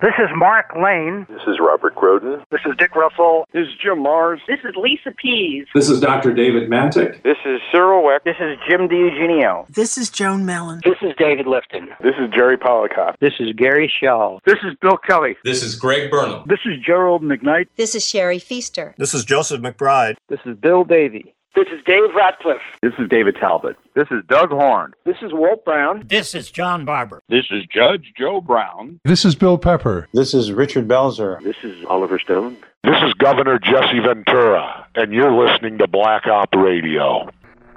This 0.00 0.14
is 0.18 0.30
Mark 0.34 0.74
Lane. 0.82 1.26
This 1.28 1.42
is 1.46 1.58
Robert 1.60 1.94
Groden. 1.94 2.42
This 2.50 2.62
is 2.64 2.72
Dick 2.78 2.96
Russell. 2.96 3.44
This 3.52 3.68
is 3.68 3.74
Jim 3.82 3.98
Marrs. 3.98 4.38
This 4.48 4.60
is 4.64 4.74
Lisa 4.74 5.10
Pease. 5.14 5.66
This 5.74 5.90
is 5.90 6.00
Dr. 6.00 6.32
David 6.32 6.70
Mantik. 6.70 7.22
This 7.22 7.36
is 7.44 7.60
Cyril 7.70 8.02
Wecht. 8.02 8.24
This 8.24 8.36
is 8.40 8.56
Jim 8.66 8.88
DiEugenio. 8.88 9.68
This 9.68 9.98
is 9.98 10.08
Joan 10.08 10.46
Mellen. 10.46 10.80
This 10.84 10.96
is 11.02 11.12
David 11.18 11.44
Lifton. 11.44 11.88
This 12.00 12.14
is 12.18 12.30
Jerry 12.32 12.56
Policoff. 12.56 13.16
This 13.20 13.34
is 13.40 13.52
Gary 13.54 13.92
Shaw. 14.00 14.38
This 14.46 14.58
is 14.64 14.74
Bill 14.80 14.96
Kelly. 14.96 15.36
This 15.44 15.62
is 15.62 15.74
Greg 15.74 16.10
Burnham. 16.10 16.44
This 16.46 16.60
is 16.64 16.80
Gerald 16.82 17.22
McKnight. 17.22 17.66
This 17.76 17.94
is 17.94 18.08
Sherry 18.08 18.38
Fiester. 18.38 18.94
This 18.96 19.12
is 19.12 19.26
Joseph 19.26 19.60
McBride. 19.60 20.16
This 20.30 20.40
is 20.46 20.56
Bill 20.56 20.84
Davy. 20.84 21.34
This 21.56 21.66
is 21.74 21.82
Dave 21.84 22.14
Ratcliffe. 22.14 22.60
This 22.80 22.92
is 22.98 23.08
David 23.08 23.36
Talbot. 23.40 23.76
This 23.96 24.06
is 24.12 24.22
Doug 24.28 24.50
Horne. 24.50 24.92
This 25.04 25.16
is 25.20 25.32
Walt 25.32 25.64
Brown. 25.64 26.04
This 26.06 26.32
is 26.34 26.48
John 26.50 26.84
Barbour. 26.84 27.22
This 27.28 27.46
is 27.50 27.64
Judge 27.66 28.12
Joe 28.16 28.40
Brown. 28.40 29.00
This 29.04 29.24
is 29.24 29.34
Bill 29.34 29.58
Pepper. 29.58 30.08
This 30.14 30.32
is 30.32 30.52
Richard 30.52 30.86
Belzer. 30.86 31.42
This 31.42 31.56
is 31.64 31.84
Oliver 31.86 32.20
Stone. 32.20 32.56
This 32.84 32.96
is 33.02 33.12
Governor 33.14 33.58
Jesse 33.58 33.98
Ventura, 33.98 34.86
and 34.94 35.12
you're 35.12 35.32
listening 35.32 35.76
to 35.78 35.88
Black 35.88 36.26
Op 36.28 36.54
Radio. 36.54 37.28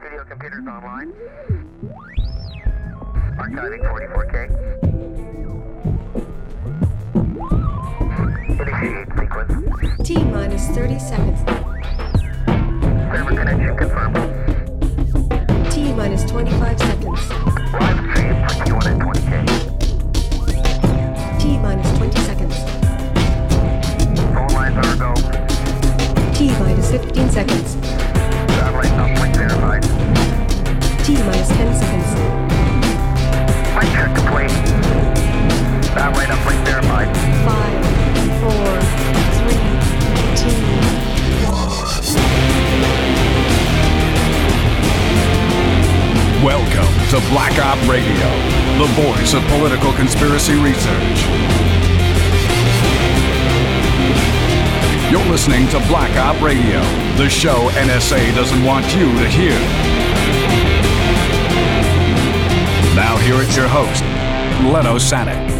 Video 0.01 0.23
computers 0.25 0.65
online. 0.67 1.11
Archiving 3.39 3.81
44K. 3.81 4.93
Initiate 8.61 9.07
sequence. 9.17 10.07
T 10.07 10.23
minus 10.25 10.67
30 10.69 10.99
seconds. 10.99 11.82
T 13.13 13.19
minus 15.93 16.23
25 16.23 16.79
seconds. 16.79 17.29
Live 17.29 17.99
stream 18.09 18.33
2120K. 18.65 19.31
T 21.39 21.59
minus 21.59 21.91
20 21.99 22.19
seconds. 22.21 22.57
Lines 24.55 24.77
are 24.77 24.95
go. 24.97 25.13
T 26.33 26.49
minus 26.57 26.89
15 26.89 27.29
seconds. 27.29 27.77
Satellite 28.55 29.35
verified. 29.35 29.83
T 31.05 31.13
minus 31.13 31.49
10 31.49 31.75
seconds. 31.75 32.09
Mic 33.75 33.89
check 33.93 34.09
complete. 34.15 34.49
Satellite 35.85 36.29
uplink 36.29 36.65
verified. 36.65 36.72
Welcome 46.43 46.91
to 47.07 47.25
Black 47.29 47.57
Op 47.57 47.79
Radio, 47.87 48.27
the 48.77 48.91
voice 49.01 49.33
of 49.33 49.41
political 49.43 49.93
conspiracy 49.93 50.55
research. 50.55 51.23
You're 55.09 55.23
listening 55.31 55.69
to 55.69 55.79
Black 55.87 56.17
Op 56.17 56.41
Radio, 56.41 56.81
the 57.15 57.29
show 57.29 57.69
NSA 57.69 58.35
doesn't 58.35 58.61
want 58.65 58.93
you 58.93 59.05
to 59.05 59.29
hear. 59.29 59.57
Now, 62.93 63.15
here 63.19 63.35
is 63.35 63.55
your 63.55 63.69
host, 63.69 64.03
Len 64.69 64.83
Osanic. 64.83 65.52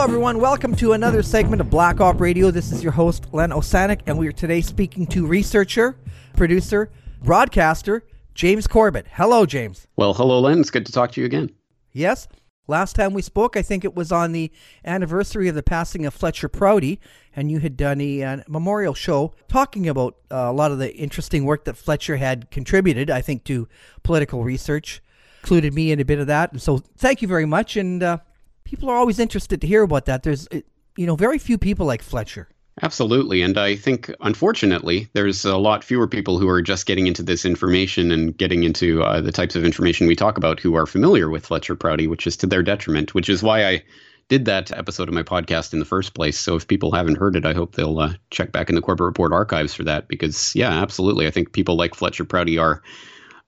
Hello, 0.00 0.08
everyone. 0.08 0.40
Welcome 0.40 0.74
to 0.76 0.94
another 0.94 1.22
segment 1.22 1.60
of 1.60 1.68
Black 1.68 2.00
Op 2.00 2.22
Radio. 2.22 2.50
This 2.50 2.72
is 2.72 2.82
your 2.82 2.90
host, 2.90 3.26
Len 3.32 3.50
Osanic, 3.50 4.00
and 4.06 4.16
we 4.16 4.26
are 4.28 4.32
today 4.32 4.62
speaking 4.62 5.06
to 5.08 5.26
researcher, 5.26 5.94
producer, 6.34 6.90
broadcaster, 7.22 8.06
James 8.34 8.66
Corbett. 8.66 9.06
Hello, 9.12 9.44
James. 9.44 9.86
Well, 9.96 10.14
hello, 10.14 10.40
Len. 10.40 10.58
It's 10.58 10.70
good 10.70 10.86
to 10.86 10.92
talk 10.92 11.12
to 11.12 11.20
you 11.20 11.26
again. 11.26 11.50
Yes. 11.92 12.28
Last 12.66 12.96
time 12.96 13.12
we 13.12 13.20
spoke, 13.20 13.58
I 13.58 13.62
think 13.62 13.84
it 13.84 13.94
was 13.94 14.10
on 14.10 14.32
the 14.32 14.50
anniversary 14.86 15.48
of 15.48 15.54
the 15.54 15.62
passing 15.62 16.06
of 16.06 16.14
Fletcher 16.14 16.48
Prouty, 16.48 16.98
and 17.36 17.50
you 17.50 17.58
had 17.58 17.76
done 17.76 18.00
a 18.00 18.22
uh, 18.22 18.36
memorial 18.48 18.94
show 18.94 19.34
talking 19.48 19.86
about 19.86 20.16
uh, 20.30 20.36
a 20.36 20.52
lot 20.52 20.72
of 20.72 20.78
the 20.78 20.96
interesting 20.96 21.44
work 21.44 21.66
that 21.66 21.76
Fletcher 21.76 22.16
had 22.16 22.50
contributed, 22.50 23.10
I 23.10 23.20
think, 23.20 23.44
to 23.44 23.68
political 24.02 24.44
research. 24.44 25.02
Included 25.42 25.74
me 25.74 25.92
in 25.92 26.00
a 26.00 26.06
bit 26.06 26.20
of 26.20 26.26
that. 26.28 26.52
And 26.52 26.62
so 26.62 26.78
thank 26.78 27.20
you 27.20 27.28
very 27.28 27.46
much. 27.46 27.76
And 27.76 28.02
uh, 28.02 28.18
people 28.70 28.88
are 28.88 28.96
always 28.96 29.18
interested 29.18 29.60
to 29.60 29.66
hear 29.66 29.82
about 29.82 30.06
that. 30.06 30.22
There's, 30.22 30.46
you 30.96 31.06
know, 31.06 31.16
very 31.16 31.38
few 31.38 31.58
people 31.58 31.86
like 31.86 32.02
Fletcher. 32.02 32.48
Absolutely. 32.82 33.42
And 33.42 33.58
I 33.58 33.74
think, 33.74 34.14
unfortunately, 34.20 35.08
there's 35.12 35.44
a 35.44 35.56
lot 35.56 35.82
fewer 35.82 36.06
people 36.06 36.38
who 36.38 36.48
are 36.48 36.62
just 36.62 36.86
getting 36.86 37.08
into 37.08 37.22
this 37.22 37.44
information 37.44 38.12
and 38.12 38.34
getting 38.34 38.62
into 38.62 39.02
uh, 39.02 39.20
the 39.20 39.32
types 39.32 39.56
of 39.56 39.64
information 39.64 40.06
we 40.06 40.14
talk 40.14 40.38
about 40.38 40.60
who 40.60 40.76
are 40.76 40.86
familiar 40.86 41.28
with 41.28 41.46
Fletcher 41.46 41.74
Prouty, 41.74 42.06
which 42.06 42.28
is 42.28 42.36
to 42.38 42.46
their 42.46 42.62
detriment, 42.62 43.12
which 43.12 43.28
is 43.28 43.42
why 43.42 43.66
I 43.66 43.82
did 44.28 44.44
that 44.44 44.70
episode 44.70 45.08
of 45.08 45.14
my 45.14 45.24
podcast 45.24 45.72
in 45.72 45.80
the 45.80 45.84
first 45.84 46.14
place. 46.14 46.38
So 46.38 46.54
if 46.54 46.68
people 46.68 46.92
haven't 46.92 47.18
heard 47.18 47.34
it, 47.34 47.44
I 47.44 47.52
hope 47.52 47.74
they'll 47.74 47.98
uh, 47.98 48.14
check 48.30 48.52
back 48.52 48.68
in 48.68 48.76
the 48.76 48.80
Corbett 48.80 49.04
Report 49.04 49.32
archives 49.32 49.74
for 49.74 49.82
that 49.82 50.06
because, 50.06 50.54
yeah, 50.54 50.80
absolutely. 50.80 51.26
I 51.26 51.32
think 51.32 51.52
people 51.52 51.76
like 51.76 51.96
Fletcher 51.96 52.24
Prouty 52.24 52.56
are 52.56 52.82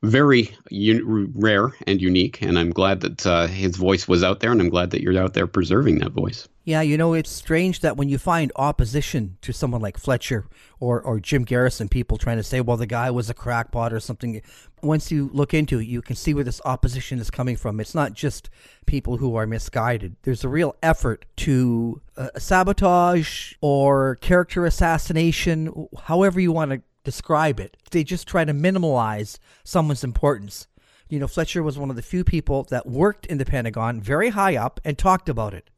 very 0.03 0.55
un- 0.71 1.33
rare 1.35 1.73
and 1.87 2.01
unique, 2.01 2.43
and 2.43 2.59
I'm 2.59 2.71
glad 2.71 3.01
that 3.03 3.27
uh, 3.27 3.47
his 3.47 3.77
voice 3.77 4.09
was 4.09 4.25
out 4.25 4.41
there, 4.41 4.51
and 4.51 4.61
I'm 4.61 4.69
glad 4.69 4.91
that 4.91 5.01
you're 5.01 5.17
out 5.19 5.35
there 5.35 5.47
preserving 5.47 5.99
that 5.99 6.13
voice. 6.13 6.49
Yeah, 6.65 6.81
you 6.81 6.97
know, 6.97 7.15
it's 7.15 7.31
strange 7.31 7.81
that 7.81 7.97
when 7.97 8.09
you 8.09 8.19
find 8.19 8.53
opposition 8.55 9.37
to 9.43 9.53
someone 9.53 9.81
like 9.81 9.99
Fletcher 9.99 10.47
or, 10.79 11.01
or 11.01 11.19
Jim 11.19 11.43
Garrison, 11.45 11.89
people 11.89 12.19
trying 12.19 12.37
to 12.37 12.43
say, 12.45 12.61
well, 12.61 12.77
the 12.77 12.87
guy 12.87 13.11
was 13.11 13.29
a 13.29 13.35
crackpot 13.35 13.93
or 13.93 13.99
something, 13.99 14.41
once 14.81 15.11
you 15.11 15.31
look 15.33 15.55
into 15.55 15.81
it, 15.81 15.87
you 15.87 16.03
can 16.03 16.15
see 16.15 16.35
where 16.35 16.45
this 16.45 16.61
opposition 16.65 17.19
is 17.19 17.31
coming 17.31 17.57
from. 17.57 17.81
It's 17.81 17.97
not 17.97 18.13
just 18.13 18.49
people 18.87 19.17
who 19.17 19.35
are 19.35 19.47
misguided. 19.47 20.17
There's 20.23 20.45
a 20.45 20.49
real 20.49 20.77
effort 20.83 21.25
to 21.39 22.01
uh, 22.17 22.29
sabotage 22.39 23.55
or 23.61 24.17
character 24.17 24.65
assassination, 24.65 25.89
however 26.05 26.41
you 26.41 26.53
want 26.53 26.73
to 26.73 26.83
describe 27.05 27.61
it. 27.61 27.77
They 27.91 28.05
just 28.05 28.29
try 28.29 28.45
to 28.45 28.53
minimize 28.53 29.39
someone's 29.65 30.05
importance. 30.05 30.67
You 31.09 31.19
know, 31.19 31.29
Fletcher 31.29 31.63
was 31.63 31.79
one 31.79 31.91
of 31.91 31.97
the 31.97 32.03
few 32.03 32.25
people 32.25 32.65
that 32.71 32.87
worked 32.87 33.27
in 33.27 33.39
the 33.39 33.45
Pentagon 33.45 34.01
very 34.01 34.31
high 34.31 34.57
up 34.57 34.81
and 34.85 34.97
talked 34.97 35.29
about 35.29 35.53
it. 35.55 35.69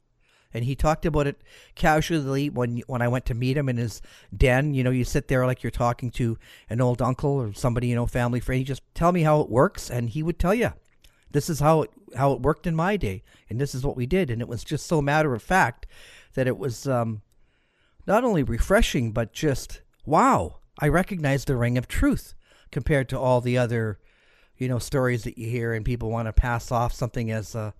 And 0.53 0.63
he 0.63 0.75
talked 0.75 1.05
about 1.05 1.27
it 1.27 1.41
casually 1.75 2.49
when 2.49 2.77
when 2.87 3.01
I 3.01 3.09
went 3.09 3.25
to 3.25 3.33
meet 3.33 3.57
him 3.57 3.67
in 3.67 3.75
his 3.75 4.01
den. 4.35 4.73
You 4.73 4.85
know, 4.85 4.91
you 4.91 5.03
sit 5.03 5.27
there 5.27 5.45
like 5.45 5.61
you're 5.61 5.71
talking 5.71 6.09
to 6.11 6.37
an 6.69 6.79
old 6.79 7.01
uncle 7.01 7.31
or 7.31 7.53
somebody, 7.53 7.87
you 7.87 7.95
know, 7.95 8.05
family 8.05 8.39
friend. 8.39 8.59
You 8.59 8.65
just 8.65 8.81
tell 8.93 9.11
me 9.11 9.23
how 9.23 9.41
it 9.41 9.49
works, 9.49 9.91
and 9.91 10.09
he 10.09 10.23
would 10.23 10.39
tell 10.39 10.53
you, 10.53 10.71
this 11.31 11.49
is 11.49 11.59
how 11.59 11.81
it 11.81 11.91
how 12.15 12.31
it 12.31 12.41
worked 12.41 12.65
in 12.65 12.73
my 12.73 12.95
day, 12.95 13.23
and 13.49 13.59
this 13.59 13.75
is 13.75 13.85
what 13.85 13.97
we 13.97 14.05
did. 14.05 14.29
And 14.29 14.41
it 14.41 14.47
was 14.47 14.63
just 14.63 14.87
so 14.87 15.01
matter 15.01 15.33
of 15.33 15.43
fact 15.43 15.87
that 16.35 16.47
it 16.47 16.57
was 16.57 16.87
um, 16.87 17.21
not 18.07 18.23
only 18.23 18.43
refreshing 18.43 19.11
but 19.11 19.33
just 19.33 19.81
wow. 20.05 20.59
I 20.79 20.87
recognize 20.87 21.45
the 21.45 21.55
ring 21.55 21.77
of 21.77 21.87
truth 21.87 22.33
compared 22.71 23.09
to 23.09 23.19
all 23.19 23.41
the 23.41 23.57
other, 23.57 23.99
you 24.57 24.67
know, 24.67 24.79
stories 24.79 25.23
that 25.23 25.37
you 25.37 25.47
hear 25.47 25.73
and 25.73 25.85
people 25.85 26.09
want 26.09 26.27
to 26.27 26.33
pass 26.33 26.71
off 26.71 26.93
something 26.93 27.31
as 27.31 27.55
uh, 27.55 27.71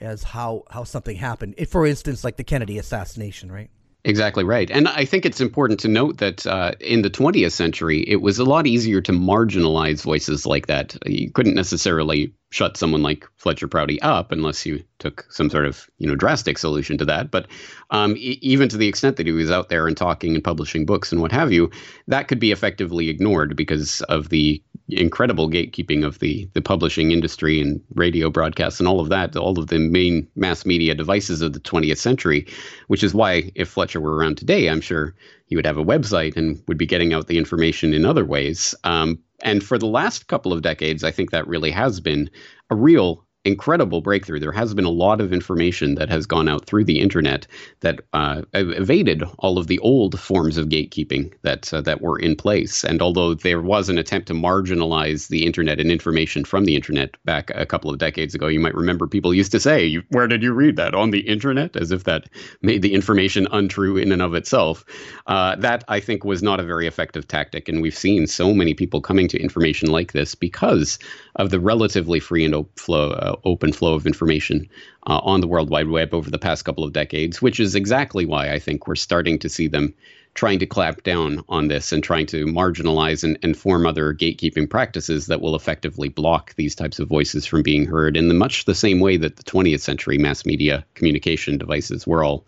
as 0.00 0.22
how 0.22 0.64
how 0.70 0.84
something 0.84 1.16
happened. 1.16 1.54
For 1.68 1.86
instance, 1.86 2.24
like 2.24 2.36
the 2.36 2.44
Kennedy 2.44 2.78
assassination, 2.78 3.50
right? 3.50 3.70
Exactly 4.04 4.44
right. 4.44 4.70
And 4.70 4.88
I 4.88 5.04
think 5.04 5.26
it's 5.26 5.40
important 5.40 5.80
to 5.80 5.88
note 5.88 6.18
that 6.18 6.46
uh, 6.46 6.72
in 6.80 7.02
the 7.02 7.10
20th 7.10 7.52
century, 7.52 8.00
it 8.08 8.22
was 8.22 8.38
a 8.38 8.44
lot 8.44 8.66
easier 8.66 9.00
to 9.02 9.12
marginalize 9.12 10.02
voices 10.02 10.46
like 10.46 10.66
that. 10.68 10.96
You 11.04 11.30
couldn't 11.32 11.54
necessarily 11.56 12.32
shut 12.50 12.76
someone 12.76 13.02
like 13.02 13.26
Fletcher 13.36 13.66
Prouty 13.68 14.00
up 14.00 14.32
unless 14.32 14.64
you 14.64 14.82
took 14.98 15.26
some 15.30 15.50
sort 15.50 15.66
of 15.66 15.86
you 15.98 16.06
know 16.08 16.14
drastic 16.14 16.58
solution 16.58 16.96
to 16.98 17.04
that. 17.06 17.30
But 17.30 17.48
um, 17.90 18.16
e- 18.16 18.38
even 18.40 18.68
to 18.68 18.76
the 18.76 18.88
extent 18.88 19.16
that 19.16 19.26
he 19.26 19.32
was 19.32 19.50
out 19.50 19.68
there 19.68 19.88
and 19.88 19.96
talking 19.96 20.34
and 20.34 20.44
publishing 20.44 20.86
books 20.86 21.10
and 21.12 21.20
what 21.20 21.32
have 21.32 21.52
you, 21.52 21.70
that 22.06 22.28
could 22.28 22.38
be 22.38 22.52
effectively 22.52 23.08
ignored 23.10 23.56
because 23.56 24.00
of 24.02 24.28
the 24.28 24.62
incredible 24.88 25.50
gatekeeping 25.50 26.04
of 26.04 26.18
the 26.18 26.48
the 26.54 26.62
publishing 26.62 27.10
industry 27.10 27.60
and 27.60 27.80
radio 27.94 28.30
broadcasts 28.30 28.80
and 28.80 28.88
all 28.88 29.00
of 29.00 29.08
that, 29.08 29.36
all 29.36 29.58
of 29.58 29.68
the 29.68 29.78
main 29.78 30.26
mass 30.34 30.64
media 30.64 30.94
devices 30.94 31.42
of 31.42 31.52
the 31.52 31.60
20th 31.60 31.98
century. 31.98 32.46
Which 32.86 33.02
is 33.02 33.14
why 33.14 33.50
if 33.54 33.68
Fletcher 33.68 34.00
were 34.00 34.16
around 34.16 34.38
today, 34.38 34.68
I'm 34.68 34.80
sure 34.80 35.14
he 35.46 35.56
would 35.56 35.66
have 35.66 35.78
a 35.78 35.84
website 35.84 36.36
and 36.36 36.62
would 36.68 36.78
be 36.78 36.86
getting 36.86 37.12
out 37.12 37.26
the 37.26 37.38
information 37.38 37.94
in 37.94 38.04
other 38.04 38.24
ways. 38.24 38.74
Um, 38.84 39.18
and 39.42 39.62
for 39.62 39.78
the 39.78 39.86
last 39.86 40.26
couple 40.26 40.52
of 40.52 40.62
decades, 40.62 41.04
I 41.04 41.10
think 41.10 41.30
that 41.30 41.46
really 41.46 41.70
has 41.70 42.00
been 42.00 42.28
a 42.70 42.74
real 42.74 43.24
incredible 43.44 44.00
breakthrough. 44.00 44.40
There 44.40 44.52
has 44.52 44.74
been 44.74 44.84
a 44.84 44.90
lot 44.90 45.20
of 45.20 45.32
information 45.32 45.94
that 45.94 46.08
has 46.10 46.26
gone 46.26 46.48
out 46.48 46.66
through 46.66 46.84
the 46.84 47.00
internet 47.00 47.46
that 47.80 48.00
uh, 48.12 48.42
evaded 48.54 49.22
all 49.38 49.58
of 49.58 49.66
the 49.66 49.78
old 49.80 50.18
forms 50.18 50.56
of 50.56 50.68
gatekeeping 50.68 51.32
that 51.42 51.72
uh, 51.72 51.80
that 51.82 52.00
were 52.00 52.18
in 52.18 52.36
place. 52.36 52.84
And 52.84 53.00
although 53.00 53.34
there 53.34 53.60
was 53.60 53.88
an 53.88 53.98
attempt 53.98 54.28
to 54.28 54.34
marginalize 54.34 55.28
the 55.28 55.46
internet 55.46 55.80
and 55.80 55.90
information 55.90 56.44
from 56.44 56.64
the 56.64 56.74
internet 56.74 57.16
back 57.24 57.50
a 57.54 57.66
couple 57.66 57.90
of 57.90 57.98
decades 57.98 58.34
ago, 58.34 58.48
you 58.48 58.60
might 58.60 58.74
remember 58.74 59.06
people 59.06 59.32
used 59.32 59.52
to 59.52 59.60
say, 59.60 59.94
"Where 60.10 60.26
did 60.26 60.42
you 60.42 60.52
read 60.52 60.76
that 60.76 60.94
on 60.94 61.10
the 61.10 61.20
internet?" 61.20 61.76
as 61.76 61.90
if 61.92 62.04
that 62.04 62.28
made 62.62 62.82
the 62.82 62.94
information 62.94 63.48
untrue 63.52 63.96
in 63.96 64.12
and 64.12 64.22
of 64.22 64.34
itself. 64.34 64.84
Uh, 65.26 65.56
that 65.56 65.84
I 65.88 66.00
think 66.00 66.24
was 66.24 66.42
not 66.42 66.60
a 66.60 66.64
very 66.64 66.86
effective 66.86 67.26
tactic, 67.28 67.68
and 67.68 67.82
we've 67.82 67.96
seen 67.96 68.26
so 68.26 68.52
many 68.52 68.74
people 68.74 69.00
coming 69.00 69.28
to 69.28 69.40
information 69.40 69.90
like 69.90 70.12
this 70.12 70.34
because 70.34 70.98
of 71.36 71.50
the 71.50 71.60
relatively 71.60 72.20
free 72.20 72.44
and 72.44 72.54
open 72.54 72.72
flow, 72.76 73.10
uh, 73.28 73.36
open 73.44 73.72
flow 73.72 73.94
of 73.94 74.06
information 74.06 74.68
uh, 75.06 75.20
on 75.22 75.40
the 75.40 75.46
World 75.46 75.70
Wide 75.70 75.88
Web 75.88 76.14
over 76.14 76.30
the 76.30 76.38
past 76.38 76.64
couple 76.64 76.84
of 76.84 76.92
decades, 76.92 77.42
which 77.42 77.60
is 77.60 77.74
exactly 77.74 78.24
why 78.24 78.52
I 78.52 78.58
think 78.58 78.86
we're 78.86 78.94
starting 78.94 79.38
to 79.40 79.48
see 79.48 79.68
them 79.68 79.94
trying 80.34 80.58
to 80.60 80.66
clamp 80.66 81.02
down 81.02 81.42
on 81.48 81.66
this 81.66 81.90
and 81.90 82.02
trying 82.04 82.26
to 82.26 82.46
marginalize 82.46 83.24
and, 83.24 83.36
and 83.42 83.56
form 83.56 83.84
other 83.84 84.14
gatekeeping 84.14 84.70
practices 84.70 85.26
that 85.26 85.40
will 85.40 85.56
effectively 85.56 86.08
block 86.08 86.54
these 86.54 86.76
types 86.76 87.00
of 87.00 87.08
voices 87.08 87.44
from 87.44 87.62
being 87.62 87.84
heard 87.84 88.16
in 88.16 88.28
the 88.28 88.34
much 88.34 88.64
the 88.64 88.74
same 88.74 89.00
way 89.00 89.16
that 89.16 89.36
the 89.36 89.42
20th 89.42 89.80
century 89.80 90.16
mass 90.16 90.46
media 90.46 90.84
communication 90.94 91.58
devices 91.58 92.06
were 92.06 92.22
all 92.22 92.46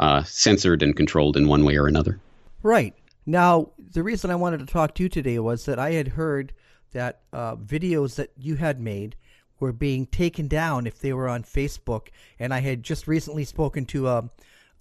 uh, 0.00 0.22
censored 0.24 0.82
and 0.82 0.96
controlled 0.96 1.36
in 1.36 1.46
one 1.46 1.64
way 1.64 1.76
or 1.76 1.86
another. 1.86 2.18
Right. 2.62 2.94
Now, 3.24 3.70
the 3.92 4.02
reason 4.02 4.30
I 4.30 4.36
wanted 4.36 4.58
to 4.58 4.66
talk 4.66 4.94
to 4.96 5.04
you 5.04 5.08
today 5.08 5.38
was 5.38 5.64
that 5.66 5.78
I 5.78 5.92
had 5.92 6.08
heard 6.08 6.52
that 6.92 7.20
uh, 7.32 7.56
videos 7.56 8.16
that 8.16 8.30
you 8.36 8.56
had 8.56 8.80
made 8.80 9.14
were 9.60 9.72
being 9.72 10.06
taken 10.06 10.48
down 10.48 10.86
if 10.86 10.98
they 11.00 11.12
were 11.12 11.28
on 11.28 11.42
Facebook, 11.42 12.08
and 12.38 12.54
I 12.54 12.60
had 12.60 12.82
just 12.82 13.06
recently 13.06 13.44
spoken 13.44 13.84
to 13.86 14.08
a, 14.08 14.30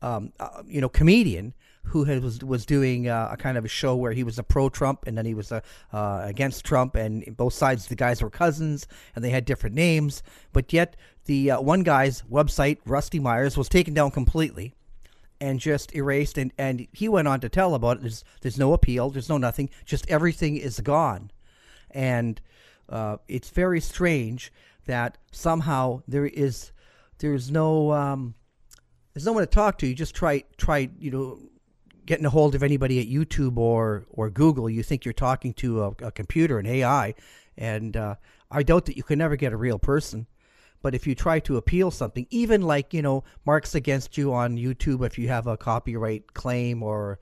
um, 0.02 0.34
uh, 0.40 0.64
you 0.68 0.82
know, 0.82 0.90
comedian 0.90 1.54
who 1.84 2.04
had, 2.04 2.22
was 2.22 2.44
was 2.44 2.66
doing 2.66 3.08
uh, 3.08 3.30
a 3.32 3.38
kind 3.38 3.58
of 3.58 3.66
a 3.66 3.70
show 3.70 3.96
where 3.96 4.12
he 4.12 4.24
was 4.24 4.38
a 4.38 4.44
pro 4.44 4.70
Trump 4.70 5.06
and 5.08 5.18
then 5.18 5.26
he 5.26 5.34
was 5.34 5.52
a, 5.52 5.64
uh, 5.94 6.22
against 6.24 6.66
Trump, 6.66 6.96
and 6.96 7.36
both 7.36 7.54
sides 7.54 7.88
the 7.88 7.96
guys 7.96 8.22
were 8.22 8.30
cousins 8.30 8.88
and 9.16 9.24
they 9.24 9.30
had 9.30 9.46
different 9.46 9.76
names, 9.76 10.22
but 10.54 10.74
yet 10.74 10.96
the 11.26 11.52
uh, 11.52 11.62
one 11.62 11.84
guy's 11.84 12.22
website, 12.24 12.78
Rusty 12.86 13.20
Myers, 13.20 13.58
was 13.58 13.70
taken 13.70 13.94
down 13.94 14.12
completely 14.12 14.74
and 15.40 15.60
just 15.60 15.94
erased, 15.96 16.38
and, 16.38 16.52
and 16.58 16.88
he 16.92 17.08
went 17.08 17.28
on 17.28 17.40
to 17.40 17.50
tell 17.50 17.76
about 17.76 17.98
it. 17.98 18.02
There's 18.02 18.24
there's 18.42 18.58
no 18.58 18.74
appeal, 18.74 19.10
there's 19.10 19.30
no 19.30 19.38
nothing, 19.38 19.70
just 19.86 20.10
everything 20.10 20.58
is 20.58 20.80
gone, 20.80 21.32
and 21.92 22.42
uh, 22.90 23.18
it's 23.28 23.50
very 23.50 23.82
strange 23.82 24.52
that 24.86 25.18
somehow 25.32 26.02
there 26.08 26.26
is 26.26 26.72
there's 27.20 27.52
no 27.52 27.92
um, 27.92 28.36
there's 29.14 29.26
no 29.26 29.34
one 29.34 29.44
to 29.44 29.48
talk 29.48 29.78
to. 29.80 29.88
You 29.88 29.96
just 29.96 30.16
try 30.16 30.44
try 30.58 30.90
you 31.00 31.12
know 31.12 31.40
getting 32.06 32.26
a 32.26 32.30
hold 32.30 32.56
of 32.56 32.64
anybody 32.64 33.00
at 33.00 33.08
YouTube 33.08 33.58
or 33.58 34.06
or 34.10 34.30
Google. 34.30 34.70
You 34.70 34.84
think 34.84 35.06
you're 35.06 35.14
talking 35.14 35.54
to 35.56 35.84
a, 35.84 35.88
a 36.04 36.12
computer, 36.12 36.60
an 36.60 36.66
AI, 36.66 37.14
and 37.58 37.96
uh, 37.96 38.16
I 38.50 38.64
doubt 38.64 38.86
that 38.86 38.98
you 38.98 39.04
can 39.04 39.20
never 39.20 39.36
get 39.36 39.54
a 39.54 39.58
real 39.58 39.80
person. 39.80 40.28
But 40.82 40.94
if 40.94 41.08
you 41.08 41.16
try 41.16 41.40
to 41.42 41.58
appeal 41.58 41.92
something, 41.92 42.28
even 42.30 42.62
like 42.62 42.94
you 42.94 43.02
know 43.02 43.24
marks 43.46 43.76
against 43.76 44.18
you 44.18 44.34
on 44.34 44.58
YouTube, 44.58 45.06
if 45.06 45.18
you 45.18 45.28
have 45.28 45.48
a 45.48 45.58
copyright 45.58 46.34
claim 46.34 46.82
or 46.82 47.20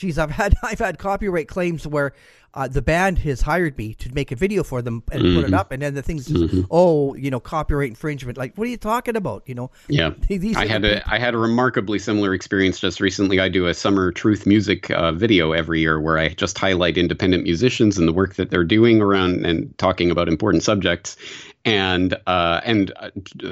geez, 0.00 0.18
I've 0.18 0.30
had 0.30 0.54
I've 0.62 0.78
had 0.78 0.98
copyright 0.98 1.46
claims 1.46 1.86
where 1.86 2.12
uh, 2.52 2.66
the 2.66 2.82
band 2.82 3.18
has 3.20 3.42
hired 3.42 3.78
me 3.78 3.94
to 3.94 4.12
make 4.12 4.32
a 4.32 4.36
video 4.36 4.64
for 4.64 4.82
them 4.82 5.04
and 5.12 5.22
mm-hmm. 5.22 5.34
put 5.36 5.44
it 5.44 5.50
Mm-hmm. 5.50 5.54
up, 5.54 5.72
and 5.72 5.82
then 5.82 5.94
the 5.94 6.02
things, 6.02 6.28
mm-hmm. 6.28 6.62
oh, 6.70 7.14
you 7.14 7.30
know, 7.30 7.40
copyright 7.40 7.88
infringement. 7.88 8.36
Like, 8.36 8.56
what 8.56 8.66
are 8.66 8.70
you 8.70 8.76
talking 8.76 9.16
about? 9.16 9.42
You 9.46 9.54
know? 9.54 9.70
Yeah, 9.88 10.10
These 10.28 10.56
I 10.56 10.66
had 10.66 10.84
a 10.84 11.08
I 11.10 11.18
had 11.18 11.34
a 11.34 11.38
remarkably 11.38 11.98
similar 11.98 12.34
experience 12.34 12.80
just 12.80 13.00
recently. 13.00 13.40
I 13.40 13.48
do 13.48 13.66
a 13.66 13.74
summer 13.74 14.10
truth 14.10 14.46
music 14.46 14.90
uh, 14.90 15.12
video 15.12 15.52
every 15.52 15.80
year 15.80 16.00
where 16.00 16.18
I 16.18 16.30
just 16.30 16.58
highlight 16.58 16.96
independent 16.96 17.44
musicians 17.44 17.98
and 17.98 18.08
the 18.08 18.12
work 18.12 18.34
that 18.34 18.50
they're 18.50 18.64
doing 18.64 19.00
around 19.00 19.44
and 19.44 19.76
talking 19.78 20.10
about 20.10 20.28
important 20.28 20.62
subjects. 20.62 21.16
And 21.64 22.16
uh, 22.26 22.62
and 22.64 22.90
uh, 22.96 23.10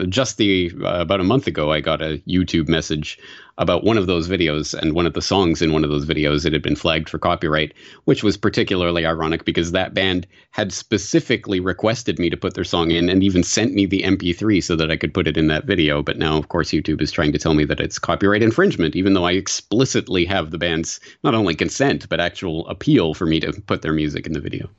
just 0.08 0.38
the 0.38 0.72
uh, 0.82 1.00
about 1.00 1.20
a 1.20 1.24
month 1.24 1.46
ago, 1.46 1.72
I 1.72 1.80
got 1.80 2.00
a 2.00 2.22
YouTube 2.26 2.66
message 2.66 3.18
about 3.58 3.84
one 3.84 3.98
of 3.98 4.06
those 4.06 4.28
videos 4.28 4.72
and 4.72 4.94
one 4.94 5.04
of 5.04 5.12
the 5.12 5.20
songs 5.20 5.60
in 5.60 5.74
one 5.74 5.84
of 5.84 5.90
those 5.90 6.06
videos. 6.06 6.46
It 6.46 6.54
had 6.54 6.62
been 6.62 6.74
flagged 6.74 7.10
for 7.10 7.18
copyright, 7.18 7.74
which 8.04 8.22
was 8.22 8.38
particularly 8.38 9.04
ironic 9.04 9.44
because 9.44 9.72
that 9.72 9.92
band 9.92 10.26
had 10.52 10.72
specifically 10.72 11.60
requested 11.60 12.18
me 12.18 12.30
to 12.30 12.36
put 12.36 12.54
their 12.54 12.64
song 12.64 12.92
in 12.92 13.10
and 13.10 13.22
even 13.22 13.42
sent 13.42 13.74
me 13.74 13.84
the 13.84 14.02
MP3 14.02 14.64
so 14.64 14.74
that 14.74 14.90
I 14.90 14.96
could 14.96 15.12
put 15.12 15.28
it 15.28 15.36
in 15.36 15.48
that 15.48 15.66
video. 15.66 16.02
But 16.02 16.16
now, 16.18 16.38
of 16.38 16.48
course, 16.48 16.70
YouTube 16.70 17.02
is 17.02 17.12
trying 17.12 17.32
to 17.32 17.38
tell 17.38 17.52
me 17.52 17.66
that 17.66 17.80
it's 17.80 17.98
copyright 17.98 18.42
infringement, 18.42 18.96
even 18.96 19.12
though 19.12 19.26
I 19.26 19.32
explicitly 19.32 20.24
have 20.24 20.50
the 20.50 20.58
band's 20.58 20.98
not 21.22 21.34
only 21.34 21.54
consent 21.54 22.08
but 22.08 22.20
actual 22.20 22.66
appeal 22.68 23.12
for 23.12 23.26
me 23.26 23.38
to 23.40 23.52
put 23.52 23.82
their 23.82 23.92
music 23.92 24.26
in 24.26 24.32
the 24.32 24.40
video. 24.40 24.70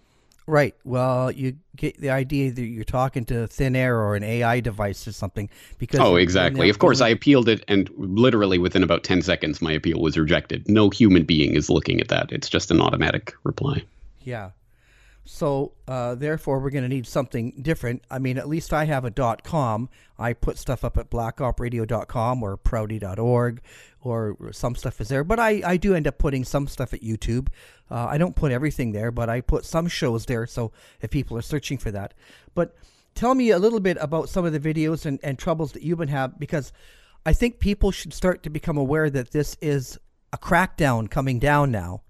Right. 0.49 0.73
Well, 0.83 1.29
you 1.31 1.57
get 1.75 2.01
the 2.01 2.09
idea 2.09 2.51
that 2.51 2.63
you're 2.63 2.83
talking 2.83 3.23
to 3.25 3.45
thin 3.45 3.75
air 3.75 3.95
or 3.99 4.15
an 4.15 4.23
AI 4.23 4.61
device 4.61 5.07
or 5.07 5.11
something. 5.11 5.47
Because 5.77 5.99
oh, 5.99 6.15
exactly. 6.15 6.71
Of 6.71 6.79
course, 6.79 7.01
I 7.01 7.09
appealed 7.09 7.47
it, 7.47 7.63
and 7.67 7.87
literally 7.97 8.57
within 8.57 8.81
about 8.81 9.03
ten 9.03 9.21
seconds, 9.21 9.61
my 9.61 9.71
appeal 9.71 10.01
was 10.01 10.17
rejected. 10.17 10.67
No 10.67 10.89
human 10.89 11.23
being 11.23 11.53
is 11.53 11.69
looking 11.69 12.01
at 12.01 12.07
that. 12.07 12.31
It's 12.31 12.49
just 12.49 12.71
an 12.71 12.81
automatic 12.81 13.35
reply. 13.43 13.83
Yeah. 14.23 14.49
So 15.25 15.73
uh, 15.87 16.15
therefore, 16.15 16.59
we're 16.59 16.71
going 16.71 16.83
to 16.83 16.89
need 16.89 17.05
something 17.05 17.53
different. 17.61 18.03
I 18.09 18.17
mean, 18.19 18.37
at 18.37 18.49
least 18.49 18.73
I 18.73 18.85
have 18.85 19.05
a 19.05 19.11
dot 19.11 19.43
.com. 19.43 19.89
I 20.17 20.33
put 20.33 20.57
stuff 20.57 20.83
up 20.83 20.97
at 20.97 21.11
blackopradio.com 21.11 22.41
or 22.41 22.57
prouty.org, 22.57 23.61
or 24.01 24.37
some 24.51 24.75
stuff 24.75 24.99
is 24.99 25.09
there. 25.09 25.23
But 25.23 25.39
I, 25.39 25.61
I 25.63 25.77
do 25.77 25.93
end 25.93 26.07
up 26.07 26.17
putting 26.17 26.43
some 26.43 26.67
stuff 26.67 26.93
at 26.93 27.01
YouTube. 27.01 27.49
Uh, 27.91 28.07
I 28.09 28.17
don't 28.17 28.35
put 28.35 28.51
everything 28.51 28.91
there, 28.91 29.11
but 29.11 29.29
I 29.29 29.41
put 29.41 29.65
some 29.65 29.87
shows 29.87 30.25
there. 30.25 30.47
So 30.47 30.71
if 31.01 31.11
people 31.11 31.37
are 31.37 31.43
searching 31.43 31.77
for 31.77 31.91
that, 31.91 32.13
but 32.55 32.75
tell 33.13 33.35
me 33.35 33.51
a 33.51 33.59
little 33.59 33.79
bit 33.79 33.97
about 34.01 34.29
some 34.29 34.45
of 34.45 34.53
the 34.53 34.59
videos 34.59 35.05
and, 35.05 35.19
and 35.23 35.37
troubles 35.37 35.73
that 35.73 35.83
you've 35.83 35.99
been 35.99 36.07
having 36.07 36.37
because 36.39 36.71
I 37.25 37.33
think 37.33 37.59
people 37.59 37.91
should 37.91 38.13
start 38.13 38.43
to 38.43 38.49
become 38.49 38.77
aware 38.77 39.09
that 39.09 39.31
this 39.31 39.57
is 39.61 39.99
a 40.33 40.37
crackdown 40.37 41.09
coming 41.09 41.37
down 41.39 41.71
now. 41.71 42.01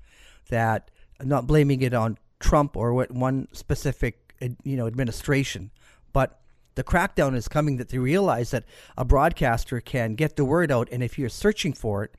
That 0.49 0.89
I'm 1.19 1.27
not 1.27 1.47
blaming 1.47 1.81
it 1.81 1.93
on 1.93 2.17
Trump 2.39 2.75
or 2.77 2.93
what 2.93 3.11
one 3.11 3.47
specific 3.51 4.33
you 4.63 4.77
know 4.77 4.87
administration, 4.87 5.71
but 6.13 6.39
the 6.75 6.83
crackdown 6.83 7.35
is 7.35 7.47
coming 7.47 7.77
that 7.77 7.89
they 7.89 7.97
realize 7.97 8.51
that 8.51 8.63
a 8.97 9.03
broadcaster 9.03 9.81
can 9.81 10.15
get 10.15 10.35
the 10.35 10.45
word 10.45 10.71
out, 10.71 10.87
and 10.91 11.03
if 11.03 11.19
you're 11.19 11.29
searching 11.29 11.73
for 11.73 12.05
it, 12.05 12.15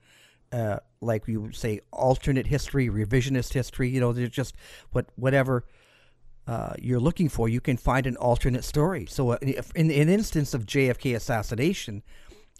uh, 0.52 0.78
like 1.00 1.26
you 1.26 1.50
say, 1.52 1.81
alternate 1.93 2.46
history, 2.46 2.88
revisionist 2.88 3.52
history, 3.52 3.88
you 3.88 4.00
know, 4.00 4.12
there's 4.12 4.31
just 4.31 4.55
what 4.93 5.06
whatever 5.17 5.64
uh, 6.46 6.75
you're 6.78 7.00
looking 7.00 7.28
for, 7.28 7.49
you 7.49 7.61
can 7.61 7.76
find 7.76 8.06
an 8.06 8.17
alternate 8.17 8.64
story. 8.64 9.06
So, 9.06 9.31
uh, 9.31 9.38
in 9.40 9.90
an 9.90 10.08
instance 10.08 10.52
of 10.52 10.67
JFK 10.67 11.14
assassination, 11.14 12.02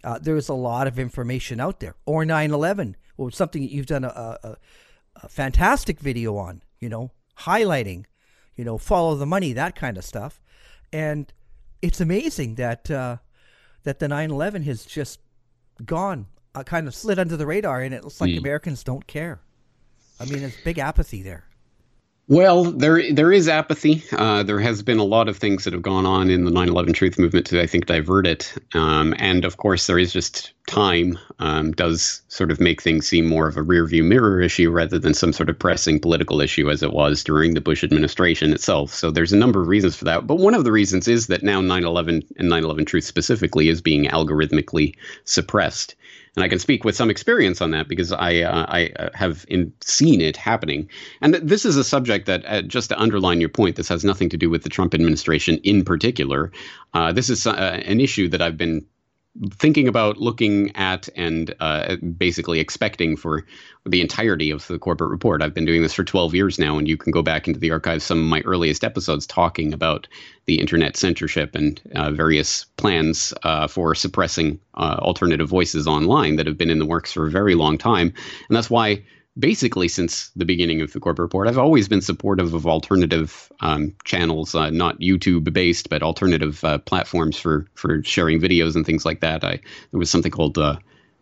uh, 0.05 0.19
there's 0.19 0.49
a 0.49 0.55
lot 0.55 0.87
of 0.87 0.99
information 0.99 1.61
out 1.61 1.81
there, 1.81 1.97
or 2.07 2.25
9/11, 2.25 2.95
or 3.17 3.31
something 3.31 3.63
that 3.63 3.71
you've 3.71 3.87
done 3.87 4.05
a, 4.05 4.39
a, 4.43 4.57
a 5.23 5.29
fantastic 5.29 5.99
video 5.99 6.37
on, 6.37 6.63
you 6.79 6.89
know, 6.89 7.11
highlighting, 7.41 8.05
you 8.57 8.65
know, 8.65 8.79
follow 8.79 9.15
the 9.17 9.27
money, 9.27 9.53
that 9.53 9.75
kind 9.75 9.97
of 9.97 10.05
stuff. 10.05 10.41
And 10.93 11.33
it's 11.83 12.01
amazing 12.01 12.57
that 12.57 12.91
uh, 12.91 13.17
that 13.85 13.99
the 13.99 14.07
9/11 14.09 14.65
has 14.65 14.85
just 14.85 15.21
gone, 15.85 16.27
uh, 16.55 16.63
kind 16.63 16.87
of 16.87 16.95
slid 16.95 17.19
under 17.19 17.37
the 17.37 17.47
radar, 17.47 17.81
and 17.81 17.95
it 17.95 18.05
looks 18.05 18.21
like 18.21 18.31
Mm. 18.31 18.39
Americans 18.39 18.85
don't 18.85 19.07
care. 19.07 19.41
I 20.19 20.25
mean, 20.27 20.41
there's 20.41 20.57
big 20.65 20.79
apathy 20.79 21.23
there. 21.23 21.45
Well, 22.31 22.63
there 22.63 23.13
there 23.13 23.33
is 23.33 23.49
apathy. 23.49 24.05
Uh, 24.13 24.45
there 24.45 24.61
has 24.61 24.85
been 24.85 25.01
a 25.01 25.05
lot 25.05 25.29
of 25.29 25.37
things 25.37 25.65
that 25.65 25.73
have 25.73 25.83
gone 25.83 26.07
on 26.07 26.31
in 26.31 26.45
the 26.45 26.53
9/11 26.53 26.95
truth 26.95 27.19
movement 27.19 27.45
to, 27.47 27.61
I 27.61 27.67
think, 27.67 27.87
divert 27.87 28.25
it. 28.25 28.55
Um, 28.73 29.17
and 29.19 29.45
of 29.45 29.57
course, 29.57 29.89
there 29.89 29.99
is 29.99 30.13
just 30.13 30.53
time 30.69 31.19
um, 31.41 31.73
does 31.73 32.23
sort 32.29 32.53
of 32.53 32.61
make 32.61 32.83
things 32.83 33.09
seem 33.09 33.27
more 33.27 33.49
of 33.49 33.57
a 33.57 33.63
rearview 33.63 34.05
mirror 34.05 34.41
issue 34.41 34.71
rather 34.71 34.97
than 34.97 35.13
some 35.13 35.33
sort 35.33 35.51
of 35.51 35.59
pressing 35.59 35.99
political 35.99 36.41
issue 36.41 36.71
as 36.71 36.85
it 36.85 36.93
was 36.93 37.25
during 37.25 37.55
the 37.55 37.61
Bush 37.61 37.83
administration 37.83 38.53
itself. 38.53 38.95
So 38.95 39.11
there's 39.11 39.33
a 39.33 39.37
number 39.37 39.61
of 39.61 39.67
reasons 39.67 39.97
for 39.97 40.05
that. 40.05 40.29
But 40.29 40.37
one 40.37 40.55
of 40.55 40.63
the 40.63 40.71
reasons 40.71 41.09
is 41.09 41.27
that 41.27 41.43
now 41.43 41.61
9/11 41.61 42.23
and 42.37 42.49
9/11 42.49 42.87
truth 42.87 43.03
specifically 43.07 43.69
is 43.69 43.81
being 43.81 44.05
algorithmically 44.05 44.95
suppressed. 45.25 45.97
And 46.37 46.45
I 46.45 46.49
can 46.49 46.59
speak 46.59 46.85
with 46.85 46.97
some 46.97 47.11
experience 47.11 47.61
on 47.61 47.73
that 47.73 47.89
because 47.89 48.13
I 48.13 48.43
uh, 48.43 48.67
I 48.69 48.91
uh, 48.99 49.11
have 49.15 49.45
in, 49.49 49.73
seen 49.81 50.21
it 50.21 50.37
happening. 50.37 50.89
And 51.21 51.35
this 51.35 51.65
is 51.65 51.77
a 51.77 51.85
subject 51.85 52.27
that, 52.27 52.45
uh, 52.47 52.63
just 52.63 52.91
to 52.91 53.01
underline 53.01 53.41
your 53.41 53.49
point, 53.49 53.77
this 53.77 53.89
has 53.89 54.05
nothing 54.05 54.29
to 54.31 54.37
do 54.37 54.49
with 54.49 54.63
the 54.63 54.69
Trump 54.69 54.95
administration 54.95 55.59
in 55.65 55.85
particular. 55.85 56.53
Uh, 56.95 57.13
this 57.13 57.31
is 57.31 57.47
uh, 57.47 57.53
an 57.85 58.01
issue 58.01 58.29
that 58.29 58.43
I've 58.43 58.57
been 58.57 58.87
thinking 59.53 59.87
about 59.87 60.19
looking 60.19 60.75
at 60.77 61.09
and 61.17 61.55
uh, 61.61 61.97
basically 61.97 62.59
expecting 62.59 63.17
for 63.17 63.45
the 63.87 64.01
entirety 64.01 64.51
of 64.51 64.67
the 64.67 64.79
Corbett 64.79 65.09
Report. 65.09 65.41
I've 65.41 65.55
been 65.55 65.65
doing 65.65 65.83
this 65.83 65.95
for 65.95 66.05
12 66.05 66.35
years 66.35 66.59
now, 66.59 66.77
and 66.79 66.89
you 66.89 66.97
can 66.97 67.13
go 67.13 67.23
back 67.23 67.47
into 67.47 67.61
the 67.61 67.71
archives 67.71 68.05
some 68.05 68.19
of 68.19 68.25
my 68.25 68.41
earliest 68.41 68.83
episodes 68.83 69.27
talking 69.27 69.73
about 69.73 70.09
the 70.47 70.61
internet 70.61 70.97
censorship 70.97 71.55
and 71.55 71.81
uh, 71.95 72.11
various 72.11 72.65
plans 72.77 73.33
uh, 73.45 73.67
for 73.67 73.95
suppressing 73.95 74.59
uh, 74.75 74.97
alternative 75.01 75.49
voices 75.49 75.87
online 75.87 76.37
that 76.37 76.47
have 76.47 76.59
been 76.59 76.71
in 76.71 76.79
the 76.79 76.87
works 76.87 77.13
for 77.13 77.27
a 77.27 77.31
very 77.31 77.55
long 77.55 77.79
time. 77.79 78.13
And 78.49 78.57
that's 78.57 78.71
why 78.71 79.03
basically 79.41 79.89
since 79.89 80.31
the 80.37 80.45
beginning 80.45 80.81
of 80.81 80.93
the 80.93 81.01
Corbett 81.01 81.21
Report, 81.21 81.49
I've 81.49 81.59
always 81.59 81.89
been 81.89 82.03
supportive 82.03 82.55
of 82.55 82.67
alternative 82.67 83.51
um, 83.61 83.95
channels, 84.05 84.55
uh, 84.55 84.71
not 84.71 85.01
YouTube 85.01 85.53
based, 85.53 85.89
but 85.89 86.03
alternative 86.03 86.63
uh, 86.63 86.79
platforms 86.79 87.39
for 87.39 87.67
for 87.75 88.03
sharing 88.05 88.41
videos 88.41 88.77
and 88.77 88.87
things 88.87 89.05
like 89.05 89.21
that. 89.21 89.43
I 89.43 89.61
there 89.91 89.99
was 89.99 90.11
something 90.11 90.33
called 90.33 90.59
uh, 90.59 90.77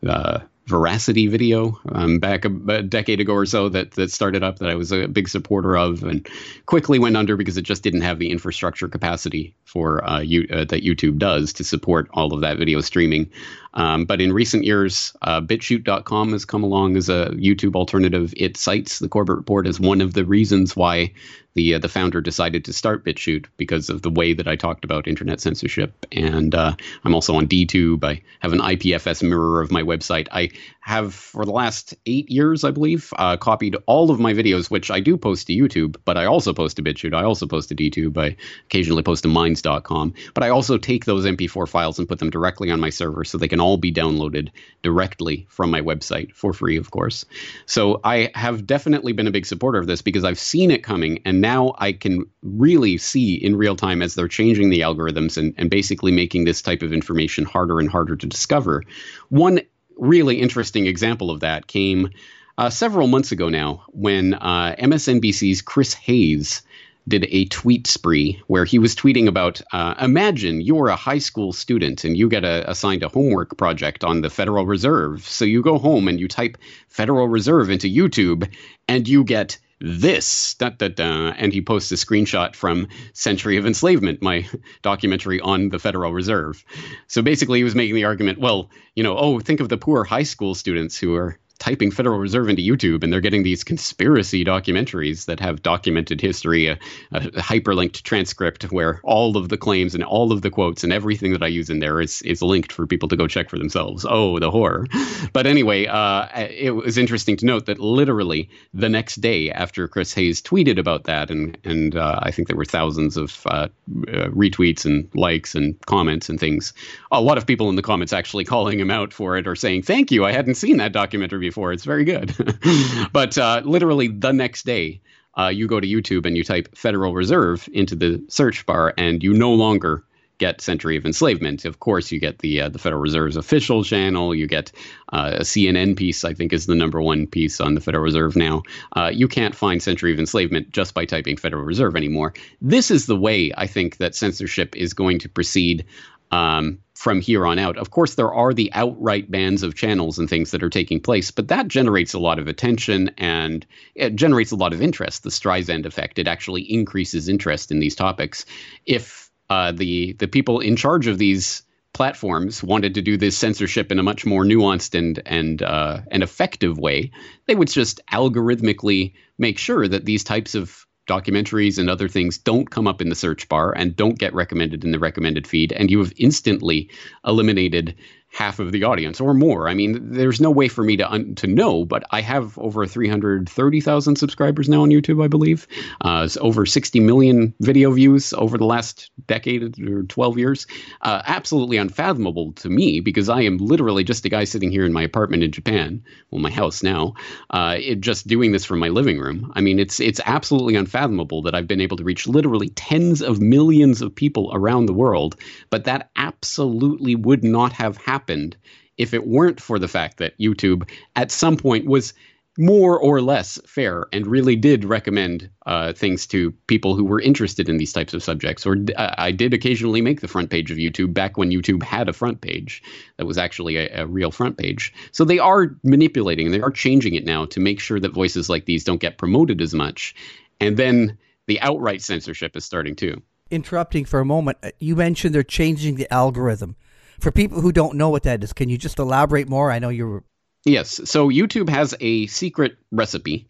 uh 0.06 0.40
Veracity 0.68 1.28
Video 1.28 1.80
um, 1.92 2.18
back 2.18 2.44
a, 2.44 2.50
a, 2.68 2.82
decade 2.82 3.20
ago 3.20 3.32
or 3.32 3.46
so 3.46 3.70
that 3.70 3.92
that 3.92 4.10
started 4.10 4.42
up 4.42 4.58
that 4.58 4.68
I 4.68 4.74
was 4.74 4.92
a 4.92 5.08
big 5.08 5.26
supporter 5.26 5.78
of 5.78 6.02
and 6.02 6.28
quickly 6.66 6.98
went 6.98 7.16
under 7.16 7.38
because 7.38 7.56
it 7.56 7.62
just 7.62 7.82
didn't 7.82 8.02
have 8.02 8.18
the 8.18 8.30
infrastructure 8.30 8.86
capacity 8.86 9.56
for 9.64 10.04
uh, 10.04 10.20
you, 10.20 10.46
uh, 10.52 10.66
that 10.66 10.84
YouTube 10.84 11.16
does 11.16 11.54
to 11.54 11.64
support 11.64 12.10
all 12.12 12.34
of 12.34 12.42
that 12.42 12.58
video 12.58 12.82
streaming. 12.82 13.30
Um, 13.78 14.06
but 14.06 14.20
in 14.20 14.32
recent 14.32 14.64
years, 14.64 15.16
uh, 15.22 15.40
has 15.48 16.44
come 16.44 16.64
along 16.64 16.96
as 16.96 17.08
a 17.08 17.30
YouTube 17.30 17.76
alternative. 17.76 18.34
It 18.36 18.56
cites 18.56 18.98
the 18.98 19.08
Corbett 19.08 19.36
report 19.36 19.68
as 19.68 19.78
one 19.78 20.00
of 20.00 20.14
the 20.14 20.24
reasons 20.24 20.74
why 20.74 21.12
the 21.58 21.74
uh, 21.74 21.78
the 21.78 21.88
founder 21.88 22.20
decided 22.20 22.64
to 22.64 22.72
start 22.72 23.04
BitChute 23.04 23.46
because 23.56 23.90
of 23.90 24.02
the 24.02 24.10
way 24.10 24.32
that 24.32 24.46
I 24.46 24.54
talked 24.54 24.84
about 24.84 25.08
internet 25.08 25.40
censorship. 25.40 26.06
And 26.12 26.54
uh, 26.54 26.76
I'm 27.04 27.14
also 27.14 27.34
on 27.34 27.48
DTube. 27.48 28.04
I 28.04 28.22
have 28.38 28.52
an 28.52 28.60
IPFS 28.60 29.22
mirror 29.22 29.60
of 29.60 29.72
my 29.72 29.82
website. 29.82 30.28
I 30.30 30.50
have 30.80 31.12
for 31.12 31.44
the 31.44 31.50
last 31.50 31.94
eight 32.06 32.30
years, 32.30 32.64
I 32.64 32.70
believe, 32.70 33.12
uh, 33.18 33.36
copied 33.36 33.76
all 33.86 34.10
of 34.10 34.20
my 34.20 34.32
videos, 34.32 34.70
which 34.70 34.90
I 34.90 35.00
do 35.00 35.16
post 35.16 35.48
to 35.48 35.52
YouTube, 35.52 35.96
but 36.04 36.16
I 36.16 36.24
also 36.26 36.54
post 36.54 36.76
to 36.76 36.82
BitChute. 36.82 37.12
I 37.12 37.24
also 37.24 37.46
post 37.46 37.68
to 37.70 37.74
DTube. 37.74 38.16
I 38.16 38.36
occasionally 38.66 39.02
post 39.02 39.24
to 39.24 39.28
Minds.com. 39.28 40.14
But 40.34 40.44
I 40.44 40.48
also 40.50 40.78
take 40.78 41.04
those 41.06 41.26
MP4 41.26 41.68
files 41.68 41.98
and 41.98 42.08
put 42.08 42.20
them 42.20 42.30
directly 42.30 42.70
on 42.70 42.80
my 42.80 42.90
server 42.90 43.24
so 43.24 43.36
they 43.36 43.48
can 43.48 43.60
all 43.60 43.67
be 43.76 43.92
downloaded 43.92 44.50
directly 44.82 45.46
from 45.50 45.70
my 45.70 45.80
website 45.80 46.32
for 46.34 46.52
free, 46.52 46.76
of 46.76 46.90
course. 46.90 47.24
So 47.66 48.00
I 48.04 48.30
have 48.34 48.66
definitely 48.66 49.12
been 49.12 49.26
a 49.26 49.32
big 49.32 49.46
supporter 49.46 49.78
of 49.78 49.86
this 49.86 50.02
because 50.02 50.24
I've 50.24 50.38
seen 50.38 50.70
it 50.70 50.82
coming 50.82 51.20
and 51.24 51.40
now 51.40 51.74
I 51.78 51.92
can 51.92 52.24
really 52.42 52.96
see 52.96 53.34
in 53.34 53.56
real 53.56 53.76
time 53.76 54.02
as 54.02 54.14
they're 54.14 54.28
changing 54.28 54.70
the 54.70 54.80
algorithms 54.80 55.36
and, 55.36 55.54
and 55.58 55.70
basically 55.70 56.12
making 56.12 56.44
this 56.44 56.62
type 56.62 56.82
of 56.82 56.92
information 56.92 57.44
harder 57.44 57.80
and 57.80 57.90
harder 57.90 58.16
to 58.16 58.26
discover. 58.26 58.84
One 59.28 59.60
really 59.96 60.40
interesting 60.40 60.86
example 60.86 61.30
of 61.30 61.40
that 61.40 61.66
came 61.66 62.10
uh, 62.56 62.70
several 62.70 63.06
months 63.06 63.32
ago 63.32 63.48
now 63.48 63.84
when 63.88 64.34
uh, 64.34 64.74
MSNBC's 64.78 65.62
Chris 65.62 65.94
Hayes 65.94 66.62
did 67.08 67.26
a 67.30 67.46
tweet 67.46 67.86
spree 67.86 68.40
where 68.46 68.64
he 68.64 68.78
was 68.78 68.94
tweeting 68.94 69.26
about 69.26 69.60
uh, 69.72 69.94
imagine 70.00 70.60
you're 70.60 70.88
a 70.88 70.96
high 70.96 71.18
school 71.18 71.52
student 71.52 72.04
and 72.04 72.16
you 72.16 72.28
get 72.28 72.44
a, 72.44 72.70
assigned 72.70 73.02
a 73.02 73.08
homework 73.08 73.56
project 73.56 74.04
on 74.04 74.20
the 74.20 74.30
Federal 74.30 74.66
Reserve. 74.66 75.26
So 75.26 75.44
you 75.44 75.62
go 75.62 75.78
home 75.78 76.08
and 76.08 76.20
you 76.20 76.28
type 76.28 76.58
Federal 76.88 77.28
Reserve 77.28 77.70
into 77.70 77.88
YouTube 77.88 78.48
and 78.86 79.08
you 79.08 79.24
get 79.24 79.58
this, 79.80 80.54
da, 80.54 80.70
da, 80.70 80.88
da, 80.88 81.28
and 81.36 81.52
he 81.52 81.62
posts 81.62 81.92
a 81.92 81.94
screenshot 81.94 82.56
from 82.56 82.88
Century 83.12 83.56
of 83.56 83.66
Enslavement, 83.66 84.20
my 84.20 84.46
documentary 84.82 85.40
on 85.40 85.68
the 85.68 85.78
Federal 85.78 86.12
Reserve. 86.12 86.64
So 87.06 87.22
basically, 87.22 87.60
he 87.60 87.64
was 87.64 87.76
making 87.76 87.94
the 87.94 88.04
argument, 88.04 88.38
well, 88.38 88.70
you 88.96 89.04
know, 89.04 89.16
oh, 89.16 89.38
think 89.38 89.60
of 89.60 89.68
the 89.68 89.78
poor 89.78 90.04
high 90.04 90.24
school 90.24 90.54
students 90.54 90.98
who 90.98 91.14
are 91.14 91.38
typing 91.58 91.90
Federal 91.90 92.18
Reserve 92.18 92.48
into 92.48 92.62
YouTube 92.62 93.02
and 93.02 93.12
they're 93.12 93.20
getting 93.20 93.42
these 93.42 93.64
conspiracy 93.64 94.44
documentaries 94.44 95.26
that 95.26 95.40
have 95.40 95.62
documented 95.62 96.20
history, 96.20 96.68
a, 96.68 96.78
a, 97.12 97.20
hyperlinked 97.20 98.02
transcript 98.02 98.64
where 98.70 99.00
all 99.02 99.36
of 99.36 99.48
the 99.48 99.56
claims 99.56 99.94
and 99.94 100.04
all 100.04 100.32
of 100.32 100.42
the 100.42 100.50
quotes 100.50 100.84
and 100.84 100.92
everything 100.92 101.32
that 101.32 101.42
I 101.42 101.48
use 101.48 101.68
in 101.68 101.80
there 101.80 102.00
is 102.00 102.22
is 102.22 102.42
linked 102.42 102.72
for 102.72 102.86
people 102.86 103.08
to 103.08 103.16
go 103.16 103.26
check 103.26 103.50
for 103.50 103.58
themselves. 103.58 104.06
Oh, 104.08 104.38
the 104.38 104.50
horror! 104.50 104.86
But 105.32 105.46
anyway, 105.46 105.86
uh, 105.86 106.28
it 106.48 106.70
was 106.70 106.96
interesting 106.96 107.36
to 107.38 107.46
note 107.46 107.66
that 107.66 107.78
literally 107.80 108.50
the 108.72 108.88
next 108.88 109.16
day 109.16 109.50
after 109.50 109.88
Chris 109.88 110.14
Hayes 110.14 110.40
tweeted 110.40 110.78
about 110.78 111.04
that, 111.04 111.30
and 111.30 111.58
and 111.64 111.96
uh, 111.96 112.20
I 112.22 112.30
think 112.30 112.48
there 112.48 112.56
were 112.56 112.64
thousands 112.64 113.16
of 113.16 113.42
uh, 113.46 113.50
uh 113.50 114.28
retweets 114.28 114.84
and 114.84 115.08
likes 115.14 115.54
and 115.54 115.80
comments 115.86 116.28
and 116.28 116.38
things. 116.38 116.72
A 117.10 117.20
lot 117.20 117.38
of 117.38 117.46
people 117.46 117.68
in 117.68 117.76
the 117.76 117.82
comments 117.82 118.12
actually 118.12 118.44
calling 118.44 118.78
him 118.78 118.90
out 118.90 119.12
for 119.12 119.36
it 119.36 119.48
or 119.48 119.56
saying, 119.56 119.82
"Thank 119.82 120.12
you, 120.12 120.24
I 120.24 120.32
hadn't 120.32 120.54
seen 120.54 120.76
that 120.76 120.92
documentary." 120.92 121.47
Before. 121.48 121.72
It's 121.72 121.84
very 121.84 122.04
good. 122.04 122.34
but 123.12 123.38
uh, 123.38 123.62
literally 123.64 124.08
the 124.08 124.32
next 124.32 124.66
day, 124.66 125.00
uh, 125.38 125.48
you 125.48 125.66
go 125.66 125.80
to 125.80 125.86
YouTube 125.86 126.26
and 126.26 126.36
you 126.36 126.44
type 126.44 126.76
Federal 126.76 127.14
Reserve 127.14 127.68
into 127.72 127.94
the 127.94 128.22
search 128.28 128.66
bar, 128.66 128.92
and 128.98 129.22
you 129.22 129.32
no 129.32 129.52
longer 129.52 130.04
get 130.38 130.60
Century 130.60 130.96
of 130.96 131.04
Enslavement. 131.04 131.64
Of 131.64 131.80
course, 131.80 132.12
you 132.12 132.20
get 132.20 132.38
the 132.38 132.62
uh, 132.62 132.68
the 132.68 132.78
Federal 132.78 133.02
Reserve's 133.02 133.36
official 133.36 133.84
channel. 133.84 134.34
You 134.34 134.46
get 134.46 134.72
uh, 135.12 135.36
a 135.38 135.42
CNN 135.42 135.96
piece. 135.96 136.24
I 136.24 136.34
think 136.34 136.52
is 136.52 136.66
the 136.66 136.74
number 136.74 137.00
one 137.00 137.26
piece 137.26 137.60
on 137.60 137.74
the 137.74 137.80
Federal 137.80 138.04
Reserve 138.04 138.36
now. 138.36 138.62
Uh, 138.96 139.10
you 139.12 139.28
can't 139.28 139.54
find 139.54 139.82
Century 139.82 140.12
of 140.12 140.18
Enslavement 140.18 140.70
just 140.70 140.94
by 140.94 141.04
typing 141.04 141.36
Federal 141.36 141.64
Reserve 141.64 141.96
anymore. 141.96 142.34
This 142.60 142.90
is 142.90 143.06
the 143.06 143.16
way 143.16 143.52
I 143.56 143.66
think 143.66 143.98
that 143.98 144.14
censorship 144.14 144.76
is 144.76 144.94
going 144.94 145.18
to 145.20 145.28
proceed. 145.28 145.84
Um, 146.30 146.78
from 146.98 147.20
here 147.20 147.46
on 147.46 147.60
out. 147.60 147.78
Of 147.78 147.92
course, 147.92 148.16
there 148.16 148.34
are 148.34 148.52
the 148.52 148.72
outright 148.72 149.30
bans 149.30 149.62
of 149.62 149.76
channels 149.76 150.18
and 150.18 150.28
things 150.28 150.50
that 150.50 150.64
are 150.64 150.68
taking 150.68 150.98
place, 150.98 151.30
but 151.30 151.46
that 151.46 151.68
generates 151.68 152.12
a 152.12 152.18
lot 152.18 152.40
of 152.40 152.48
attention 152.48 153.12
and 153.16 153.64
it 153.94 154.16
generates 154.16 154.50
a 154.50 154.56
lot 154.56 154.72
of 154.72 154.82
interest. 154.82 155.22
The 155.22 155.30
Streisand 155.30 155.86
effect, 155.86 156.18
it 156.18 156.26
actually 156.26 156.62
increases 156.62 157.28
interest 157.28 157.70
in 157.70 157.78
these 157.78 157.94
topics. 157.94 158.46
If 158.84 159.30
uh, 159.48 159.70
the 159.70 160.14
the 160.14 160.26
people 160.26 160.58
in 160.58 160.74
charge 160.74 161.06
of 161.06 161.18
these 161.18 161.62
platforms 161.92 162.64
wanted 162.64 162.94
to 162.94 163.02
do 163.02 163.16
this 163.16 163.38
censorship 163.38 163.92
in 163.92 164.00
a 164.00 164.02
much 164.02 164.26
more 164.26 164.42
nuanced 164.42 164.98
and 164.98 165.22
and 165.24 165.62
uh, 165.62 166.00
and 166.10 166.24
effective 166.24 166.78
way, 166.78 167.12
they 167.46 167.54
would 167.54 167.68
just 167.68 168.00
algorithmically 168.12 169.14
make 169.38 169.56
sure 169.56 169.86
that 169.86 170.04
these 170.04 170.24
types 170.24 170.56
of 170.56 170.84
documentaries 171.08 171.78
and 171.78 171.90
other 171.90 172.08
things 172.08 172.38
don't 172.38 172.70
come 172.70 172.86
up 172.86 173.00
in 173.00 173.08
the 173.08 173.14
search 173.14 173.48
bar 173.48 173.72
and 173.76 173.96
don't 173.96 174.18
get 174.18 174.32
recommended 174.34 174.84
in 174.84 174.92
the 174.92 174.98
recommended 174.98 175.46
feed, 175.46 175.72
and 175.72 175.90
you 175.90 175.98
have 175.98 176.12
instantly 176.18 176.88
eliminated 177.26 177.96
half 178.30 178.58
of 178.58 178.72
the 178.72 178.84
audience 178.84 179.20
or 179.20 179.32
more. 179.32 179.68
I 179.68 179.74
mean, 179.74 180.12
there's 180.12 180.40
no 180.40 180.50
way 180.50 180.68
for 180.68 180.84
me 180.84 180.96
to 180.98 181.10
un- 181.10 181.34
to 181.36 181.46
know, 181.46 181.84
but 181.84 182.04
I 182.10 182.20
have 182.20 182.58
over 182.58 182.86
330,000 182.86 184.16
subscribers 184.16 184.68
now 184.68 184.82
on 184.82 184.90
YouTube, 184.90 185.24
I 185.24 185.28
believe. 185.28 185.66
Uh, 186.02 186.22
it's 186.26 186.36
over 186.36 186.66
60 186.66 187.00
million 187.00 187.54
video 187.60 187.90
views 187.90 188.34
over 188.34 188.58
the 188.58 188.66
last 188.66 189.10
decade 189.26 189.80
or 189.80 190.02
12 190.02 190.38
years. 190.38 190.66
Uh, 191.00 191.22
absolutely 191.26 191.78
unfathomable 191.78 192.52
to 192.52 192.68
me 192.68 193.00
because 193.00 193.28
I 193.28 193.42
am 193.42 193.56
literally 193.56 194.04
just 194.04 194.26
a 194.26 194.28
guy 194.28 194.44
sitting 194.44 194.70
here 194.70 194.84
in 194.84 194.92
my 194.92 195.02
apartment 195.02 195.42
in 195.42 195.50
Japan, 195.50 196.02
well, 196.30 196.42
my 196.42 196.50
house 196.50 196.82
now, 196.82 197.14
uh, 197.50 197.76
it, 197.78 198.00
just 198.00 198.26
doing 198.26 198.52
this 198.52 198.64
from 198.64 198.78
my 198.78 198.88
living 198.88 199.18
room. 199.18 199.50
I 199.56 199.62
mean, 199.62 199.78
it's 199.78 200.00
it's 200.00 200.20
absolutely 200.26 200.76
unfathomable 200.76 201.42
that 201.42 201.54
I've 201.54 201.66
been 201.66 201.80
able 201.80 201.96
to 201.96 202.04
reach 202.04 202.26
literally 202.26 202.68
tens 202.70 203.22
of 203.22 203.40
millions 203.40 204.02
of 204.02 204.14
people 204.14 204.50
around 204.52 204.86
the 204.86 204.92
world, 204.92 205.36
but 205.70 205.84
that 205.84 206.10
absolutely 206.16 207.14
would 207.14 207.42
not 207.42 207.72
have 207.72 207.96
happened 207.96 208.17
happened 208.18 208.56
if 208.96 209.14
it 209.14 209.28
weren't 209.28 209.60
for 209.60 209.78
the 209.78 209.86
fact 209.86 210.16
that 210.16 210.36
YouTube 210.38 210.88
at 211.14 211.30
some 211.30 211.56
point 211.56 211.86
was 211.86 212.14
more 212.60 212.98
or 212.98 213.20
less 213.22 213.60
fair 213.64 214.06
and 214.12 214.26
really 214.26 214.56
did 214.56 214.84
recommend 214.84 215.48
uh, 215.66 215.92
things 215.92 216.26
to 216.26 216.50
people 216.66 216.96
who 216.96 217.04
were 217.04 217.20
interested 217.20 217.68
in 217.68 217.76
these 217.76 217.92
types 217.92 218.12
of 218.12 218.22
subjects. 218.24 218.66
Or 218.66 218.76
uh, 218.96 219.14
I 219.16 219.30
did 219.30 219.54
occasionally 219.54 220.00
make 220.00 220.20
the 220.20 220.26
front 220.26 220.50
page 220.50 220.72
of 220.72 220.78
YouTube 220.78 221.14
back 221.14 221.36
when 221.36 221.50
YouTube 221.50 221.84
had 221.84 222.08
a 222.08 222.12
front 222.12 222.40
page 222.40 222.82
that 223.16 223.26
was 223.26 223.38
actually 223.38 223.76
a, 223.76 224.02
a 224.02 224.06
real 224.06 224.32
front 224.32 224.58
page. 224.58 224.92
So 225.12 225.24
they 225.24 225.38
are 225.38 225.76
manipulating, 225.84 226.50
they 226.50 226.60
are 226.60 226.72
changing 226.72 227.14
it 227.14 227.24
now 227.24 227.46
to 227.46 227.60
make 227.60 227.78
sure 227.78 228.00
that 228.00 228.12
voices 228.12 228.48
like 228.50 228.64
these 228.64 228.82
don't 228.82 229.00
get 229.00 229.18
promoted 229.18 229.60
as 229.60 229.72
much. 229.72 230.16
And 230.58 230.76
then 230.76 231.16
the 231.46 231.60
outright 231.60 232.02
censorship 232.02 232.56
is 232.56 232.64
starting 232.64 232.96
too. 232.96 233.22
Interrupting 233.52 234.04
for 234.04 234.18
a 234.18 234.24
moment, 234.24 234.58
uh, 234.64 234.72
you 234.80 234.96
mentioned 234.96 235.32
they're 235.32 235.44
changing 235.44 235.94
the 235.94 236.12
algorithm 236.12 236.74
for 237.18 237.30
people 237.30 237.60
who 237.60 237.72
don't 237.72 237.96
know 237.96 238.10
what 238.10 238.24
that 238.24 238.42
is, 238.42 238.52
can 238.52 238.68
you 238.68 238.78
just 238.78 238.98
elaborate 238.98 239.48
more? 239.48 239.70
I 239.70 239.78
know 239.78 239.88
you're. 239.88 240.24
Yes. 240.64 241.00
So 241.04 241.28
YouTube 241.28 241.68
has 241.68 241.94
a 242.00 242.26
secret 242.26 242.76
recipe 242.90 243.46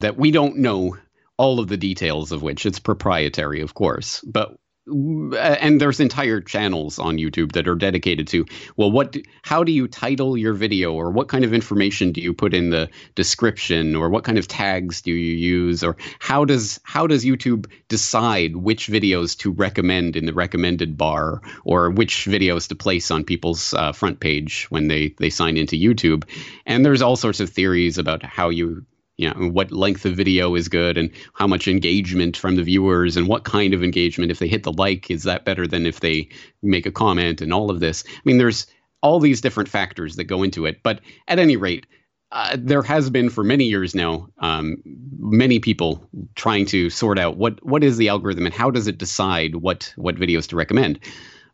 that 0.00 0.16
we 0.16 0.30
don't 0.30 0.58
know 0.58 0.96
all 1.36 1.60
of 1.60 1.68
the 1.68 1.76
details 1.76 2.32
of 2.32 2.42
which 2.42 2.66
it's 2.66 2.78
proprietary, 2.78 3.60
of 3.62 3.74
course. 3.74 4.20
But 4.20 4.56
and 4.90 5.80
there's 5.80 6.00
entire 6.00 6.40
channels 6.40 6.98
on 6.98 7.16
YouTube 7.16 7.52
that 7.52 7.68
are 7.68 7.74
dedicated 7.74 8.26
to 8.28 8.44
well 8.76 8.90
what 8.90 9.16
how 9.42 9.64
do 9.64 9.72
you 9.72 9.86
title 9.88 10.36
your 10.36 10.52
video 10.52 10.92
or 10.92 11.10
what 11.10 11.28
kind 11.28 11.44
of 11.44 11.54
information 11.54 12.12
do 12.12 12.20
you 12.20 12.34
put 12.34 12.54
in 12.54 12.70
the 12.70 12.88
description 13.14 13.94
or 13.94 14.08
what 14.08 14.24
kind 14.24 14.38
of 14.38 14.48
tags 14.48 15.00
do 15.02 15.12
you 15.12 15.36
use 15.36 15.82
or 15.84 15.96
how 16.18 16.44
does 16.44 16.80
how 16.82 17.06
does 17.06 17.24
YouTube 17.24 17.66
decide 17.88 18.56
which 18.56 18.88
videos 18.88 19.36
to 19.38 19.52
recommend 19.52 20.16
in 20.16 20.26
the 20.26 20.32
recommended 20.32 20.96
bar 20.96 21.40
or 21.64 21.90
which 21.90 22.26
videos 22.26 22.68
to 22.68 22.74
place 22.74 23.10
on 23.10 23.24
people's 23.24 23.74
uh, 23.74 23.92
front 23.92 24.20
page 24.20 24.66
when 24.70 24.88
they 24.88 25.14
they 25.18 25.30
sign 25.30 25.56
into 25.56 25.76
YouTube? 25.76 26.24
And 26.66 26.84
there's 26.84 27.02
all 27.02 27.16
sorts 27.16 27.40
of 27.40 27.50
theories 27.50 27.98
about 27.98 28.22
how 28.22 28.48
you 28.48 28.84
you 29.20 29.28
know 29.28 29.50
what 29.50 29.70
length 29.70 30.06
of 30.06 30.16
video 30.16 30.54
is 30.54 30.68
good 30.68 30.96
and 30.96 31.10
how 31.34 31.46
much 31.46 31.68
engagement 31.68 32.36
from 32.36 32.56
the 32.56 32.62
viewers 32.62 33.16
and 33.18 33.28
what 33.28 33.44
kind 33.44 33.74
of 33.74 33.84
engagement. 33.84 34.30
If 34.30 34.38
they 34.38 34.48
hit 34.48 34.62
the 34.62 34.72
like 34.72 35.10
is 35.10 35.24
that 35.24 35.44
better 35.44 35.66
than 35.66 35.84
if 35.84 36.00
they 36.00 36.28
make 36.62 36.86
a 36.86 36.90
comment 36.90 37.42
and 37.42 37.52
all 37.52 37.70
of 37.70 37.80
this? 37.80 38.02
I 38.08 38.20
mean 38.24 38.38
there's 38.38 38.66
all 39.02 39.20
these 39.20 39.42
different 39.42 39.68
factors 39.68 40.16
that 40.16 40.24
go 40.24 40.42
into 40.42 40.64
it. 40.64 40.82
But 40.82 41.00
at 41.28 41.38
any 41.38 41.56
rate 41.56 41.86
uh, 42.32 42.56
there 42.58 42.82
has 42.82 43.10
been 43.10 43.28
for 43.28 43.44
many 43.44 43.64
years 43.64 43.94
now 43.94 44.28
um, 44.38 44.78
many 45.18 45.58
people 45.58 46.08
trying 46.34 46.64
to 46.66 46.88
sort 46.88 47.18
out 47.18 47.36
what 47.36 47.64
what 47.64 47.84
is 47.84 47.98
the 47.98 48.08
algorithm 48.08 48.46
and 48.46 48.54
how 48.54 48.70
does 48.70 48.86
it 48.86 48.96
decide 48.96 49.56
what 49.56 49.92
what 49.96 50.16
videos 50.16 50.48
to 50.48 50.56
recommend. 50.56 50.98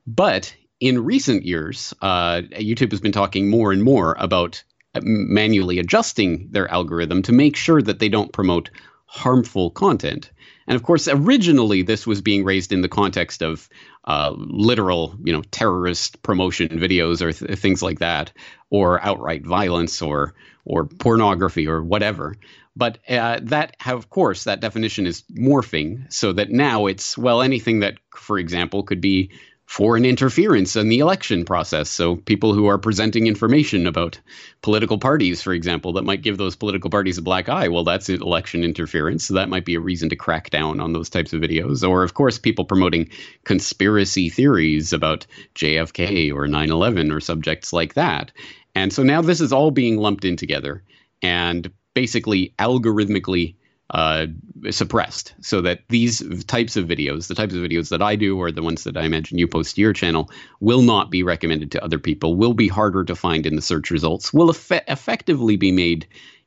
But 0.07 0.55
in 0.79 1.05
recent 1.05 1.45
years 1.45 1.95
uh, 2.03 2.43
youtube 2.53 2.91
has 2.91 3.01
been 3.01 3.13
talking 3.13 3.49
more 3.49 3.73
and 3.73 3.83
more 3.83 4.15
about 4.19 4.63
manually 5.03 5.79
adjusting 5.79 6.49
their 6.51 6.71
algorithm 6.71 7.23
to 7.23 7.33
make 7.33 7.57
sure 7.57 7.83
that 7.83 7.99
they 7.99 8.09
don't 8.09 8.33
promote 8.33 8.71
harmful 9.07 9.71
content. 9.71 10.31
And 10.67 10.77
of 10.77 10.83
course, 10.83 11.09
originally 11.09 11.83
this 11.83 12.07
was 12.07 12.21
being 12.21 12.45
raised 12.45 12.73
in 12.73 12.81
the 12.81 12.89
context 12.89 13.43
of 13.43 13.69
uh, 14.05 14.33
literal, 14.37 15.17
you 15.23 15.33
know, 15.33 15.43
terrorist 15.51 16.23
promotion 16.23 16.69
videos 16.69 17.23
or 17.23 17.33
th- 17.33 17.59
things 17.59 17.83
like 17.83 18.01
that, 18.01 18.33
or 18.71 19.01
outright 19.05 19.47
violence, 19.47 20.03
or 20.03 20.35
or 20.65 20.87
pornography, 20.87 21.69
or 21.69 21.83
whatever. 21.83 22.37
But 22.75 22.99
uh, 23.09 23.41
that, 23.45 23.77
of 23.87 24.11
course, 24.11 24.45
that 24.45 24.61
definition 24.61 25.07
is 25.07 25.23
morphing 25.33 26.13
so 26.13 26.33
that 26.33 26.51
now 26.51 26.87
it's 26.87 27.17
well 27.17 27.43
anything 27.43 27.81
that, 27.81 27.95
for 28.15 28.39
example, 28.39 28.83
could 28.83 29.01
be 29.01 29.31
foreign 29.67 30.05
interference 30.05 30.77
in 30.77 30.89
the 30.89 31.01
election 31.01 31.45
process. 31.45 31.91
So, 31.91 32.17
people 32.17 32.55
who 32.55 32.67
are 32.67 32.79
presenting 32.79 33.27
information 33.27 33.87
about 33.87 34.19
political 34.63 34.99
parties, 34.99 35.43
for 35.43 35.53
example, 35.53 35.93
that 35.95 36.05
might 36.05 36.23
give 36.23 36.39
those 36.39 36.57
political 36.57 36.89
parties 36.89 37.19
a 37.19 37.23
black 37.23 37.49
eye, 37.49 37.69
well, 37.69 37.85
that's 37.85 38.09
election 38.09 38.65
interference. 38.65 39.27
So, 39.27 39.35
that 39.35 39.49
might 39.49 39.65
be 39.65 39.75
a 39.75 39.81
reason 39.81 40.09
to 40.11 40.17
crack 40.17 40.51
down 40.51 40.81
on 40.81 40.93
those 40.93 41.11
types 41.11 41.33
of 41.33 41.41
videos. 41.41 41.87
Or, 41.87 42.05
of 42.05 42.15
course, 42.15 42.39
people 42.39 42.65
promoting 42.65 43.11
conspiracy 43.45 44.31
theories 44.31 44.93
about 44.93 45.27
JFK 45.55 46.33
or 46.33 46.47
9 46.47 46.71
11 46.71 47.13
or 47.13 47.21
subjects 47.21 47.73
like 47.73 47.95
that. 47.95 48.33
And 48.77 48.93
so 48.93 49.03
now 49.03 49.23
this 49.23 49.41
is 49.41 49.53
all 49.53 49.71
being 49.71 49.97
lumped 49.97 50.27
in 50.27 50.37
together 50.37 50.83
and 51.23 51.71
basically 51.95 52.55
algorithmically 52.59 53.57
uh, 53.91 54.27
suppressed 54.71 55.35
so 55.41 55.61
that 55.61 55.81
these 55.89 56.45
types 56.45 56.77
of 56.77 56.87
videos, 56.87 57.29
the 57.29 57.35
types 57.35 57.55
of 57.55 57.61
videos 57.61 57.91
that 57.91 58.03
I 58.03 58.17
do 58.17 58.39
or 58.39 58.51
the 58.51 58.63
ones 58.63 58.85
that 58.85 58.97
I 58.97 59.05
imagine 59.05 59.39
you 59.39 59.47
post 59.47 59.77
to 59.77 59.81
your 59.81 59.93
channel, 59.93 60.31
will 60.61 60.83
not 60.83 61.11
be 61.11 61.23
recommended 61.23 61.71
to 61.73 61.85
other 61.85 61.99
people, 61.99 62.35
will 62.35 62.55
be 62.55 62.69
harder 62.69 63.05
to 63.05 63.15
find 63.15 63.47
in 63.47 63.55
the 63.55 63.63
search 63.63 63.91
results, 63.91 64.33
will 64.33 64.51
eff- 64.51 64.83
effectively 64.89 65.57
be 65.57 65.71
made 65.71 66.07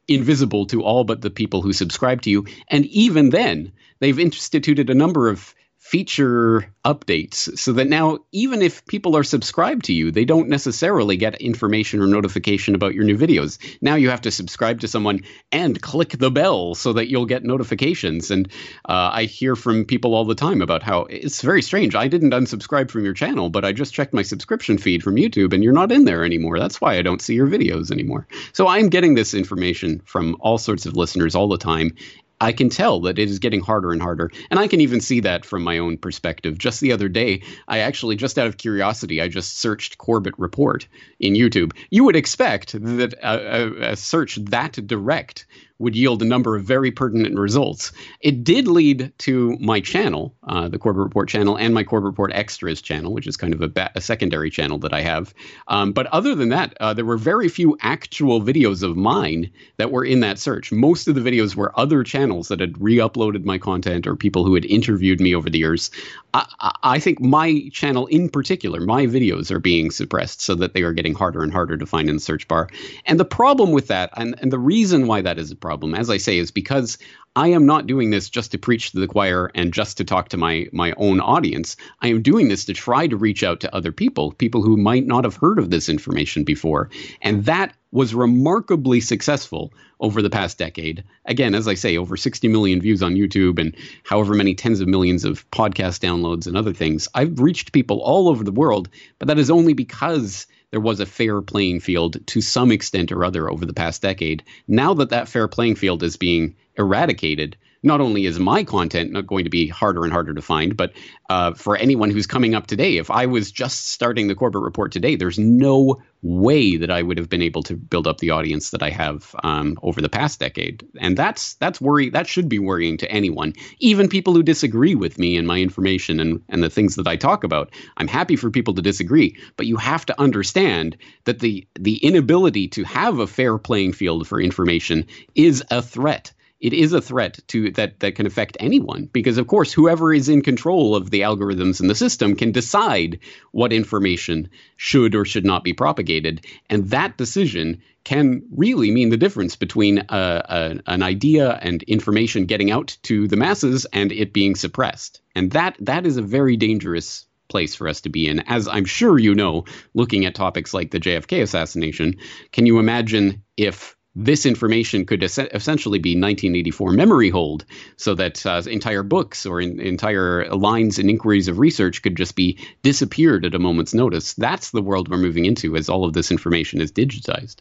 invisible 0.09 0.65
to 0.65 0.83
all 0.83 1.03
but 1.03 1.21
the 1.21 1.29
people 1.29 1.61
who 1.61 1.71
subscribe 1.71 2.21
to 2.23 2.29
you. 2.29 2.45
And 2.67 2.85
even 2.87 3.29
then, 3.29 3.71
they've 3.99 4.19
instituted 4.19 4.89
a 4.89 4.95
number 4.95 5.29
of 5.29 5.53
feature 5.89 6.71
updates 6.85 7.57
so 7.57 7.73
that 7.73 7.87
now 7.87 8.19
even 8.31 8.61
if 8.61 8.85
people 8.85 9.17
are 9.17 9.23
subscribed 9.23 9.85
to 9.85 9.91
you 9.91 10.11
they 10.11 10.23
don't 10.23 10.47
necessarily 10.47 11.17
get 11.17 11.41
information 11.41 11.99
or 11.99 12.05
notification 12.05 12.75
about 12.75 12.93
your 12.93 13.03
new 13.03 13.17
videos. 13.17 13.57
Now 13.81 13.95
you 13.95 14.11
have 14.11 14.21
to 14.21 14.29
subscribe 14.29 14.81
to 14.81 14.87
someone 14.87 15.21
and 15.51 15.81
click 15.81 16.09
the 16.09 16.29
bell 16.29 16.75
so 16.75 16.93
that 16.93 17.09
you'll 17.09 17.25
get 17.25 17.43
notifications. 17.43 18.29
And 18.29 18.51
uh, 18.87 19.09
i 19.13 19.23
hear 19.23 19.55
from 19.55 19.83
people 19.83 20.13
all 20.13 20.25
the 20.25 20.35
time 20.35 20.61
about 20.61 20.83
how 20.83 21.07
it's 21.09 21.41
very 21.41 21.63
strange. 21.63 21.95
I 21.95 22.07
didn't 22.07 22.33
unsubscribe 22.33 22.91
from 22.91 23.03
your 23.03 23.15
channel 23.15 23.49
but 23.49 23.65
i 23.65 23.71
just 23.71 23.91
checked 23.91 24.13
my 24.13 24.21
subscription 24.21 24.77
feed 24.77 25.01
from 25.01 25.15
youtube 25.15 25.53
and 25.53 25.63
you're 25.63 25.73
not 25.73 25.91
in 25.91 26.05
there 26.05 26.23
anymore. 26.23 26.59
That's 26.59 26.79
why 26.79 26.99
i 26.99 27.01
don't 27.01 27.21
see 27.21 27.33
your 27.33 27.47
videos 27.47 27.89
anymore. 27.89 28.27
So 28.53 28.67
i'm 28.67 28.89
getting 28.89 29.15
this 29.15 29.33
information 29.33 30.03
from 30.05 30.37
all 30.39 30.59
sorts 30.59 30.85
of 30.85 30.95
listeners 30.95 31.33
all 31.33 31.47
the 31.47 31.57
time 31.57 31.95
I 32.41 32.51
can 32.51 32.69
tell 32.69 32.99
that 33.01 33.19
it 33.19 33.29
is 33.29 33.39
getting 33.39 33.61
harder 33.61 33.91
and 33.91 34.01
harder. 34.01 34.31
And 34.49 34.59
I 34.59 34.67
can 34.67 34.81
even 34.81 35.01
see 35.01 35.19
that 35.21 35.45
from 35.45 35.63
my 35.63 35.77
own 35.77 35.97
perspective. 35.97 36.57
Just 36.57 36.79
the 36.81 36.91
other 36.91 37.09
day, 37.09 37.41
I 37.67 37.79
actually, 37.79 38.15
just 38.15 38.37
out 38.37 38.47
of 38.47 38.57
curiosity, 38.57 39.21
I 39.21 39.27
just 39.27 39.57
searched 39.57 39.97
Corbett 39.97 40.35
Report 40.37 40.87
in 41.19 41.33
YouTube. 41.33 41.73
You 41.89 42.03
would 42.05 42.15
expect 42.15 42.73
that 42.81 43.13
a, 43.21 43.89
a, 43.89 43.91
a 43.91 43.95
search 43.95 44.35
that 44.35 44.73
direct 44.87 45.45
would 45.79 45.95
yield 45.95 46.21
a 46.21 46.25
number 46.25 46.55
of 46.55 46.63
very 46.63 46.91
pertinent 46.91 47.39
results. 47.39 47.91
It 48.19 48.43
did 48.43 48.67
lead 48.67 49.13
to 49.19 49.57
my 49.59 49.79
channel, 49.79 50.35
uh, 50.43 50.67
the 50.67 50.77
Corbett 50.77 51.03
Report 51.03 51.29
channel, 51.29 51.57
and 51.57 51.73
my 51.73 51.83
Corbett 51.83 52.07
Report 52.07 52.31
Extras 52.33 52.81
channel, 52.81 53.13
which 53.13 53.27
is 53.27 53.37
kind 53.37 53.53
of 53.53 53.61
a, 53.61 53.69
ba- 53.69 53.91
a 53.95 54.01
secondary 54.01 54.49
channel 54.49 54.77
that 54.79 54.93
I 54.93 55.01
have. 55.01 55.33
Um, 55.67 55.93
but 55.93 56.07
other 56.07 56.35
than 56.35 56.49
that, 56.49 56.75
uh, 56.81 56.93
there 56.93 57.05
were 57.05 57.17
very 57.17 57.47
few 57.47 57.77
actual 57.81 58.41
videos 58.41 58.83
of 58.83 58.97
mine 58.97 59.49
that 59.77 59.91
were 59.91 60.03
in 60.03 60.19
that 60.19 60.37
search. 60.37 60.71
Most 60.71 61.07
of 61.07 61.15
the 61.15 61.21
videos 61.21 61.55
were 61.55 61.77
other 61.79 62.03
channels 62.03 62.49
that 62.49 62.59
had 62.59 62.79
re 62.81 62.97
uploaded 62.97 63.45
my 63.45 63.57
content 63.57 64.05
or 64.05 64.15
people 64.15 64.45
who 64.45 64.55
had 64.55 64.65
interviewed 64.65 65.21
me 65.21 65.33
over 65.33 65.49
the 65.49 65.59
years. 65.59 65.91
I, 66.33 66.75
I 66.83 66.99
think 66.99 67.21
my 67.21 67.69
channel 67.71 68.05
in 68.07 68.29
particular, 68.29 68.81
my 68.81 69.05
videos 69.05 69.49
are 69.49 69.59
being 69.59 69.91
suppressed 69.91 70.41
so 70.41 70.55
that 70.55 70.73
they 70.73 70.81
are 70.81 70.93
getting 70.93 71.15
harder 71.15 71.41
and 71.41 71.51
harder 71.51 71.77
to 71.77 71.85
find 71.85 72.09
in 72.09 72.15
the 72.15 72.21
search 72.21 72.47
bar. 72.47 72.69
And 73.05 73.19
the 73.19 73.25
problem 73.25 73.71
with 73.71 73.87
that, 73.87 74.11
and, 74.17 74.35
and 74.41 74.51
the 74.51 74.59
reason 74.59 75.07
why 75.07 75.21
that 75.21 75.39
is 75.39 75.51
a 75.51 75.55
problem, 75.55 75.68
problem, 75.69 75.93
as 75.93 76.09
I 76.09 76.17
say, 76.17 76.39
is 76.39 76.49
because 76.49 76.97
I 77.35 77.49
am 77.49 77.67
not 77.67 77.85
doing 77.85 78.09
this 78.09 78.27
just 78.27 78.51
to 78.53 78.57
preach 78.57 78.89
to 78.89 78.99
the 78.99 79.05
choir 79.05 79.51
and 79.53 79.71
just 79.71 79.97
to 79.97 80.03
talk 80.03 80.29
to 80.29 80.37
my 80.37 80.65
my 80.71 80.93
own 80.97 81.19
audience. 81.19 81.75
I 82.01 82.07
am 82.07 82.23
doing 82.23 82.47
this 82.47 82.65
to 82.65 82.73
try 82.73 83.05
to 83.05 83.15
reach 83.15 83.43
out 83.43 83.59
to 83.59 83.75
other 83.75 83.91
people, 83.91 84.31
people 84.31 84.63
who 84.63 84.77
might 84.77 85.05
not 85.05 85.25
have 85.25 85.35
heard 85.35 85.59
of 85.59 85.69
this 85.69 85.87
information 85.87 86.43
before. 86.43 86.89
And 87.21 87.45
that 87.45 87.75
was 87.91 88.15
remarkably 88.15 88.99
successful 88.99 89.71
over 89.99 90.23
the 90.23 90.31
past 90.31 90.57
decade. 90.57 91.03
Again, 91.25 91.53
as 91.53 91.67
I 91.67 91.75
say, 91.75 91.97
over 91.97 92.17
60 92.17 92.47
million 92.47 92.81
views 92.81 93.03
on 93.03 93.13
YouTube 93.13 93.59
and 93.59 93.75
however 94.03 94.33
many 94.33 94.55
tens 94.55 94.81
of 94.81 94.87
millions 94.87 95.23
of 95.23 95.47
podcast 95.51 95.99
downloads 95.99 96.47
and 96.47 96.57
other 96.57 96.73
things. 96.73 97.07
I've 97.13 97.39
reached 97.39 97.73
people 97.73 97.99
all 97.99 98.27
over 98.27 98.43
the 98.43 98.59
world, 98.63 98.89
but 99.19 99.27
that 99.27 99.37
is 99.37 99.51
only 99.51 99.73
because 99.73 100.47
there 100.71 100.79
was 100.79 100.99
a 100.99 101.05
fair 101.05 101.41
playing 101.41 101.79
field 101.79 102.25
to 102.27 102.41
some 102.41 102.71
extent 102.71 103.11
or 103.11 103.23
other 103.23 103.49
over 103.49 103.65
the 103.65 103.73
past 103.73 104.01
decade. 104.01 104.43
Now 104.67 104.93
that 104.95 105.09
that 105.09 105.27
fair 105.27 105.47
playing 105.47 105.75
field 105.75 106.03
is 106.03 106.17
being 106.17 106.55
eradicated, 106.77 107.57
not 107.83 108.01
only 108.01 108.25
is 108.25 108.39
my 108.39 108.63
content 108.63 109.11
not 109.11 109.27
going 109.27 109.43
to 109.43 109.49
be 109.49 109.67
harder 109.67 110.03
and 110.03 110.11
harder 110.11 110.33
to 110.33 110.41
find, 110.41 110.75
but 110.75 110.91
uh, 111.29 111.53
for 111.53 111.77
anyone 111.77 112.09
who's 112.09 112.27
coming 112.27 112.55
up 112.55 112.67
today, 112.67 112.97
if 112.97 113.09
I 113.09 113.25
was 113.25 113.51
just 113.51 113.89
starting 113.89 114.27
the 114.27 114.35
Corbett 114.35 114.61
Report 114.61 114.91
today, 114.91 115.15
there's 115.15 115.39
no 115.39 116.01
way 116.21 116.75
that 116.75 116.91
I 116.91 117.01
would 117.01 117.17
have 117.17 117.29
been 117.29 117.41
able 117.41 117.63
to 117.63 117.75
build 117.75 118.05
up 118.05 118.17
the 118.17 118.31
audience 118.31 118.71
that 118.71 118.83
I 118.83 118.89
have 118.89 119.33
um, 119.43 119.77
over 119.81 120.01
the 120.01 120.09
past 120.09 120.39
decade, 120.39 120.85
and 120.99 121.15
that's 121.15 121.53
that's 121.55 121.79
worry. 121.79 122.09
That 122.09 122.27
should 122.27 122.49
be 122.49 122.59
worrying 122.59 122.97
to 122.97 123.11
anyone, 123.11 123.53
even 123.79 124.09
people 124.09 124.33
who 124.33 124.43
disagree 124.43 124.95
with 124.95 125.17
me 125.17 125.37
and 125.37 125.47
my 125.47 125.59
information 125.59 126.19
and 126.19 126.41
and 126.49 126.61
the 126.61 126.69
things 126.69 126.95
that 126.95 127.07
I 127.07 127.15
talk 127.15 127.43
about. 127.43 127.71
I'm 127.97 128.07
happy 128.07 128.35
for 128.35 128.49
people 128.49 128.73
to 128.73 128.81
disagree, 128.81 129.37
but 129.55 129.67
you 129.67 129.77
have 129.77 130.05
to 130.07 130.19
understand 130.19 130.97
that 131.23 131.39
the 131.39 131.65
the 131.79 131.97
inability 131.97 132.67
to 132.69 132.83
have 132.83 133.19
a 133.19 133.27
fair 133.27 133.57
playing 133.57 133.93
field 133.93 134.27
for 134.27 134.41
information 134.41 135.05
is 135.35 135.63
a 135.71 135.81
threat 135.81 136.33
it 136.59 136.73
is 136.73 136.93
a 136.93 137.01
threat 137.01 137.39
to 137.47 137.71
that 137.71 137.99
that 137.99 138.15
can 138.15 138.25
affect 138.25 138.57
anyone 138.59 139.09
because 139.11 139.37
of 139.37 139.47
course 139.47 139.71
whoever 139.71 140.13
is 140.13 140.29
in 140.29 140.41
control 140.41 140.95
of 140.95 141.09
the 141.09 141.21
algorithms 141.21 141.79
in 141.79 141.87
the 141.87 141.95
system 141.95 142.35
can 142.35 142.51
decide 142.51 143.19
what 143.51 143.73
information 143.73 144.49
should 144.77 145.15
or 145.15 145.25
should 145.25 145.45
not 145.45 145.63
be 145.63 145.73
propagated 145.73 146.45
and 146.69 146.89
that 146.89 147.17
decision 147.17 147.81
can 148.03 148.41
really 148.55 148.91
mean 148.91 149.09
the 149.09 149.17
difference 149.17 149.55
between 149.55 149.99
uh, 149.99 150.41
a, 150.49 150.91
an 150.91 151.03
idea 151.03 151.59
and 151.61 151.83
information 151.83 152.45
getting 152.45 152.71
out 152.71 152.97
to 153.03 153.27
the 153.27 153.37
masses 153.37 153.85
and 153.93 154.11
it 154.11 154.33
being 154.33 154.55
suppressed 154.55 155.21
and 155.35 155.51
that 155.51 155.75
that 155.79 156.05
is 156.05 156.17
a 156.17 156.21
very 156.21 156.57
dangerous 156.57 157.25
place 157.49 157.75
for 157.75 157.87
us 157.87 158.01
to 158.01 158.09
be 158.09 158.27
in. 158.27 158.39
As 158.41 158.67
I'm 158.67 158.85
sure 158.85 159.17
you 159.17 159.35
know, 159.35 159.65
looking 159.95 160.25
at 160.25 160.35
topics 160.35 160.73
like 160.73 160.91
the 160.91 160.99
JFK 160.99 161.41
assassination, 161.41 162.15
can 162.51 162.67
you 162.67 162.79
imagine 162.79 163.43
if 163.57 163.97
this 164.19 164.45
information 164.45 165.05
could 165.05 165.23
es- 165.23 165.37
essentially 165.37 165.97
be 165.97 166.11
1984 166.11 166.91
memory 166.91 167.29
hold 167.29 167.63
so 167.95 168.13
that 168.15 168.45
uh, 168.45 168.61
entire 168.67 169.01
books 169.01 169.45
or 169.45 169.61
in, 169.61 169.79
entire 169.79 170.49
lines 170.49 170.99
and 170.99 171.09
inquiries 171.09 171.47
of 171.47 171.57
research 171.57 172.01
could 172.01 172.17
just 172.17 172.35
be 172.35 172.57
disappeared 172.83 173.45
at 173.45 173.55
a 173.55 173.59
moment's 173.59 173.93
notice. 173.93 174.33
That's 174.33 174.71
the 174.71 174.81
world 174.81 175.09
we're 175.09 175.17
moving 175.17 175.45
into 175.45 175.77
as 175.77 175.87
all 175.87 176.03
of 176.03 176.13
this 176.13 176.31
information 176.31 176.81
is 176.81 176.91
digitized. 176.91 177.57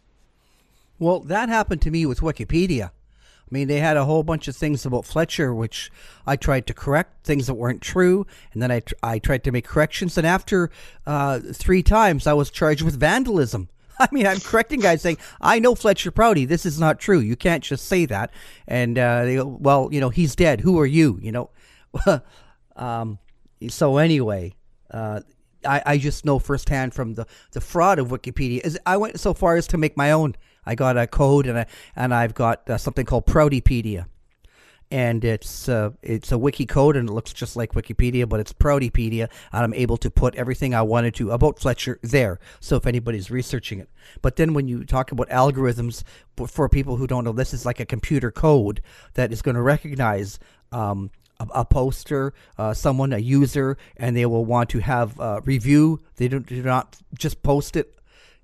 Well, 0.99 1.21
that 1.21 1.49
happened 1.49 1.81
to 1.83 1.93
me 1.93 2.07
with 2.07 2.21
Wikipedia. 2.21 2.91
I 2.91 3.51
mean, 3.51 3.69
they 3.69 3.79
had 3.79 3.97
a 3.97 4.05
whole 4.05 4.25
bunch 4.25 4.49
of 4.49 4.57
things 4.57 4.85
about 4.85 5.07
Fletcher, 5.07 5.55
which 5.55 5.93
I 6.27 6.35
tried 6.35 6.67
to 6.67 6.75
correct, 6.75 7.25
things 7.25 7.47
that 7.47 7.55
weren't 7.55 7.81
true, 7.81 8.27
and 8.53 8.61
then 8.61 8.73
I, 8.73 8.83
I 9.03 9.21
tried 9.21 9.45
to 9.45 9.53
make 9.53 9.65
corrections. 9.65 10.19
And 10.19 10.27
after 10.27 10.71
uh, 11.07 11.39
three 11.55 11.85
times, 11.85 12.27
I 12.27 12.35
was 12.35 12.51
charged 12.51 12.83
with 12.83 12.99
vandalism. 12.99 13.69
I 14.01 14.09
mean, 14.13 14.27
I'm 14.27 14.41
correcting 14.41 14.81
guys 14.81 15.03
saying, 15.03 15.19
I 15.41 15.59
know 15.59 15.75
Fletcher 15.75 16.11
Prouty. 16.11 16.45
This 16.45 16.65
is 16.65 16.79
not 16.79 16.99
true. 16.99 17.19
You 17.19 17.37
can't 17.37 17.65
just 17.65 17.87
say 17.87 18.07
that. 18.07 18.31
And 18.67 18.99
uh, 18.99 19.25
they 19.25 19.37
go, 19.37 19.47
well, 19.47 19.89
you 19.93 20.01
know, 20.01 20.11
he's 20.11 20.37
dead. 20.37 20.61
Who 20.61 20.79
are 20.79 20.87
you? 20.87 21.19
You 21.21 21.33
know? 21.33 21.51
um, 22.77 23.19
so, 23.69 23.97
anyway, 23.97 24.55
uh, 24.91 25.21
I, 25.65 25.83
I 25.85 25.99
just 25.99 26.25
know 26.25 26.39
firsthand 26.39 26.95
from 26.95 27.15
the, 27.15 27.27
the 27.53 27.61
fraud 27.61 27.99
of 27.99 28.09
Wikipedia. 28.09 28.61
Is 28.65 28.79
I 28.87 28.97
went 28.97 29.19
so 29.19 29.35
far 29.35 29.57
as 29.57 29.67
to 29.69 29.79
make 29.79 29.97
my 29.97 30.11
own. 30.13 30.35
I 30.65 30.75
got 30.75 30.99
a 30.99 31.07
code 31.07 31.47
and 31.47 31.59
I 31.59 31.67
and 31.97 32.13
I've 32.15 32.35
got 32.35 32.69
uh, 32.69 32.77
something 32.77 33.07
called 33.07 33.27
Proutypedia, 33.27 34.05
and 34.91 35.25
it's 35.25 35.69
uh, 35.69 35.91
it's 36.03 36.33
a 36.33 36.39
wiki 36.39 36.67
code 36.67 36.97
and 36.97 37.09
it 37.09 37.13
looks 37.13 37.33
just 37.33 37.57
like 37.57 37.73
Wikipedia, 37.73 38.29
but 38.29 38.41
it's 38.41 38.53
Proutypedia, 38.53 39.29
and 39.53 39.65
I'm 39.65 39.75
able 39.75 39.97
to 39.99 40.11
put 40.11 40.35
everything 40.37 40.75
I 40.75 40.83
wanted 40.83 41.15
to 41.17 41.31
about 41.31 41.59
Fletcher 41.59 41.99
there. 42.03 42.39
So 42.61 42.77
if 42.77 42.87
anybody's 42.87 43.31
researching 43.31 43.81
it, 43.81 43.91
but 44.23 44.37
then 44.37 44.55
when 44.55 44.69
you 44.69 44.85
talk 44.85 45.13
about 45.13 45.29
algorithms 45.29 46.03
for- 46.47 46.69
people 46.69 46.97
who 46.97 47.07
don't 47.07 47.25
know, 47.25 47.33
this 47.33 47.55
is 47.55 47.65
like 47.65 47.81
a 47.81 47.87
computer 47.87 48.31
code 48.31 48.83
that 49.15 49.33
is 49.33 49.43
going 49.43 49.55
to 49.55 49.63
recognize. 49.63 50.39
Um, 50.71 51.11
a, 51.55 51.65
poster, 51.65 52.35
uh, 52.59 52.75
someone, 52.75 53.13
a 53.13 53.19
user, 53.19 53.79
and 53.97 54.17
they 54.17 54.27
will 54.27 54.45
want 54.45 54.69
to 54.71 54.81
have 54.81 55.19
uh, 55.21 55.41
review. 55.45 56.01
They 56.17 56.27
don't 56.27 56.45
do 56.45 56.61
not 56.65 56.97
just 57.17 57.45
post 57.45 57.77
it 57.77 57.95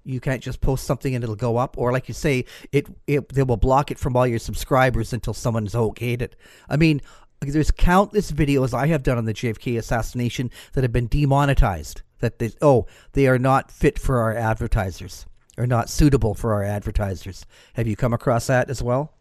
you 0.04 0.20
can't 0.20 0.42
just 0.42 0.60
post 0.60 0.84
something 0.84 1.14
and 1.14 1.24
it'll 1.24 1.36
go 1.36 1.56
up. 1.56 1.76
Or 1.78 1.92
like 1.92 2.08
you 2.08 2.14
say 2.14 2.44
it, 2.72 2.88
it 3.06 3.28
they 3.30 3.42
will 3.42 3.56
block 3.56 3.90
it 3.90 3.98
from 3.98 4.16
all 4.16 4.26
your 4.26 4.38
subscribers 4.38 5.12
until 5.12 5.34
someone's 5.34 5.74
okayed 5.74 6.22
it. 6.22 6.36
I 6.68 6.76
mean 6.76 7.00
there's 7.40 7.70
countless 7.70 8.32
videos 8.32 8.72
i 8.72 8.86
have 8.86 9.02
done 9.02 9.18
on 9.18 9.26
the 9.26 9.34
jfk 9.34 9.76
assassination 9.76 10.50
that 10.72 10.82
have 10.82 10.92
been 10.94 11.08
demonetized 11.08 12.00
that 12.20 12.38
they 12.38 12.50
oh 12.62 12.86
they 13.12 13.26
are 13.26 13.38
not 13.38 13.70
fit 13.70 13.98
for 13.98 14.20
our 14.20 14.34
advertisers 14.34 15.26
or 15.56 15.66
not 15.66 15.88
suitable 15.88 16.34
for 16.34 16.52
our 16.52 16.64
advertisers. 16.64 17.46
Have 17.74 17.86
you 17.86 17.96
come 17.96 18.12
across 18.12 18.46
that 18.48 18.70
as 18.70 18.82
well 18.82 19.12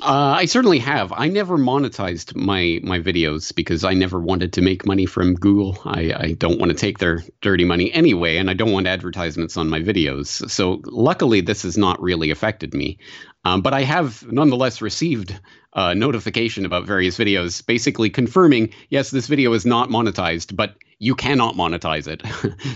Uh, 0.00 0.34
I 0.38 0.46
certainly 0.46 0.78
have. 0.78 1.12
I 1.12 1.28
never 1.28 1.58
monetized 1.58 2.34
my 2.34 2.80
my 2.82 2.98
videos 2.98 3.54
because 3.54 3.84
I 3.84 3.92
never 3.92 4.18
wanted 4.18 4.54
to 4.54 4.62
make 4.62 4.86
money 4.86 5.04
from 5.04 5.34
Google. 5.34 5.78
I, 5.84 6.14
I 6.16 6.32
don't 6.32 6.58
want 6.58 6.70
to 6.70 6.76
take 6.76 6.98
their 6.98 7.22
dirty 7.42 7.64
money 7.64 7.92
anyway, 7.92 8.38
and 8.38 8.48
I 8.48 8.54
don't 8.54 8.72
want 8.72 8.86
advertisements 8.86 9.58
on 9.58 9.68
my 9.68 9.80
videos. 9.80 10.50
So 10.50 10.80
luckily, 10.86 11.42
this 11.42 11.62
has 11.62 11.76
not 11.76 12.00
really 12.00 12.30
affected 12.30 12.72
me. 12.72 12.98
Um, 13.44 13.60
but 13.60 13.74
I 13.74 13.82
have 13.82 14.24
nonetheless 14.32 14.80
received 14.80 15.38
uh, 15.74 15.92
notification 15.92 16.64
about 16.64 16.86
various 16.86 17.18
videos, 17.18 17.64
basically 17.64 18.08
confirming 18.08 18.72
yes, 18.88 19.10
this 19.10 19.26
video 19.26 19.52
is 19.52 19.66
not 19.66 19.90
monetized, 19.90 20.56
but 20.56 20.74
you 21.00 21.14
cannot 21.14 21.54
monetize 21.54 22.08
it. 22.08 22.22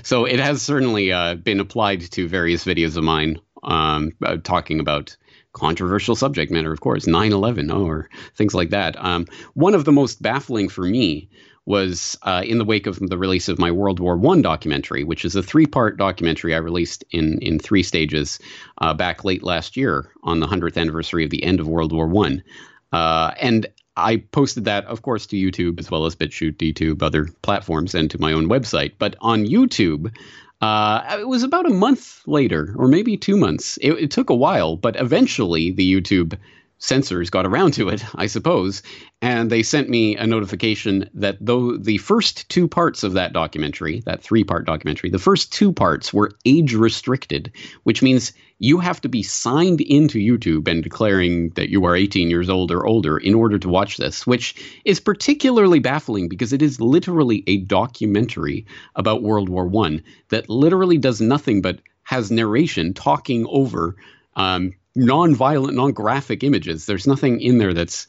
so 0.07 0.27
it 0.27 0.41
has 0.41 0.61
certainly 0.61 1.13
uh, 1.13 1.37
been 1.37 1.61
applied 1.61 2.03
to 2.13 2.29
various 2.29 2.65
videos 2.65 2.97
of 2.97 3.05
mine 3.05 3.41
um, 3.63 4.13
uh, 4.23 4.37
talking 4.37 4.81
about 4.81 5.17
controversial 5.57 6.15
subject 6.15 6.53
matter, 6.53 6.71
of 6.71 6.81
course, 6.81 7.07
9 7.07 7.33
11 7.33 7.71
or 7.71 8.11
things 8.35 8.55
like 8.55 8.71
that. 8.71 8.95
Um, 9.03 9.27
one 9.55 9.75
of 9.75 9.85
the 9.85 9.93
most 9.93 10.21
baffling 10.21 10.69
for 10.69 10.83
me 10.83 11.29
was 11.65 12.17
uh, 12.23 12.43
in 12.47 12.59
the 12.59 12.65
wake 12.65 12.87
of 12.87 12.99
the 13.01 13.19
release 13.19 13.49
of 13.49 13.59
my 13.59 13.73
World 13.73 13.99
War 13.99 14.17
One 14.17 14.43
documentary, 14.43 15.03
which 15.03 15.25
is 15.25 15.35
a 15.35 15.43
three-part 15.43 15.97
documentary 15.97 16.55
I 16.55 16.59
released 16.59 17.05
in 17.11 17.39
in 17.41 17.59
three 17.59 17.83
stages 17.83 18.39
uh, 18.79 18.95
back 18.95 19.25
late 19.25 19.43
last 19.43 19.77
year 19.77 20.13
on 20.23 20.41
the 20.41 20.47
hundredth 20.47 20.77
anniversary 20.77 21.25
of 21.25 21.31
the 21.31 21.43
end 21.43 21.59
of 21.59 21.67
World 21.67 21.93
War 21.93 22.07
One, 22.07 22.45
uh, 22.93 23.33
and 23.41 23.67
I 23.97 24.19
posted 24.19 24.67
that, 24.67 24.85
of 24.85 25.01
course, 25.01 25.27
to 25.29 25.37
YouTube 25.37 25.81
as 25.81 25.91
well 25.91 26.05
as 26.05 26.15
BitChute, 26.15 26.57
DTube, 26.57 27.03
other 27.03 27.29
platforms, 27.41 27.95
and 27.95 28.11
to 28.11 28.21
my 28.21 28.33
own 28.33 28.47
website. 28.47 28.93
But 28.99 29.17
on 29.23 29.47
YouTube, 29.47 30.15
uh, 30.61 31.19
it 31.21 31.29
was 31.29 31.43
about 31.43 31.67
a 31.67 31.75
month 31.75 32.23
later, 32.27 32.75
or 32.77 32.89
maybe 32.89 33.17
two 33.17 33.37
months. 33.37 33.77
It, 33.79 33.93
it 33.93 34.11
took 34.11 34.31
a 34.31 34.35
while, 34.35 34.77
but 34.77 34.97
eventually 34.97 35.71
the 35.71 35.95
YouTube 35.95 36.39
censors 36.79 37.31
got 37.31 37.47
around 37.47 37.73
to 37.73 37.89
it, 37.89 38.05
I 38.15 38.27
suppose, 38.27 38.83
and 39.23 39.51
they 39.51 39.63
sent 39.63 39.89
me 39.89 40.17
a 40.17 40.27
notification 40.27 41.09
that 41.15 41.39
though 41.41 41.77
the 41.77 41.99
first 41.99 42.49
two 42.49 42.69
parts 42.69 43.03
of 43.03 43.15
that 43.15 43.33
documentary, 43.33 44.03
that 44.07 44.23
three 44.23 44.45
part 44.45 44.67
documentary, 44.67 45.11
the 45.11 45.19
first 45.19 45.53
two 45.53 45.73
parts 45.73 46.13
were 46.13 46.33
age 46.45 46.75
restricted, 46.75 47.51
which 47.85 48.03
means 48.03 48.33
you 48.59 48.79
have 48.79 49.01
to 49.03 49.09
be 49.09 49.23
signed 49.23 49.81
into 49.83 50.19
YouTube 50.19 50.69
and 50.69 50.83
declaring 50.83 51.51
that 51.51 51.71
you 51.71 51.85
are 51.85 51.97
18 51.97 52.31
years 52.31 52.49
old 52.49 52.71
or 52.71 52.87
older 52.87 53.19
in 53.19 53.35
order 53.35 53.59
to 53.59 53.69
watch 53.69 53.97
this, 53.97 54.27
which 54.27 54.55
is 54.85 55.01
particularly 55.01 55.79
baffling 55.79 56.29
because 56.29 56.53
it 56.53 56.63
is 56.63 56.81
literally 56.81 57.43
a 57.47 57.59
documentary 57.59 58.67
about 58.95 59.23
World 59.23 59.49
War 59.49 59.67
One 59.67 60.03
that 60.29 60.49
literally 60.49 60.99
does 60.99 61.21
nothing 61.21 61.63
but 61.63 61.81
has 62.05 62.31
narration 62.31 62.95
talking 62.95 63.47
over 63.49 63.97
um, 64.37 64.73
non-violent, 64.97 65.75
non-graphic 65.75 66.43
images. 66.43 66.87
There's 66.87 67.07
nothing 67.07 67.41
in 67.41 67.59
there 67.59 67.75
that's 67.75 68.07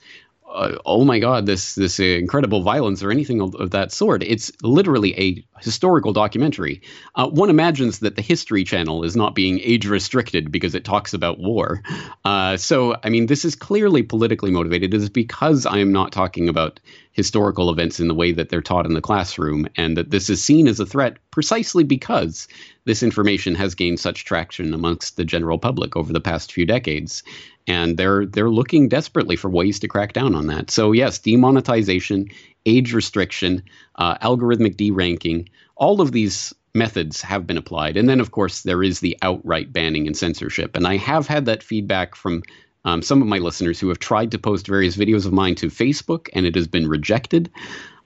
uh, 0.54 0.78
oh 0.86 1.04
my 1.04 1.20
god 1.20 1.46
this 1.46 1.76
this 1.76 2.00
incredible 2.00 2.64
violence 2.64 3.04
or 3.04 3.12
anything 3.12 3.42
of, 3.42 3.54
of 3.56 3.72
that 3.72 3.92
sort. 3.92 4.24
It's 4.24 4.52
literally 4.64 5.14
a 5.20 5.44
historical 5.62 6.14
documentary. 6.14 6.82
Uh, 7.16 7.28
one 7.28 7.50
imagines 7.50 8.00
that 8.00 8.16
the 8.16 8.22
history 8.22 8.64
channel 8.64 9.04
is 9.04 9.16
not 9.16 9.36
being 9.36 9.60
age 9.60 9.86
restricted 9.86 10.52
because 10.52 10.74
it 10.74 10.86
talks 10.86 11.14
about 11.14 11.40
war. 11.40 11.84
Uh, 12.24 12.56
so 12.58 12.96
i 13.04 13.10
mean 13.10 13.26
this 13.26 13.44
is 13.44 13.56
clearly 13.56 14.04
politically 14.04 14.52
motivated. 14.52 14.94
It 14.94 14.98
is 14.98 15.10
because 15.10 15.66
i 15.66 15.78
am 15.78 15.92
not 15.92 16.12
talking 16.12 16.48
about 16.48 16.80
historical 17.12 17.70
events 17.70 18.00
in 18.00 18.08
the 18.08 18.14
way 18.14 18.32
that 18.32 18.50
they're 18.50 18.62
taught 18.62 18.86
in 18.86 18.94
the 18.94 19.02
classroom 19.02 19.68
and 19.76 19.98
that 19.98 20.12
this 20.12 20.30
is 20.30 20.44
seen 20.44 20.68
as 20.68 20.80
a 20.80 20.86
threat 20.86 21.18
precisely 21.32 21.84
because 21.84 22.48
this 22.88 23.04
information 23.04 23.54
has 23.54 23.76
gained 23.76 24.00
such 24.00 24.26
traction 24.26 24.74
amongst 24.74 25.18
the 25.18 25.26
general 25.26 25.60
public 25.60 25.96
over 25.96 26.12
the 26.12 26.22
past 26.22 26.52
few 26.52 26.66
decades 26.66 27.22
and 27.68 27.98
they're 27.98 28.26
they're 28.26 28.50
looking 28.50 28.88
desperately 28.88 29.36
for 29.36 29.50
ways 29.50 29.80
to 29.80 29.88
crack 29.88 30.14
down 30.14 30.34
on 30.34 30.48
that. 30.48 30.72
So 30.72 30.94
yes, 30.94 31.20
demonetization, 31.20 32.30
age 32.66 32.94
restriction, 32.94 33.64
uh, 33.96 34.18
algorithmic 34.20 34.76
deranking, 34.76 35.50
all 35.76 36.02
of 36.02 36.12
these 36.12 36.54
methods 36.74 37.22
have 37.22 37.46
been 37.46 37.58
applied, 37.58 37.98
and 37.98 38.08
then 38.08 38.20
of 38.20 38.32
course 38.32 38.62
there 38.62 38.82
is 38.82 39.02
the 39.02 39.18
outright 39.22 39.72
banning 39.72 40.08
and 40.08 40.16
censorship. 40.16 40.76
And 40.76 40.88
I 40.88 40.98
have 40.98 41.28
had 41.28 41.46
that 41.46 41.62
feedback 41.62 42.16
from. 42.16 42.42
Um, 42.86 43.02
some 43.02 43.22
of 43.22 43.28
my 43.28 43.40
listeners 43.40 43.82
who 43.82 43.90
have 43.90 44.00
tried 44.00 44.32
to 44.32 44.38
post 44.40 44.66
various 44.66 44.96
videos 44.96 45.26
of 45.26 45.34
mine 45.34 45.56
to 45.56 45.68
Facebook 45.68 46.30
and 46.32 46.46
it 46.46 46.56
has 46.56 46.70
been 46.70 46.88
rejected. 46.88 47.52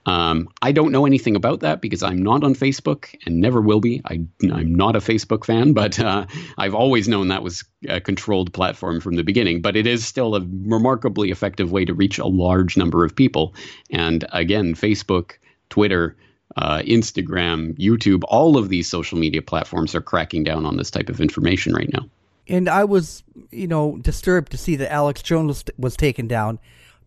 Um, 0.04 0.48
I 0.62 0.72
don't 0.72 0.90
know 0.90 1.06
anything 1.06 1.36
about 1.36 1.60
that 1.60 1.80
because 1.80 2.02
I'm 2.02 2.22
not 2.22 2.42
on 2.42 2.54
Facebook 2.54 3.14
and 3.24 3.40
never 3.40 3.60
will 3.60 3.80
be. 3.80 4.02
I, 4.04 4.14
am 4.42 4.74
not 4.74 4.96
a 4.96 5.00
Facebook 5.00 5.44
fan, 5.44 5.72
but 5.74 5.98
uh, 6.00 6.26
I've 6.58 6.74
always 6.74 7.08
known 7.08 7.28
that 7.28 7.42
was 7.42 7.64
a 7.88 8.00
controlled 8.00 8.52
platform 8.52 9.00
from 9.00 9.14
the 9.14 9.24
beginning. 9.24 9.62
But 9.62 9.76
it 9.76 9.86
is 9.86 10.04
still 10.04 10.34
a 10.34 10.40
remarkably 10.64 11.30
effective 11.30 11.70
way 11.70 11.84
to 11.84 11.94
reach 11.94 12.18
a 12.18 12.26
large 12.26 12.76
number 12.76 13.04
of 13.04 13.14
people. 13.14 13.54
And 13.90 14.24
again, 14.32 14.74
Facebook, 14.74 15.32
Twitter, 15.70 16.16
uh, 16.56 16.78
Instagram, 16.80 17.78
YouTube, 17.78 18.22
all 18.28 18.58
of 18.58 18.68
these 18.68 18.88
social 18.88 19.18
media 19.18 19.42
platforms 19.42 19.94
are 19.94 20.02
cracking 20.02 20.44
down 20.44 20.66
on 20.66 20.76
this 20.76 20.90
type 20.90 21.08
of 21.08 21.20
information 21.20 21.72
right 21.72 21.90
now. 21.92 22.08
And 22.48 22.68
I 22.68 22.84
was, 22.84 23.22
you 23.50 23.68
know, 23.68 23.98
disturbed 23.98 24.50
to 24.52 24.58
see 24.58 24.76
that 24.76 24.92
Alex 24.92 25.22
Jones 25.22 25.48
was, 25.48 25.64
was 25.78 25.96
taken 25.96 26.26
down. 26.26 26.58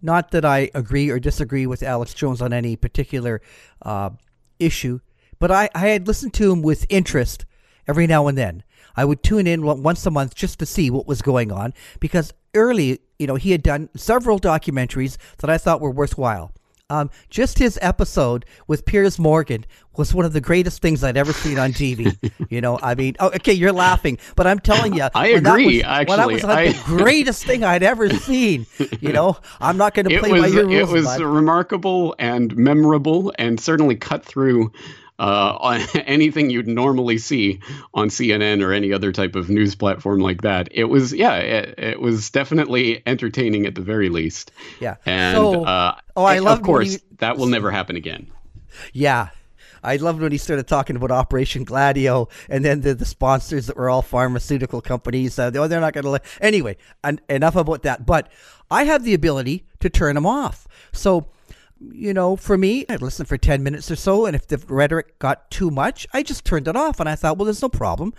Not 0.05 0.29
that 0.31 0.45
I 0.45 0.69
agree 0.75 1.09
or 1.09 1.19
disagree 1.19 1.65
with 1.65 1.81
Alex 1.81 2.13
Jones 2.13 2.39
on 2.39 2.53
any 2.53 2.75
particular 2.75 3.41
uh, 3.81 4.11
issue, 4.59 4.99
but 5.39 5.49
I, 5.49 5.67
I 5.73 5.87
had 5.87 6.05
listened 6.05 6.35
to 6.35 6.51
him 6.51 6.61
with 6.61 6.85
interest 6.89 7.43
every 7.87 8.05
now 8.05 8.27
and 8.27 8.37
then. 8.37 8.61
I 8.95 9.03
would 9.03 9.23
tune 9.23 9.47
in 9.47 9.63
once 9.63 10.05
a 10.05 10.11
month 10.11 10.35
just 10.35 10.59
to 10.59 10.65
see 10.67 10.91
what 10.91 11.07
was 11.07 11.23
going 11.23 11.51
on 11.51 11.73
because 11.99 12.31
early, 12.53 12.99
you 13.17 13.25
know, 13.25 13.33
he 13.33 13.49
had 13.49 13.63
done 13.63 13.89
several 13.95 14.39
documentaries 14.39 15.17
that 15.39 15.49
I 15.49 15.57
thought 15.57 15.81
were 15.81 15.89
worthwhile. 15.89 16.51
Um, 16.91 17.09
just 17.31 17.57
his 17.57 17.79
episode 17.81 18.45
with 18.67 18.85
Piers 18.85 19.17
Morgan 19.17 19.65
was 19.97 20.13
one 20.13 20.23
of 20.23 20.33
the 20.33 20.41
greatest 20.41 20.83
things 20.83 21.03
I'd 21.03 21.17
ever 21.17 21.33
seen 21.33 21.57
on 21.57 21.71
TV. 21.71 22.15
you 22.51 22.61
know, 22.61 22.77
I 22.79 22.93
mean, 22.93 23.15
oh, 23.19 23.29
okay, 23.29 23.53
you're 23.53 23.71
laughing, 23.71 24.19
but 24.35 24.45
I'm 24.45 24.59
telling 24.59 24.93
you, 24.93 25.07
I 25.15 25.33
when 25.33 25.43
that 25.45 25.49
agree, 25.55 25.77
was- 25.77 25.83
actually. 25.83 26.15
that 26.17 26.27
was 26.31 26.43
like 26.43 26.67
I- 26.67 26.71
the 26.73 26.83
greatest 26.97 27.43
thing 27.43 27.63
I'd 27.63 27.81
ever 27.81 28.09
seen. 28.11 28.67
You 29.01 29.13
know, 29.13 29.35
I'm 29.59 29.77
not 29.77 29.95
going 29.95 30.07
to 30.09 30.19
play 30.19 30.31
was 30.31 30.41
by 30.43 30.47
your 30.49 30.69
it 30.69 30.87
was 30.87 31.05
bud. 31.05 31.21
remarkable 31.21 32.15
and 32.19 32.55
memorable 32.55 33.33
and 33.39 33.59
certainly 33.59 33.95
cut 33.95 34.23
through 34.23 34.71
uh, 35.19 35.57
on 35.59 35.81
anything 36.05 36.49
you'd 36.49 36.67
normally 36.67 37.17
see 37.17 37.59
on 37.93 38.09
CNN 38.09 38.61
or 38.63 38.73
any 38.73 38.91
other 38.93 39.11
type 39.11 39.35
of 39.35 39.49
news 39.49 39.75
platform 39.75 40.19
like 40.19 40.41
that. 40.41 40.67
It 40.71 40.85
was 40.85 41.13
yeah, 41.13 41.35
it, 41.35 41.75
it 41.77 42.01
was 42.01 42.29
definitely 42.29 43.01
entertaining 43.05 43.65
at 43.65 43.75
the 43.75 43.81
very 43.81 44.09
least. 44.09 44.51
Yeah. 44.79 44.95
And 45.05 45.35
So- 45.37 45.63
uh, 45.65 45.95
oh, 46.15 46.23
I 46.25 46.39
love. 46.39 46.59
of 46.59 46.65
course 46.65 46.93
you- 46.93 46.99
that 47.19 47.37
will 47.37 47.47
never 47.47 47.71
happen 47.71 47.95
again. 47.95 48.31
Yeah. 48.93 49.29
I 49.83 49.97
loved 49.97 50.19
when 50.19 50.31
he 50.31 50.39
started 50.39 50.67
talking 50.67 50.95
about 50.95 51.11
Operation 51.11 51.63
Gladio, 51.63 52.27
and 52.49 52.65
then 52.65 52.81
the, 52.81 52.95
the 52.95 53.05
sponsors 53.05 53.67
that 53.67 53.77
were 53.77 53.87
all 53.87 54.01
pharmaceutical 54.01 54.81
companies. 54.81 55.37
Uh, 55.37 55.51
they're 55.51 55.79
not 55.79 55.93
going 55.93 56.05
to 56.05 56.09
let. 56.09 56.25
Anyway, 56.41 56.77
en- 57.03 57.19
enough 57.29 57.55
about 57.55 57.83
that. 57.83 58.03
But 58.03 58.31
I 58.71 58.85
have 58.85 59.03
the 59.03 59.13
ability 59.13 59.67
to 59.81 59.89
turn 59.91 60.15
them 60.15 60.25
off. 60.25 60.67
So, 60.91 61.27
you 61.93 62.13
know, 62.13 62.35
for 62.35 62.57
me, 62.57 62.85
I'd 62.89 63.01
listen 63.01 63.25
for 63.25 63.37
10 63.37 63.63
minutes 63.63 63.89
or 63.91 63.95
so, 63.95 64.25
and 64.25 64.35
if 64.35 64.47
the 64.47 64.57
rhetoric 64.67 65.19
got 65.19 65.49
too 65.51 65.71
much, 65.71 66.07
I 66.13 66.23
just 66.23 66.45
turned 66.45 66.67
it 66.67 66.75
off. 66.75 66.99
And 66.99 67.09
I 67.09 67.15
thought, 67.15 67.37
well, 67.37 67.45
there's 67.45 67.61
no 67.61 67.69
problem. 67.69 68.13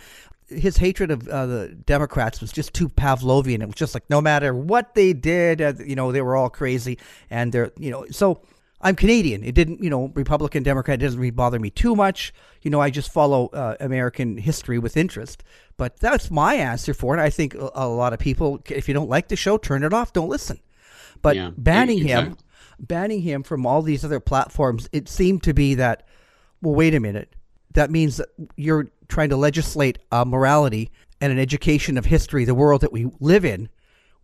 His 0.48 0.76
hatred 0.76 1.10
of 1.10 1.26
uh, 1.28 1.46
the 1.46 1.68
Democrats 1.86 2.40
was 2.40 2.52
just 2.52 2.72
too 2.72 2.88
Pavlovian. 2.88 3.62
It 3.62 3.66
was 3.66 3.74
just 3.74 3.94
like 3.94 4.08
no 4.08 4.20
matter 4.20 4.54
what 4.54 4.94
they 4.94 5.12
did, 5.12 5.60
uh, 5.60 5.72
you 5.84 5.96
know, 5.96 6.12
they 6.12 6.22
were 6.22 6.36
all 6.36 6.50
crazy. 6.50 6.98
And 7.30 7.52
they're, 7.52 7.72
you 7.78 7.90
know, 7.90 8.06
so 8.10 8.42
I'm 8.80 8.94
Canadian. 8.94 9.42
It 9.42 9.54
didn't, 9.56 9.82
you 9.82 9.90
know, 9.90 10.12
Republican, 10.14 10.62
Democrat 10.62 11.00
doesn't 11.00 11.18
really 11.18 11.30
bother 11.30 11.58
me 11.58 11.70
too 11.70 11.96
much. 11.96 12.32
You 12.62 12.70
know, 12.70 12.80
I 12.80 12.90
just 12.90 13.12
follow 13.12 13.48
uh, 13.48 13.74
American 13.80 14.36
history 14.36 14.78
with 14.78 14.96
interest. 14.96 15.42
But 15.76 15.98
that's 15.98 16.30
my 16.30 16.54
answer 16.54 16.94
for 16.94 17.16
it. 17.16 17.20
I 17.20 17.30
think 17.30 17.54
a, 17.54 17.70
a 17.74 17.88
lot 17.88 18.12
of 18.12 18.20
people, 18.20 18.62
if 18.68 18.86
you 18.86 18.94
don't 18.94 19.10
like 19.10 19.28
the 19.28 19.36
show, 19.36 19.58
turn 19.58 19.82
it 19.82 19.92
off. 19.92 20.12
Don't 20.12 20.28
listen. 20.28 20.60
But 21.22 21.36
Yeah, 21.36 21.50
banning 21.56 21.98
exactly. 21.98 22.30
him, 22.30 22.38
banning 22.78 23.22
him 23.22 23.42
from 23.42 23.66
all 23.66 23.82
these 23.82 24.04
other 24.04 24.20
platforms, 24.20 24.88
it 24.92 25.08
seemed 25.08 25.42
to 25.44 25.54
be 25.54 25.74
that. 25.74 26.06
Well, 26.62 26.74
wait 26.74 26.94
a 26.94 27.00
minute. 27.00 27.34
That 27.72 27.90
means 27.90 28.16
that 28.16 28.28
you're 28.56 28.88
trying 29.08 29.28
to 29.30 29.36
legislate 29.36 29.98
uh, 30.10 30.24
morality 30.24 30.90
and 31.20 31.32
an 31.32 31.38
education 31.38 31.98
of 31.98 32.06
history, 32.06 32.44
the 32.44 32.54
world 32.54 32.80
that 32.80 32.92
we 32.92 33.10
live 33.20 33.44
in, 33.44 33.68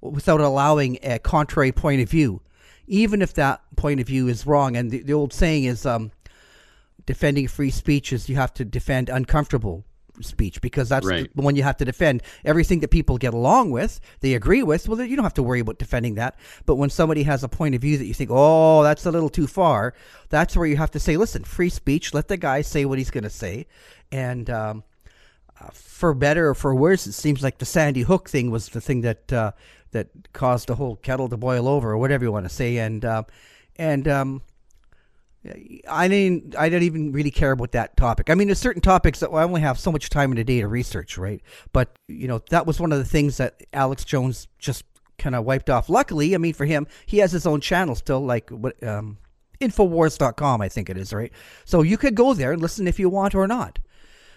without 0.01 0.41
allowing 0.41 0.99
a 1.03 1.19
contrary 1.19 1.73
point 1.73 2.03
of 2.03 2.09
view, 2.09 2.43
even 2.87 3.23
if 3.23 3.35
that 3.35 3.63
point 3.77 4.01
of 4.01 4.07
view 4.07 4.29
is 4.29 4.47
wrong. 4.47 4.77
And 4.77 4.91
the, 4.91 5.03
the 5.03 5.13
old 5.13 5.33
saying 5.33 5.65
is, 5.65 5.87
um, 5.87 6.11
defending 7.07 7.49
free 7.49 7.71
speech 7.71 8.13
is 8.13 8.29
you 8.29 8.37
have 8.37 8.55
to 8.55 8.65
defend 8.65 9.09
uncomfortable 9.09 9.85
speech 10.21 10.61
because 10.61 10.89
that's 10.89 11.07
Right. 11.07 11.31
the 11.35 11.43
one 11.43 11.57
you 11.57 11.63
have 11.63 11.77
to 11.79 11.85
defend. 11.85 12.23
Everything 12.45 12.81
that 12.81 12.89
people 12.89 13.19
get 13.19 13.35
along 13.35 13.71
with, 13.71 14.01
they 14.21 14.35
agree 14.35 14.63
with, 14.63 14.89
well, 14.89 15.01
you 15.03 15.17
don't 15.17 15.25
have 15.25 15.35
to 15.35 15.43
worry 15.43 15.61
about 15.61 15.79
defending 15.79 16.17
that. 16.17 16.37
But 16.67 16.77
when 16.77 16.91
somebody 16.91 17.23
has 17.23 17.43
a 17.43 17.49
point 17.49 17.75
of 17.75 17.81
view 17.81 17.97
that 17.99 18.07
you 18.07 18.15
think, 18.15 18.31
oh, 18.33 18.83
that's 18.83 19.07
a 19.07 19.11
little 19.11 19.31
too 19.31 19.47
far, 19.47 19.95
that's 20.29 20.57
where 20.57 20.67
you 20.67 20.77
have 20.77 20.91
to 20.93 21.01
say, 21.01 21.17
listen, 21.17 21.45
free 21.45 21.71
speech, 21.71 22.13
let 22.13 22.29
the 22.29 22.37
guy 22.37 22.61
say 22.63 22.85
what 22.85 22.99
he's 22.99 23.11
going 23.11 23.25
to 23.25 23.31
say. 23.31 23.67
And 24.11 24.51
um, 24.51 24.85
uh, 25.61 25.69
for 25.73 26.13
better 26.15 26.51
or 26.51 26.55
for 26.55 26.75
worse, 26.75 27.07
it 27.07 27.13
seems 27.13 27.43
like 27.43 27.59
the 27.59 27.65
Sandy 27.65 28.03
Hook 28.03 28.29
thing 28.29 28.51
was 28.51 28.69
the 28.69 28.81
thing 28.81 29.01
that 29.03 29.33
uh, 29.33 29.53
that 29.93 30.09
caused 30.33 30.69
the 30.69 30.75
whole 30.75 30.97
kettle 30.97 31.29
to 31.29 31.37
boil 31.37 31.69
over, 31.69 31.93
or 31.93 31.99
whatever 31.99 32.25
you 32.25 32.33
want 32.33 32.47
to 32.47 32.55
say. 32.55 32.79
And 32.79 33.05
uh, 33.05 33.23
and 33.77 34.09
um, 34.09 34.43
I 35.89 36.07
didn't. 36.07 36.57
I 36.57 36.69
didn't 36.69 36.85
even 36.85 37.13
really 37.13 37.33
care 37.33 37.53
about 37.53 37.73
that 37.73 37.97
topic. 37.97 38.31
I 38.31 38.35
mean, 38.35 38.47
there's 38.47 38.61
certain 38.61 38.83
topics 38.83 39.21
that 39.21 39.31
I 39.31 39.43
only 39.43 39.61
have 39.61 39.79
so 39.79 39.91
much 39.91 40.09
time 40.09 40.31
in 40.31 40.39
a 40.39 40.45
day 40.45 40.61
to 40.61 40.69
research, 40.69 41.19
right? 41.19 41.43
But 41.73 41.97
you 42.07 42.29
know, 42.29 42.41
that 42.51 42.67
was 42.67 42.79
one 42.79 42.93
of 42.93 42.99
the 42.99 43.05
things 43.05 43.39
that 43.39 43.61
Alex 43.73 44.05
Jones 44.05 44.47
just 44.59 44.85
kind 45.19 45.35
of 45.35 45.45
wiped 45.45 45.69
off. 45.69 45.89
Luckily, 45.89 46.35
I 46.35 46.39
mean, 46.39 46.55
for 46.55 46.65
him, 46.65 46.87
he 47.07 47.19
has 47.19 47.33
his 47.33 47.47
own 47.47 47.61
channel 47.61 47.97
still, 47.97 48.21
like 48.21 48.51
what 48.51 48.81
um, 48.85 49.19
Infowars.com, 49.61 50.61
I 50.61 50.69
think 50.69 50.91
it 50.91 50.97
is, 50.97 51.13
right? 51.13 51.33
So 51.65 51.83
you 51.83 51.97
could 51.97 52.15
go 52.15 52.35
there 52.35 52.53
and 52.53 52.63
listen 52.63 52.87
if 52.87 52.99
you 52.99 53.09
want 53.09 53.35
or 53.35 53.47
not. 53.47 53.79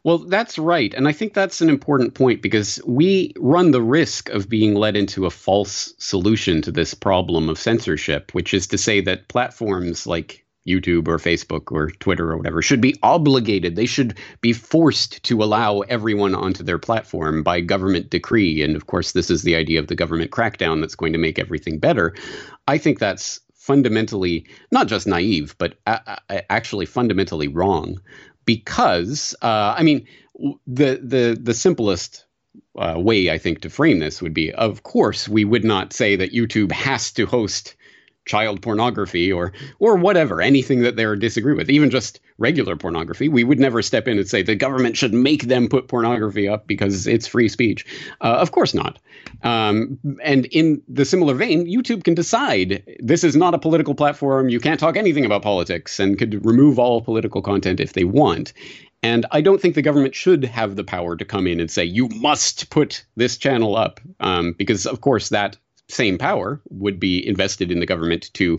Well, 0.04 0.20
that's 0.20 0.60
right. 0.60 0.94
And 0.94 1.08
I 1.08 1.12
think 1.12 1.34
that's 1.34 1.62
an 1.62 1.70
important 1.70 2.13
point 2.13 2.44
because 2.44 2.80
we 2.86 3.34
run 3.38 3.72
the 3.72 3.82
risk 3.82 4.30
of 4.30 4.48
being 4.48 4.76
led 4.76 4.96
into 4.96 5.26
a 5.26 5.32
false 5.32 5.96
solution 5.98 6.62
to 6.62 6.72
this 6.72 6.94
problem 6.94 7.50
of 7.50 7.58
censorship, 7.58 8.32
which 8.36 8.54
is 8.54 8.68
to 8.68 8.78
say 8.78 9.02
that 9.02 9.30
platforms 9.30 10.06
like 10.06 10.44
YouTube 10.67 11.08
or 11.08 11.17
Facebook 11.17 11.71
or 11.71 11.91
Twitter 11.91 12.32
or 12.32 12.38
whatever 12.38 12.62
should 12.62 12.82
be 12.82 12.95
obligated. 13.04 13.75
They 13.75 13.86
should 13.86 14.17
be 14.41 14.54
forced 14.54 15.21
to 15.23 15.43
allow 15.43 15.82
everyone 15.82 16.36
onto 16.36 16.63
their 16.63 16.80
platform 16.80 17.43
by 17.43 17.62
government 17.62 18.10
decree. 18.10 18.62
And 18.63 18.75
of 18.75 18.88
course, 18.88 19.12
this 19.12 19.30
is 19.30 19.43
the 19.43 19.56
idea 19.56 19.80
of 19.80 19.88
the 19.88 19.95
government 19.95 20.32
crackdown 20.32 20.82
that's 20.82 20.95
going 20.95 21.13
to 21.13 21.19
make 21.19 21.39
everything 21.39 21.80
better. 21.80 22.15
I 22.67 22.78
think 22.78 22.99
that's 22.99 23.39
fundamentally 23.54 24.45
not 24.71 24.88
just 24.88 25.08
naive, 25.08 25.56
but 25.58 25.75
a- 25.88 26.19
a- 26.30 26.51
actually 26.51 26.86
fundamentally 26.86 27.47
wrong 27.47 27.99
because 28.45 29.36
uh, 29.41 29.75
I 29.78 29.84
mean 29.84 30.06
the 30.67 30.99
the 31.04 31.38
the 31.41 31.54
simplest 31.54 32.25
uh, 32.78 32.95
way 32.97 33.30
I 33.30 33.38
think 33.38 33.62
to 33.62 33.69
frame 33.69 33.99
this 33.99 34.21
would 34.21 34.34
be, 34.34 34.51
of 34.54 34.84
course, 34.84 35.28
we 35.28 35.45
would 35.45 35.63
not 35.63 35.93
say 35.93 36.15
that 36.15 36.34
YouTube 36.34 36.71
has 36.71 37.12
to 37.13 37.25
host 37.25 37.75
child 38.26 38.62
pornography 38.62 39.32
or 39.32 39.54
or 39.80 39.96
whatever 39.96 40.42
anything 40.42 40.82
that 40.82 40.96
they 40.96 41.16
disagree 41.16 41.54
with 41.54 41.70
even 41.70 41.90
just 41.90 42.20
regular 42.38 42.76
pornography 42.76 43.30
we 43.30 43.44
would 43.44 43.60
never 43.60 43.82
step 43.82 44.08
in 44.08 44.18
and 44.18 44.28
say 44.28 44.42
the 44.42 44.56
government 44.56 44.98
should 44.98 45.14
make 45.14 45.44
them 45.44 45.68
put 45.68 45.88
pornography 45.88 46.48
up 46.48 46.68
because 46.68 47.08
it's 47.08 47.28
free 47.28 47.48
speech 47.48 47.86
uh, 48.22 48.38
of 48.40 48.52
course 48.52 48.74
not 48.74 49.00
um, 49.44 50.00
and 50.24 50.46
in 50.48 50.82
the 50.88 51.06
similar 51.06 51.34
vein 51.34 51.66
youtube 51.66 52.04
can 52.04 52.16
decide 52.16 52.84
this 53.00 53.24
is 53.24 53.36
not 53.36 53.54
a 53.54 53.60
political 53.60 53.94
platform 53.94 54.50
you 54.50 54.60
can't 54.60 54.80
talk 54.80 54.98
anything 54.98 55.26
about 55.26 55.42
politics 55.42 56.00
and 56.00 56.18
could 56.18 56.44
remove 56.46 56.80
all 56.80 57.02
political 57.02 57.42
content 57.42 57.80
if 57.80 57.94
they 57.94 58.04
want 58.04 58.54
and 59.04 59.24
I 59.30 59.42
don't 59.42 59.62
think 59.62 59.76
the 59.76 59.84
government 59.84 60.16
should 60.16 60.44
have 60.46 60.76
the 60.76 60.84
power 60.84 61.16
to 61.16 61.24
come 61.24 61.46
in 61.46 61.60
and 61.60 61.70
say, 61.70 61.84
you 61.84 62.08
must 62.08 62.72
put 62.72 63.06
this 63.16 63.38
channel 63.38 63.76
up. 63.76 64.00
Um, 64.20 64.54
because, 64.54 64.88
of 64.88 65.02
course, 65.02 65.30
that 65.30 65.58
same 65.88 66.17
power 66.17 66.62
would 66.69 67.00
be 67.00 67.26
invested 67.26 67.71
in 67.71 67.80
the 67.80 67.86
government 67.86 68.32
to 68.34 68.58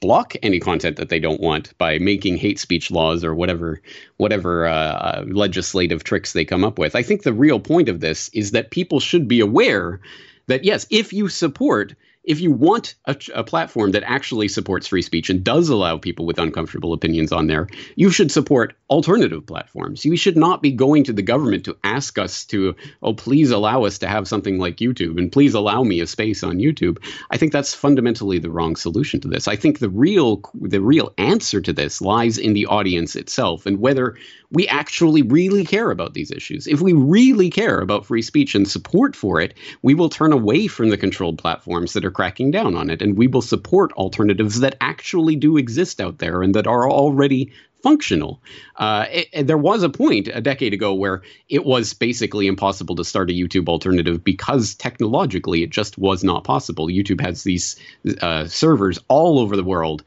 block 0.00 0.34
any 0.42 0.58
content 0.58 0.96
that 0.96 1.10
they 1.10 1.20
don't 1.20 1.40
want 1.40 1.76
by 1.78 1.98
making 1.98 2.36
hate 2.36 2.58
speech 2.58 2.90
laws 2.90 3.22
or 3.22 3.34
whatever 3.34 3.80
whatever 4.16 4.66
uh, 4.66 4.72
uh, 4.72 5.24
legislative 5.28 6.02
tricks 6.02 6.32
they 6.32 6.44
come 6.44 6.64
up 6.64 6.78
with. 6.78 6.96
I 6.96 7.02
think 7.02 7.22
the 7.22 7.32
real 7.32 7.60
point 7.60 7.88
of 7.88 8.00
this 8.00 8.30
is 8.30 8.52
that 8.52 8.70
people 8.70 9.00
should 9.00 9.28
be 9.28 9.40
aware 9.40 10.00
that 10.46 10.64
yes, 10.64 10.86
if 10.90 11.12
you 11.12 11.28
support 11.28 11.94
if 12.26 12.40
you 12.40 12.50
want 12.50 12.96
a, 13.06 13.16
a, 13.34 13.44
platform 13.44 13.92
that 13.92 14.02
actually 14.02 14.48
supports 14.48 14.88
free 14.88 15.00
speech 15.00 15.30
and 15.30 15.44
does 15.44 15.68
allow 15.68 15.96
people 15.96 16.26
with 16.26 16.40
uncomfortable 16.40 16.92
opinions 16.92 17.30
on 17.30 17.46
there, 17.46 17.68
you 17.94 18.10
should 18.10 18.32
support 18.32 18.74
alternative 18.90 19.46
platforms. 19.46 20.04
You 20.04 20.16
should 20.16 20.36
not 20.36 20.60
be 20.60 20.72
going 20.72 21.04
to 21.04 21.12
the 21.12 21.22
government 21.22 21.64
to 21.64 21.76
ask 21.84 22.18
us 22.18 22.44
to, 22.46 22.74
oh, 23.02 23.14
please 23.14 23.52
allow 23.52 23.84
us 23.84 23.98
to 23.98 24.08
have 24.08 24.26
something 24.26 24.58
like 24.58 24.78
YouTube 24.78 25.18
and 25.18 25.30
please 25.30 25.54
allow 25.54 25.84
me 25.84 26.00
a 26.00 26.06
space 26.06 26.42
on 26.42 26.58
YouTube. 26.58 26.98
I 27.30 27.36
think 27.36 27.52
that's 27.52 27.74
fundamentally 27.74 28.40
the 28.40 28.50
wrong 28.50 28.74
solution 28.74 29.20
to 29.20 29.28
this. 29.28 29.46
I 29.46 29.54
think 29.54 29.78
the 29.78 29.88
real 29.88 30.42
the 30.54 30.80
real 30.80 31.14
answer 31.18 31.60
to 31.60 31.72
this 31.72 32.00
lies 32.00 32.38
in 32.38 32.54
the 32.54 32.66
audience 32.66 33.14
itself 33.14 33.66
and 33.66 33.78
whether 33.78 34.16
we 34.50 34.66
actually 34.68 35.22
really 35.22 35.64
care 35.64 35.90
about 35.90 36.14
these 36.14 36.30
issues. 36.30 36.66
If 36.66 36.80
we 36.80 36.92
really 36.92 37.50
care 37.50 37.80
about 37.80 38.06
free 38.06 38.22
speech 38.22 38.54
and 38.54 38.68
support 38.68 39.16
for 39.16 39.40
it, 39.40 39.54
we 39.82 39.94
will 39.94 40.08
turn 40.08 40.32
away 40.32 40.66
from 40.66 40.90
the 40.90 40.96
controlled 40.96 41.38
platforms 41.38 41.92
that 41.92 42.04
are 42.04 42.10
cracking 42.10 42.50
down 42.50 42.74
on 42.76 42.90
it, 42.90 43.02
and 43.02 43.16
we 43.16 43.26
will 43.26 43.42
support 43.42 43.92
alternatives 43.92 44.60
that 44.60 44.76
actually 44.80 45.36
do 45.36 45.56
exist 45.56 46.00
out 46.00 46.18
there 46.18 46.42
and 46.42 46.54
that 46.54 46.66
are 46.66 46.88
already 46.88 47.52
functional. 47.86 48.42
Uh, 48.84 49.06
it, 49.12 49.46
there 49.46 49.56
was 49.56 49.84
a 49.84 49.88
point 49.88 50.26
a 50.34 50.40
decade 50.40 50.74
ago 50.74 50.92
where 50.92 51.22
it 51.48 51.64
was 51.64 51.94
basically 51.94 52.48
impossible 52.48 52.96
to 52.96 53.04
start 53.04 53.30
a 53.30 53.32
YouTube 53.32 53.68
alternative 53.68 54.24
because 54.24 54.74
technologically 54.74 55.62
it 55.62 55.70
just 55.70 55.96
was 55.96 56.24
not 56.24 56.42
possible. 56.42 56.88
YouTube 56.88 57.20
has 57.20 57.44
these 57.44 57.76
uh, 58.22 58.44
servers 58.48 58.98
all 59.06 59.38
over 59.38 59.54
the 59.54 59.62
world 59.62 60.02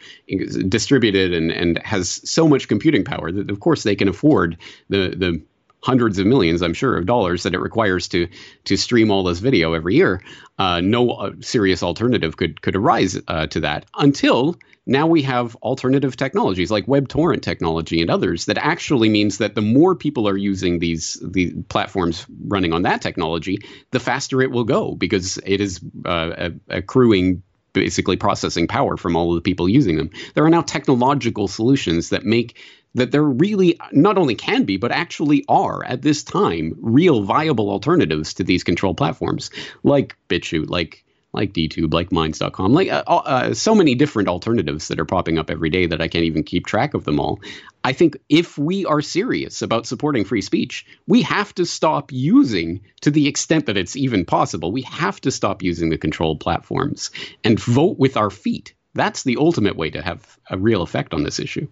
distributed 0.67 1.33
and, 1.33 1.51
and 1.51 1.77
has 1.85 2.19
so 2.29 2.49
much 2.49 2.67
computing 2.67 3.05
power 3.05 3.31
that, 3.31 3.49
of 3.49 3.61
course, 3.61 3.83
they 3.83 3.95
can 3.95 4.09
afford 4.09 4.57
the 4.89 5.15
the 5.15 5.41
hundreds 5.81 6.19
of 6.19 6.25
millions, 6.25 6.61
I'm 6.61 6.73
sure, 6.73 6.97
of 6.97 7.05
dollars 7.05 7.43
that 7.43 7.53
it 7.53 7.59
requires 7.59 8.09
to 8.09 8.27
to 8.65 8.75
stream 8.75 9.09
all 9.09 9.23
this 9.23 9.39
video 9.39 9.71
every 9.71 9.95
year. 9.95 10.21
Uh, 10.57 10.81
no 10.81 11.11
uh, 11.11 11.31
serious 11.39 11.81
alternative 11.81 12.35
could 12.35 12.61
could 12.61 12.75
arise 12.75 13.17
uh, 13.29 13.47
to 13.47 13.59
that 13.61 13.85
until 13.97 14.57
now 14.89 15.05
we 15.05 15.21
have 15.21 15.55
alternative 15.57 16.17
technologies 16.17 16.71
like 16.71 16.87
web 16.87 17.07
torrent 17.07 17.43
technology 17.43 18.01
and 18.01 18.09
others 18.09 18.45
that 18.45 18.57
actually 18.57 19.07
means 19.07 19.37
that 19.37 19.53
the 19.53 19.61
more 19.61 19.95
people 19.95 20.27
are 20.27 20.35
using 20.35 20.79
these 20.79 21.17
the 21.23 21.53
platforms 21.69 22.25
running 22.47 22.73
on 22.73 22.81
that 22.81 22.99
technology, 23.01 23.59
the 23.91 23.99
faster 23.99 24.41
it 24.41 24.49
will 24.49 24.63
go 24.63 24.95
because 24.95 25.37
it 25.45 25.61
is 25.61 25.79
uh, 26.05 26.49
accruing 26.69 27.43
basically 27.73 28.17
processing 28.17 28.67
power 28.67 28.97
from 28.97 29.15
all 29.15 29.29
of 29.29 29.35
the 29.35 29.41
people 29.41 29.69
using 29.69 29.95
them. 29.95 30.09
There 30.33 30.43
are 30.43 30.49
now 30.49 30.63
technological 30.63 31.47
solutions 31.47 32.09
that 32.09 32.25
make 32.25 32.57
that 32.95 33.11
there 33.11 33.23
really 33.23 33.79
not 33.91 34.17
only 34.17 34.33
can 34.33 34.63
be, 34.63 34.77
but 34.77 34.91
actually 34.91 35.45
are 35.47 35.85
at 35.85 36.01
this 36.01 36.23
time 36.23 36.75
real 36.81 37.21
viable 37.21 37.69
alternatives 37.69 38.33
to 38.33 38.43
these 38.43 38.63
control 38.63 38.95
platforms 38.95 39.51
like 39.83 40.17
BitChute, 40.29 40.71
like 40.71 41.05
like 41.33 41.53
DTube, 41.53 41.93
like 41.93 42.11
Minds.com, 42.11 42.73
like 42.73 42.89
uh, 42.89 43.03
uh, 43.07 43.53
so 43.53 43.75
many 43.75 43.95
different 43.95 44.29
alternatives 44.29 44.87
that 44.87 44.99
are 44.99 45.05
popping 45.05 45.37
up 45.37 45.49
every 45.49 45.69
day 45.69 45.85
that 45.85 46.01
I 46.01 46.07
can't 46.07 46.25
even 46.25 46.43
keep 46.43 46.65
track 46.65 46.93
of 46.93 47.05
them 47.05 47.19
all. 47.19 47.39
I 47.83 47.93
think 47.93 48.17
if 48.29 48.57
we 48.57 48.85
are 48.85 49.01
serious 49.01 49.61
about 49.61 49.85
supporting 49.85 50.25
free 50.25 50.41
speech, 50.41 50.85
we 51.07 51.21
have 51.21 51.53
to 51.55 51.65
stop 51.65 52.11
using, 52.11 52.81
to 53.01 53.11
the 53.11 53.27
extent 53.27 53.67
that 53.67 53.77
it's 53.77 53.95
even 53.95 54.25
possible, 54.25 54.71
we 54.71 54.81
have 54.83 55.21
to 55.21 55.31
stop 55.31 55.61
using 55.61 55.89
the 55.89 55.97
controlled 55.97 56.39
platforms 56.39 57.11
and 57.43 57.59
vote 57.59 57.97
with 57.99 58.17
our 58.17 58.29
feet. 58.29 58.73
That's 58.95 59.23
the 59.23 59.37
ultimate 59.37 59.75
way 59.75 59.91
to 59.91 60.01
have 60.01 60.37
a 60.49 60.57
real 60.57 60.81
effect 60.81 61.13
on 61.13 61.23
this 61.23 61.39
issue. 61.39 61.67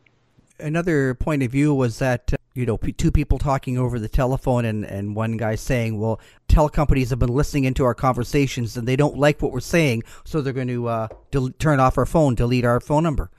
another 0.59 1.15
point 1.15 1.43
of 1.43 1.51
view 1.51 1.73
was 1.73 1.99
that 1.99 2.33
uh, 2.33 2.36
you 2.57 2.65
know 2.65 2.77
p- 2.77 2.91
two 2.91 3.11
people 3.11 3.37
talking 3.37 3.77
over 3.77 3.99
the 3.99 4.09
telephone 4.09 4.65
and 4.65 4.83
and 4.83 5.15
one 5.15 5.37
guy 5.37 5.53
saying 5.53 5.99
well 5.99 6.19
telecompanies 6.49 7.11
have 7.11 7.19
been 7.19 7.29
listening 7.29 7.65
into 7.65 7.85
our 7.85 7.93
conversations 7.93 8.75
and 8.75 8.87
they 8.87 8.95
don't 8.95 9.17
like 9.17 9.41
what 9.41 9.51
we're 9.51 9.59
saying 9.59 10.01
so 10.25 10.41
they're 10.41 10.53
going 10.53 10.67
to 10.67 10.87
uh, 10.87 11.07
del- 11.29 11.51
turn 11.59 11.79
off 11.79 11.99
our 11.99 12.05
phone 12.05 12.33
delete 12.33 12.65
our 12.65 12.79
phone 12.79 13.03
number. 13.03 13.29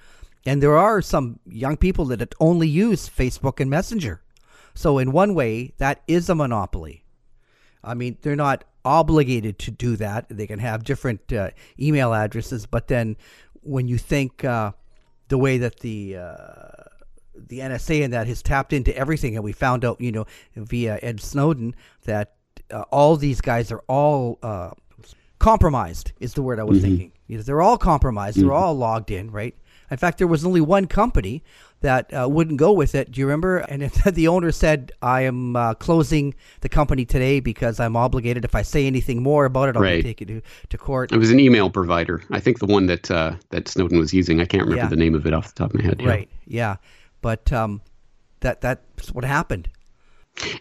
And 0.47 0.63
there 0.63 0.79
are 0.79 1.03
some 1.03 1.41
young 1.47 1.77
people 1.77 2.05
that 2.07 2.35
only 2.39 2.69
use 2.69 3.09
facebook 3.09 3.59
and 3.61 3.69
messenger. 3.69 4.23
So 4.73 4.99
in 4.99 5.11
one 5.11 5.35
way 5.35 5.73
that 5.79 6.03
is 6.07 6.29
a 6.29 6.37
monopoly. 6.37 7.05
I 7.83 7.95
mean 7.95 8.19
they're 8.23 8.37
not 8.37 8.65
obligated 8.85 9.59
to 9.59 9.73
do 9.73 9.97
that. 9.97 10.27
They 10.31 10.47
can 10.47 10.61
have 10.61 10.85
different 10.85 11.33
uh, 11.33 11.51
email 11.81 12.15
addresses 12.15 12.67
but 12.67 12.87
then 12.87 13.17
when 13.63 13.89
you 13.89 13.99
think 13.99 14.45
uh, 14.45 14.73
the 15.27 15.39
way 15.39 15.59
that 15.59 15.81
the 15.81 16.17
uh, 16.17 16.88
the 17.47 17.61
NSA 17.61 18.05
and 18.05 18.13
that 18.13 18.27
has 18.27 18.43
tapped 18.43 18.73
into 18.73 18.97
everything, 18.97 19.35
and 19.37 19.45
we 19.45 19.53
found 19.53 19.85
out, 19.85 20.01
you 20.01 20.13
know, 20.13 20.27
via 20.57 20.99
Ed 21.03 21.21
Snowden 21.21 21.75
that 22.05 22.35
uh, 22.71 22.83
all 22.91 23.17
these 23.17 23.41
guys 23.41 23.71
are 23.73 23.83
all 23.89 24.39
uh, 24.43 24.71
compromised. 25.39 26.13
Is 26.21 26.35
the 26.35 26.43
word 26.43 26.59
I 26.61 26.65
was 26.65 26.81
thinking. 26.83 27.13
You 27.27 27.37
know, 27.39 27.43
they're 27.43 27.63
all 27.63 27.79
compromised. 27.79 28.41
They're 28.41 28.53
all 28.53 28.75
logged 28.75 29.11
in, 29.11 29.31
right? 29.31 29.55
In 29.91 29.97
fact, 29.97 30.19
there 30.19 30.27
was 30.27 30.45
only 30.45 30.61
one 30.61 30.87
company 30.87 31.43
that 31.81 32.13
uh, 32.13 32.29
wouldn't 32.29 32.59
go 32.59 32.73
with 32.73 32.95
it. 32.95 33.11
Do 33.13 33.21
you 33.21 33.27
remember? 33.27 33.59
And 33.59 33.83
if 33.83 33.95
the 34.05 34.29
owner 34.29 34.51
said, 34.53 34.93
"I 35.01 35.23
am 35.23 35.57
uh, 35.57 35.75
closing 35.75 36.35
the 36.61 36.69
company 36.69 37.05
today 37.07 37.41
because 37.41 37.81
I'm 37.81 37.97
obligated. 37.97 38.45
If 38.45 38.55
I 38.55 38.63
say 38.63 38.87
anything 38.87 39.23
more 39.23 39.45
about 39.47 39.69
it, 39.71 39.77
I'll 39.77 39.83
Right. 39.83 40.03
take 40.03 40.21
it 40.21 40.27
to, 40.27 40.43
to 40.69 40.79
court." 40.79 41.13
It 41.13 41.19
was 41.19 41.31
an 41.31 41.41
email 41.41 41.71
provider. 41.71 42.23
I 42.31 42.41
think 42.41 42.59
the 42.59 42.67
one 42.67 42.87
that 42.87 43.11
uh, 43.11 43.35
that 43.51 43.69
Snowden 43.69 43.99
was 43.99 44.13
using. 44.13 44.41
I 44.41 44.45
can't 44.45 44.65
remember 44.65 44.83
Yeah. 44.85 44.89
the 44.91 44.97
name 44.97 45.15
of 45.15 45.27
it 45.27 45.33
off 45.33 45.49
the 45.49 45.55
top 45.55 45.73
of 45.73 45.81
my 45.81 45.87
head. 45.87 46.01
yeah. 46.01 46.09
Right. 46.09 46.29
Yeah. 46.47 46.77
But 47.21 47.53
um, 47.53 47.83
that 48.41 48.61
that's 48.61 49.13
what 49.13 49.25
happened. 49.25 49.69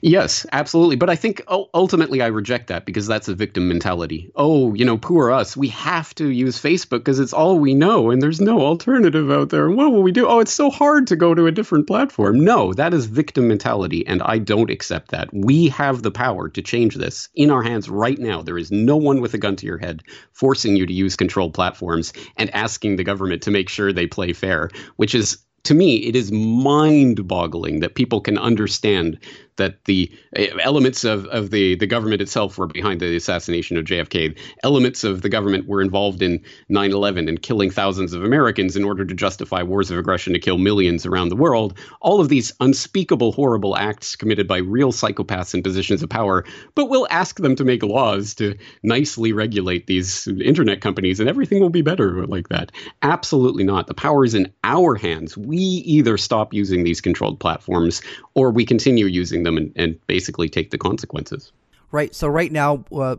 Yes, 0.02 0.46
absolutely. 0.52 0.96
But 0.96 1.10
I 1.10 1.16
think 1.16 1.44
ultimately 1.48 2.22
I 2.22 2.28
reject 2.28 2.68
that 2.68 2.86
because 2.86 3.08
that's 3.08 3.28
a 3.28 3.36
victim 3.36 3.68
mentality. 3.68 4.32
Oh, 4.36 4.74
you 4.74 4.86
know, 4.86 4.98
poor 4.98 5.32
us. 5.32 5.56
We 5.56 5.68
have 5.70 6.14
to 6.16 6.30
use 6.30 6.60
Facebook 6.60 7.00
because 7.00 7.20
it's 7.20 7.34
all 7.34 7.60
we 7.60 7.74
know 7.74 8.10
and 8.10 8.22
there's 8.22 8.42
no 8.42 8.62
alternative 8.62 9.30
out 9.32 9.50
there. 9.50 9.68
And 9.68 9.78
what 9.78 9.92
will 9.92 10.04
we 10.04 10.12
do? 10.12 10.28
Oh, 10.28 10.40
it's 10.40 10.54
so 10.54 10.70
hard 10.70 11.08
to 11.08 11.16
go 11.16 11.34
to 11.34 11.48
a 11.48 11.52
different 11.52 11.88
platform. 11.88 12.44
No, 12.44 12.74
that 12.74 12.94
is 12.94 13.06
victim 13.06 13.48
mentality 13.48 14.06
and 14.08 14.22
I 14.24 14.40
don't 14.40 14.72
accept 14.72 15.12
that. 15.12 15.30
We 15.34 15.70
have 15.70 16.04
the 16.04 16.12
power 16.12 16.50
to 16.50 16.62
change 16.62 16.96
this 16.96 17.30
in 17.36 17.52
our 17.52 17.62
hands 17.62 17.90
right 17.90 18.20
now. 18.20 18.42
There 18.42 18.58
is 18.58 18.72
no 18.72 18.98
one 18.98 19.22
with 19.22 19.34
a 19.34 19.38
gun 19.38 19.56
to 19.58 19.66
your 19.66 19.78
head 19.78 20.02
forcing 20.32 20.76
you 20.76 20.86
to 20.86 20.94
use 20.94 21.16
controlled 21.16 21.54
platforms 21.54 22.14
and 22.38 22.54
asking 22.56 22.96
the 22.96 23.04
government 23.04 23.42
to 23.44 23.52
make 23.52 23.70
sure 23.70 23.94
they 23.94 24.08
play 24.08 24.34
fair, 24.34 24.70
which 24.96 25.14
is 25.14 25.38
to 25.68 25.74
me, 25.74 25.98
it 25.98 26.16
is 26.16 26.32
mind 26.32 27.28
boggling 27.28 27.82
that 27.82 27.96
people 27.96 28.22
can 28.22 28.38
understand 28.38 29.20
that 29.58 29.84
the 29.84 30.10
uh, 30.38 30.46
elements 30.64 31.04
of, 31.04 31.26
of 31.26 31.52
the, 31.52 31.76
the 31.76 31.86
government 31.86 32.22
itself 32.22 32.58
were 32.58 32.68
behind 32.68 33.02
the 33.02 33.18
assassination 33.18 33.76
of 33.76 33.84
JFK. 33.84 34.38
Elements 34.64 35.04
of 35.04 35.24
the 35.24 35.30
government 35.30 35.68
were 35.68 35.82
involved 35.82 36.22
in 36.22 36.42
9 36.70 36.92
11 36.92 37.28
and 37.28 37.42
killing 37.42 37.70
thousands 37.70 38.14
of 38.14 38.24
Americans 38.24 38.78
in 38.78 38.86
order 38.86 39.04
to 39.04 39.14
justify 39.14 39.62
wars 39.62 39.92
of 39.92 39.98
aggression 39.98 40.32
to 40.32 40.40
kill 40.40 40.58
millions 40.58 41.06
around 41.06 41.30
the 41.30 41.36
world. 41.36 41.78
All 42.00 42.22
of 42.22 42.30
these 42.30 42.54
unspeakable, 42.62 43.34
horrible 43.34 43.76
acts 43.76 44.16
committed 44.16 44.48
by 44.48 44.60
real 44.60 44.94
psychopaths 44.94 45.54
in 45.54 45.64
positions 45.64 46.02
of 46.02 46.10
power, 46.10 46.46
but 46.76 46.86
we'll 46.86 47.08
ask 47.10 47.40
them 47.40 47.56
to 47.56 47.66
make 47.66 47.84
laws 47.84 48.34
to 48.36 48.56
nicely 48.84 49.34
regulate 49.34 49.88
these 49.88 50.28
internet 50.28 50.80
companies 50.80 51.20
and 51.20 51.28
everything 51.28 51.60
will 51.60 51.70
be 51.70 51.82
better 51.82 52.26
like 52.28 52.48
that. 52.50 52.72
Absolutely 53.02 53.66
not. 53.66 53.88
The 53.88 53.94
power 53.94 54.24
is 54.24 54.34
in 54.34 54.52
our 54.64 54.96
hands. 54.96 55.36
We 55.36 55.57
either 55.64 56.18
stop 56.18 56.54
using 56.54 56.84
these 56.84 57.02
controlled 57.02 57.40
platforms 57.40 58.02
or 58.34 58.52
we 58.52 58.66
continue 58.66 59.06
using 59.06 59.44
them 59.44 59.58
and, 59.58 59.72
and 59.76 60.00
basically 60.08 60.50
take 60.50 60.72
the 60.72 60.78
consequences. 60.78 61.52
Right. 61.92 62.14
So 62.14 62.28
right 62.28 62.52
now, 62.52 62.84
uh, 62.92 63.16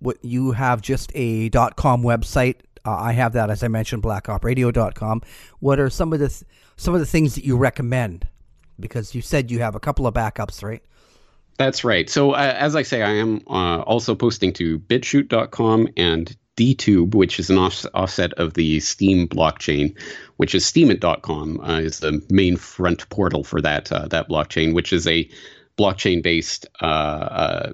what 0.00 0.24
you 0.24 0.52
have 0.52 0.80
just 0.80 1.10
a 1.14 1.50
.com 1.50 2.02
website. 2.02 2.56
Uh, 2.84 2.92
I 2.92 3.12
have 3.12 3.32
that, 3.32 3.50
as 3.50 3.62
I 3.62 3.68
mentioned, 3.68 4.02
blackopradio.com. 4.02 5.22
What 5.60 5.80
are 5.80 5.90
some 5.90 6.12
of 6.12 6.20
the 6.20 6.28
th- 6.28 6.44
some 6.76 6.94
of 6.94 7.00
the 7.00 7.06
things 7.06 7.34
that 7.34 7.44
you 7.44 7.56
recommend? 7.56 8.26
Because 8.78 9.14
you 9.14 9.22
said 9.22 9.50
you 9.50 9.58
have 9.58 9.74
a 9.74 9.80
couple 9.80 10.06
of 10.06 10.14
backups, 10.14 10.62
right? 10.62 10.82
That's 11.56 11.82
right. 11.82 12.08
So, 12.08 12.32
uh, 12.32 12.54
as 12.56 12.76
I 12.76 12.82
say, 12.82 13.02
I 13.02 13.10
am 13.10 13.42
uh, 13.48 13.80
also 13.80 14.14
posting 14.14 14.52
to 14.54 14.78
bitchute.com 14.78 15.88
and 15.96 16.36
DTube, 16.58 17.14
which 17.14 17.38
is 17.38 17.50
an 17.50 17.56
off- 17.56 17.86
offset 17.94 18.32
of 18.34 18.54
the 18.54 18.80
Steem 18.80 19.28
blockchain, 19.28 19.96
which 20.36 20.54
is 20.54 20.64
steemit.com 20.64 21.60
uh, 21.60 21.78
is 21.78 22.00
the 22.00 22.20
main 22.30 22.56
front 22.56 23.08
portal 23.08 23.44
for 23.44 23.60
that 23.60 23.90
uh, 23.92 24.08
that 24.08 24.28
blockchain, 24.28 24.74
which 24.74 24.92
is 24.92 25.06
a 25.06 25.28
blockchain 25.78 26.22
based, 26.22 26.66
uh, 26.82 26.84
uh, 26.84 27.72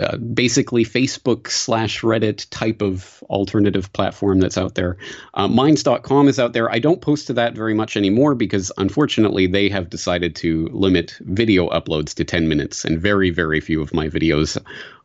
uh, 0.00 0.16
basically 0.16 0.84
Facebook 0.84 1.48
slash 1.48 2.00
Reddit 2.00 2.46
type 2.50 2.82
of 2.82 3.22
alternative 3.30 3.92
platform 3.92 4.40
that's 4.40 4.58
out 4.58 4.74
there. 4.74 4.96
Uh, 5.34 5.46
Minds.com 5.46 6.26
is 6.26 6.40
out 6.40 6.52
there. 6.52 6.70
I 6.70 6.80
don't 6.80 7.00
post 7.00 7.28
to 7.28 7.32
that 7.34 7.54
very 7.54 7.72
much 7.72 7.96
anymore 7.96 8.34
because 8.34 8.72
unfortunately 8.76 9.46
they 9.46 9.68
have 9.68 9.90
decided 9.90 10.34
to 10.36 10.68
limit 10.72 11.16
video 11.20 11.70
uploads 11.70 12.14
to 12.14 12.24
10 12.24 12.48
minutes, 12.48 12.84
and 12.84 13.00
very, 13.00 13.30
very 13.30 13.60
few 13.60 13.80
of 13.80 13.94
my 13.94 14.08
videos 14.08 14.60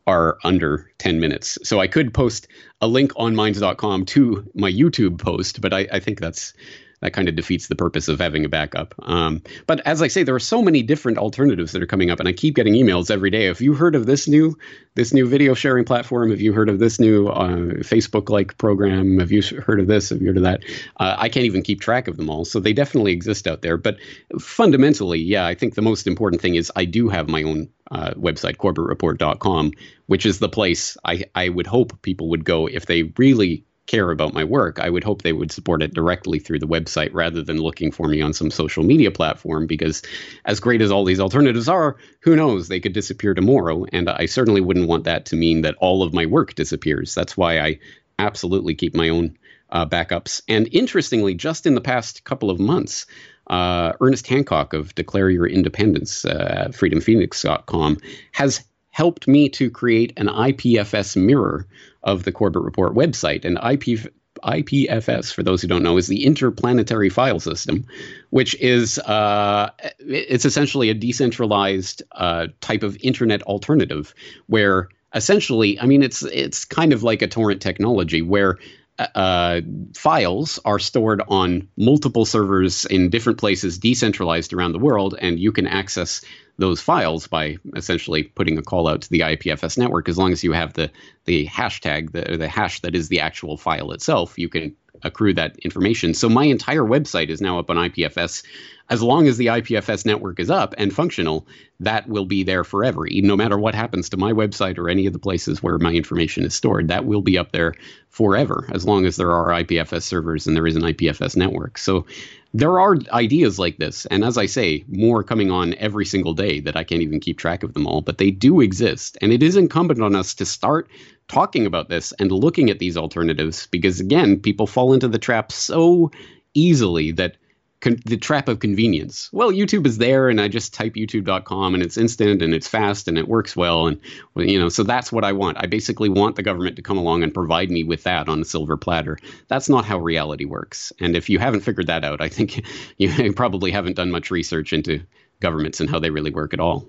are 0.08 0.38
under 0.44 0.92
10 1.00 1.20
minutes. 1.20 1.58
So 1.64 1.80
I 1.80 1.88
could 1.88 2.14
post 2.14 2.48
a 2.82 2.88
link 2.88 3.12
on 3.16 3.36
minds.com 3.36 4.06
to 4.06 4.50
my 4.54 4.72
YouTube 4.72 5.20
post, 5.20 5.62
but 5.62 5.74
I, 5.74 5.88
I 5.92 6.00
think 6.00 6.20
that's 6.20 6.54
that 7.02 7.14
kind 7.14 7.28
of 7.28 7.36
defeats 7.36 7.68
the 7.68 7.76
purpose 7.76 8.08
of 8.08 8.20
having 8.20 8.46
a 8.46 8.50
backup. 8.50 8.96
Um, 9.00 9.42
but 9.68 9.86
as 9.86 10.02
I 10.02 10.08
say, 10.08 10.24
there 10.24 10.36
are 10.36 10.40
so 10.40 10.62
many 10.62 10.82
different 10.82 11.18
alternatives 11.18 11.72
that 11.72 11.82
are 11.82 11.88
coming 11.88 12.10
up, 12.10 12.20
and 12.20 12.28
I 12.28 12.34
keep 12.34 12.56
getting 12.56 12.74
emails 12.74 13.12
every 13.12 13.30
day. 13.30 13.46
Have 13.46 13.62
you 13.62 13.74
heard 13.74 13.96
of 13.96 14.06
this 14.06 14.28
new 14.28 14.58
this 14.96 15.14
new 15.14 15.28
video 15.28 15.54
sharing 15.54 15.86
platform? 15.86 16.30
Have 16.30 16.42
you 16.42 16.54
heard 16.54 16.70
of 16.70 16.80
this 16.80 17.00
new 17.00 17.28
uh, 17.28 17.48
Facebook 17.84 18.30
like 18.30 18.58
program? 18.58 19.20
Have 19.20 19.32
you 19.32 19.42
heard 19.42 19.80
of 19.80 19.88
this? 19.88 20.10
Have 20.10 20.22
you 20.22 20.28
heard 20.28 20.38
of 20.38 20.44
that? 20.44 20.64
Uh, 20.98 21.16
I 21.18 21.30
can't 21.30 21.46
even 21.46 21.64
keep 21.64 21.82
track 21.82 22.08
of 22.08 22.18
them 22.18 22.30
all, 22.30 22.46
so 22.46 22.60
they 22.60 22.74
definitely 22.74 23.12
exist 23.12 23.48
out 23.48 23.62
there. 23.62 23.78
But 23.78 23.98
fundamentally, 24.40 25.20
yeah, 25.20 25.46
I 25.46 25.56
think 25.56 25.76
the 25.76 25.82
most 25.82 26.08
important 26.08 26.42
thing 26.42 26.56
is 26.56 26.72
I 26.76 26.86
do 26.86 27.10
have 27.10 27.28
my 27.28 27.44
own 27.44 27.70
uh, 27.92 28.12
website, 28.12 28.58
corbettreport.com, 28.58 29.72
which 30.08 30.26
is 30.26 30.40
the 30.40 30.50
place 30.50 30.98
I, 31.04 31.26
I 31.36 31.50
would 31.50 31.68
hope 31.68 32.02
people 32.02 32.30
would 32.30 32.46
go 32.46 32.68
if 32.68 32.86
they 32.86 33.04
really 33.18 33.66
care 33.88 34.12
about 34.12 34.34
my 34.34 34.44
work. 34.44 34.80
I 34.80 34.90
would 34.90 35.04
hope 35.04 35.22
they 35.22 35.34
would 35.34 35.52
support 35.52 35.84
it 35.84 35.94
directly 35.94 36.40
through 36.40 36.60
the 36.60 36.68
website 36.68 37.14
rather 37.14 37.44
than 37.44 37.62
looking 37.62 37.92
for 37.92 38.08
me 38.08 38.22
on 38.22 38.34
some 38.34 38.50
social 38.50 38.84
media 38.84 39.12
platform 39.12 39.68
because 39.68 40.02
as 40.46 40.60
great 40.60 40.82
as 40.82 40.92
all 40.92 41.06
these 41.06 41.20
alternatives 41.20 41.70
are, 41.70 41.98
who 42.22 42.36
knows, 42.36 42.68
they 42.68 42.80
could 42.80 42.94
disappear 42.94 43.34
tomorrow. 43.34 43.86
And 43.92 44.10
I 44.10 44.26
certainly 44.26 44.62
wouldn't 44.62 44.88
want 44.88 45.04
that 45.04 45.26
to 45.28 45.36
mean 45.36 45.62
that 45.62 45.76
all 45.80 46.02
of 46.02 46.14
my 46.14 46.26
work 46.26 46.56
disappears. 46.56 47.14
That's 47.14 47.38
why 47.38 47.60
I 47.60 47.80
absolutely 48.18 48.76
keep 48.76 48.96
my 48.96 49.10
own 49.10 49.38
uh, 49.70 49.86
backups. 49.86 50.42
And 50.48 50.68
interestingly, 50.72 51.36
just 51.36 51.66
in 51.66 51.76
the 51.76 51.82
past 51.82 52.24
couple 52.24 52.50
of 52.50 52.60
months, 52.60 53.06
uh, 53.48 53.94
Ernest 54.02 54.28
Hancock 54.28 54.74
of 54.74 54.96
Declare 54.96 55.30
Your 55.30 55.48
Independence, 55.48 56.26
uh, 56.26 56.70
freedomphoenix.com, 56.72 57.98
has 58.32 58.64
helped 58.96 59.28
me 59.28 59.50
to 59.50 59.70
create 59.70 60.14
an 60.18 60.28
IPFS 60.28 61.18
mirror 61.18 61.68
of 62.06 62.24
the 62.24 62.32
Corbett 62.32 62.62
Report 62.62 62.94
website. 62.94 63.44
And 63.44 63.58
IP, 63.58 64.10
IPFS, 64.44 65.34
for 65.34 65.44
those 65.44 65.62
who 65.62 65.68
don't 65.68 65.84
know, 65.84 65.98
is 65.98 66.08
the 66.08 66.26
Interplanetary 66.26 67.10
File 67.10 67.40
System, 67.40 67.86
which 68.30 68.56
is 68.62 69.00
uh, 69.00 69.72
it's 70.00 70.46
essentially 70.46 70.90
a 70.90 70.94
decentralized 70.94 72.04
uh, 72.14 72.48
type 72.62 72.84
of 72.84 72.98
internet 73.02 73.42
alternative 73.44 74.14
where 74.48 74.90
essentially, 75.14 75.80
I 75.80 75.86
mean, 75.86 76.04
it's 76.04 76.24
it's 76.24 76.64
kind 76.66 76.94
of 76.94 77.04
like 77.04 77.22
a 77.22 77.28
torrent 77.28 77.62
technology 77.62 78.22
where 78.22 78.58
uh, 78.98 79.62
files 79.94 80.60
are 80.64 80.80
stored 80.80 81.22
on 81.28 81.68
multiple 81.78 82.26
servers 82.26 82.86
in 82.86 83.10
different 83.10 83.40
places, 83.40 83.78
decentralized 83.78 84.54
around 84.54 84.72
the 84.72 84.80
world, 84.80 85.16
and 85.20 85.40
you 85.40 85.52
can 85.52 85.68
access 85.68 86.22
those 86.58 86.80
files 86.80 87.28
by 87.28 87.58
essentially 87.76 88.24
putting 88.24 88.58
a 88.58 88.62
call 88.62 88.88
out 88.88 89.02
to 89.02 89.10
the 89.10 89.20
IPFS 89.20 89.78
network. 89.78 90.08
As 90.08 90.18
long 90.18 90.32
as 90.32 90.44
you 90.44 90.54
have 90.54 90.74
the 90.74 90.90
the 91.26 91.46
hashtag, 91.48 92.14
the 92.14 92.38
the 92.38 92.48
hash 92.48 92.80
that 92.82 92.96
is 92.96 93.10
the 93.10 93.20
actual 93.20 93.58
file 93.58 93.92
itself, 93.92 94.40
you 94.40 94.48
can 94.48 94.76
accrue 95.04 95.34
that 95.34 95.58
information. 95.60 96.14
So 96.14 96.30
my 96.30 96.46
entire 96.46 96.84
website 96.84 97.30
is 97.30 97.42
now 97.42 97.60
up 97.60 97.70
on 97.70 97.76
IPFS. 97.76 98.44
As 98.90 99.02
long 99.02 99.28
as 99.28 99.38
the 99.38 99.48
IPFS 99.48 100.06
network 100.06 100.40
is 100.40 100.50
up 100.50 100.76
and 100.78 100.94
functional, 100.94 101.48
that 101.80 102.08
will 102.08 102.26
be 102.26 102.44
there 102.44 102.64
forever. 102.64 103.08
No 103.10 103.36
matter 103.36 103.58
what 103.58 103.74
happens 103.74 104.10
to 104.10 104.18
my 104.18 104.32
website 104.32 104.78
or 104.78 104.90
any 104.90 105.08
of 105.08 105.14
the 105.14 105.20
places 105.20 105.64
where 105.64 105.80
my 105.80 105.92
information 105.92 106.46
is 106.46 106.54
stored, 106.54 106.88
that 106.90 107.06
will 107.06 107.22
be 107.22 107.38
up 107.38 107.52
there 107.52 107.74
forever 108.10 108.70
as 108.72 108.86
long 108.86 109.06
as 109.06 109.16
there 109.16 109.32
are 109.32 109.48
IPFS 109.48 110.04
servers 110.04 110.46
and 110.46 110.56
there 110.56 110.68
is 110.68 110.76
an 110.76 110.84
IPFS 110.84 111.36
network. 111.36 111.78
So 111.78 112.06
there 112.54 112.80
are 112.80 112.96
ideas 113.12 113.60
like 113.60 113.78
this. 113.78 114.06
And 114.06 114.24
as 114.24 114.38
I 114.38 114.46
say, 114.46 114.86
more 114.88 115.24
coming 115.24 115.52
on 115.52 115.74
every 115.74 116.06
single 116.06 116.34
day 116.34 116.62
that 116.62 116.78
I 116.78 116.86
can't 116.86 117.02
even 117.02 117.20
keep 117.20 117.38
track 117.38 117.64
of 117.64 117.74
them 117.74 117.88
all, 117.88 118.02
but 118.02 118.18
they 118.18 118.32
do 118.32 118.62
exist. 118.62 119.18
And 119.22 119.34
it 119.34 119.44
is 119.44 119.58
incumbent 119.58 120.02
on 120.02 120.16
us 120.16 120.34
to 120.36 120.46
start 120.46 120.88
talking 121.28 121.66
about 121.66 121.90
this 121.90 122.14
and 122.14 122.32
looking 122.32 122.70
at 122.70 122.80
these 122.80 122.96
alternatives 122.96 123.68
because, 123.72 124.00
again, 124.00 124.40
people 124.40 124.68
fall 124.68 124.94
into 124.94 125.08
the 125.08 125.20
trap 125.20 125.52
so 125.52 126.12
easily 126.54 127.12
that 127.12 127.36
con- 127.80 128.00
the 128.06 128.18
trap 128.18 128.48
of 128.48 128.60
convenience. 128.60 129.30
Well, 129.32 129.52
YouTube 129.52 129.86
is 129.86 129.98
there, 129.98 130.30
and 130.30 130.42
I 130.42 130.48
just 130.48 130.74
type 130.74 130.94
YouTube.com, 130.94 131.74
and 131.74 131.84
it's 131.84 131.98
instant, 131.98 132.42
and 132.42 132.54
it's 132.54 132.68
fast, 132.68 133.08
and 133.08 133.18
it 133.18 133.28
works 133.28 133.56
well, 133.56 133.88
and 133.88 134.00
you 134.36 134.60
know, 134.60 134.70
so 134.70 134.84
that's 134.84 135.12
what 135.12 135.24
I 135.24 135.32
want. 135.32 135.58
I 135.60 135.68
basically 135.68 136.10
want 136.10 136.36
the 136.36 136.44
government 136.44 136.76
to 136.76 136.82
come 136.82 136.98
along 136.98 137.24
and 137.24 137.34
provide 137.34 137.70
me 137.70 137.84
with 137.84 138.04
that 138.04 138.28
on 138.28 138.42
a 138.42 138.46
silver 138.46 138.78
platter. 138.78 139.18
That's 139.48 139.70
not 139.70 139.86
how 139.86 140.00
reality 140.00 140.46
works. 140.46 140.92
And 141.00 141.16
if 141.16 141.30
you 141.30 141.40
haven't 141.40 141.62
figured 141.62 141.88
that 141.88 142.04
out, 142.04 142.22
I 142.22 142.30
think 142.30 142.66
you 142.98 143.34
probably 143.34 143.72
haven't 143.72 143.96
done 143.96 144.12
much 144.12 144.32
research 144.32 144.74
into 144.74 145.02
governments 145.40 145.80
and 145.80 145.90
how 145.90 146.00
they 146.00 146.10
really 146.10 146.32
work 146.32 146.54
at 146.54 146.60
all. 146.60 146.88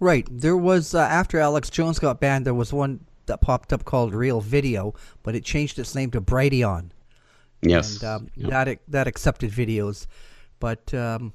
Right. 0.00 0.26
There 0.30 0.56
was 0.56 0.94
uh, 0.94 1.00
after 1.00 1.38
Alex 1.38 1.70
Jones 1.70 2.00
got 2.00 2.20
banned, 2.20 2.44
there 2.44 2.54
was 2.54 2.72
one 2.72 3.06
that 3.26 3.40
popped 3.40 3.72
up 3.72 3.84
called 3.84 4.14
Real 4.14 4.40
Video, 4.40 4.94
but 5.22 5.36
it 5.36 5.44
changed 5.44 5.78
its 5.78 5.94
name 5.94 6.10
to 6.10 6.20
Brighteon. 6.20 6.90
Yes. 7.62 7.94
and 8.02 8.04
um, 8.04 8.30
Yep. 8.36 8.50
that 8.50 8.78
that 8.88 9.06
accepted 9.06 9.50
videos, 9.50 10.06
but 10.60 10.92
um, 10.94 11.32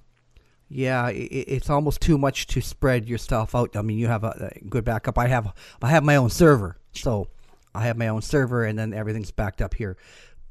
yeah, 0.70 1.06
i 1.06 1.12
it's 1.12 1.70
almost 1.70 2.02
too 2.02 2.18
much 2.18 2.48
to 2.48 2.62
spread 2.62 3.08
yourself 3.08 3.56
out. 3.56 3.76
I 3.76 3.82
mean, 3.82 3.98
you 3.98 4.08
have 4.08 4.24
a, 4.24 4.52
a 4.56 4.66
good 4.66 4.84
backup. 4.84 5.18
I 5.18 5.28
have 5.28 5.54
I 5.82 5.90
have 5.90 6.04
my 6.04 6.16
own 6.18 6.30
server, 6.30 6.78
so 6.92 7.30
I 7.74 7.84
have 7.86 7.98
my 7.98 8.08
own 8.10 8.22
server, 8.22 8.66
and 8.66 8.78
then 8.78 8.94
everything's 8.94 9.32
backed 9.32 9.62
up 9.62 9.74
here. 9.76 9.98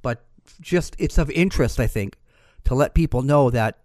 But 0.03 0.25
just 0.61 0.97
it's 0.99 1.19
of 1.19 1.31
interest, 1.31 1.79
I 1.79 1.87
think, 1.87 2.17
to 2.65 2.75
let 2.75 2.95
people 2.95 3.23
know 3.23 3.51
that 3.51 3.79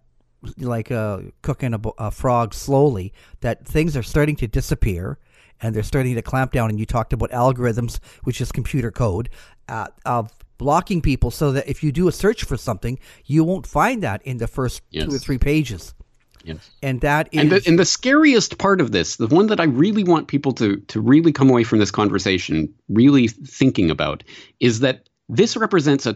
like 0.57 0.91
uh, 0.91 1.19
cooking 1.41 1.73
a, 1.73 1.79
a 1.97 2.11
frog 2.11 2.53
slowly, 2.53 3.13
that 3.41 3.65
things 3.65 3.95
are 3.97 4.03
starting 4.03 4.35
to 4.37 4.47
disappear 4.47 5.19
and 5.61 5.75
they're 5.75 5.83
starting 5.83 6.15
to 6.15 6.21
clamp 6.21 6.51
down. 6.51 6.69
And 6.69 6.79
you 6.79 6.85
talked 6.85 7.13
about 7.13 7.29
algorithms, 7.31 7.99
which 8.23 8.41
is 8.41 8.51
computer 8.51 8.91
code, 8.91 9.29
uh, 9.67 9.87
of 10.05 10.31
blocking 10.61 11.01
people 11.01 11.31
so 11.31 11.51
that 11.51 11.67
if 11.67 11.81
you 11.83 11.91
do 11.91 12.07
a 12.07 12.11
search 12.11 12.43
for 12.43 12.55
something, 12.55 12.99
you 13.25 13.43
won't 13.43 13.65
find 13.65 14.03
that 14.03 14.21
in 14.21 14.37
the 14.37 14.47
first 14.47 14.83
two 14.93 15.09
or 15.09 15.17
three 15.17 15.39
pages. 15.39 15.95
Yes. 16.43 16.69
And 16.83 17.01
that 17.01 17.29
is 17.31 17.41
And 17.41 17.51
the, 17.51 17.63
and 17.65 17.79
the 17.79 17.85
scariest 17.85 18.59
part 18.59 18.79
of 18.79 18.91
this, 18.91 19.15
the 19.15 19.27
one 19.27 19.47
that 19.47 19.59
I 19.59 19.65
really 19.65 20.03
want 20.03 20.27
people 20.27 20.53
to 20.53 20.77
to 20.77 21.01
really 21.01 21.31
come 21.31 21.49
away 21.49 21.63
from 21.63 21.79
this 21.79 21.91
conversation 21.91 22.71
really 22.89 23.27
thinking 23.27 23.89
about, 23.89 24.23
is 24.59 24.81
that 24.81 25.09
this 25.29 25.57
represents 25.57 26.05
a, 26.05 26.15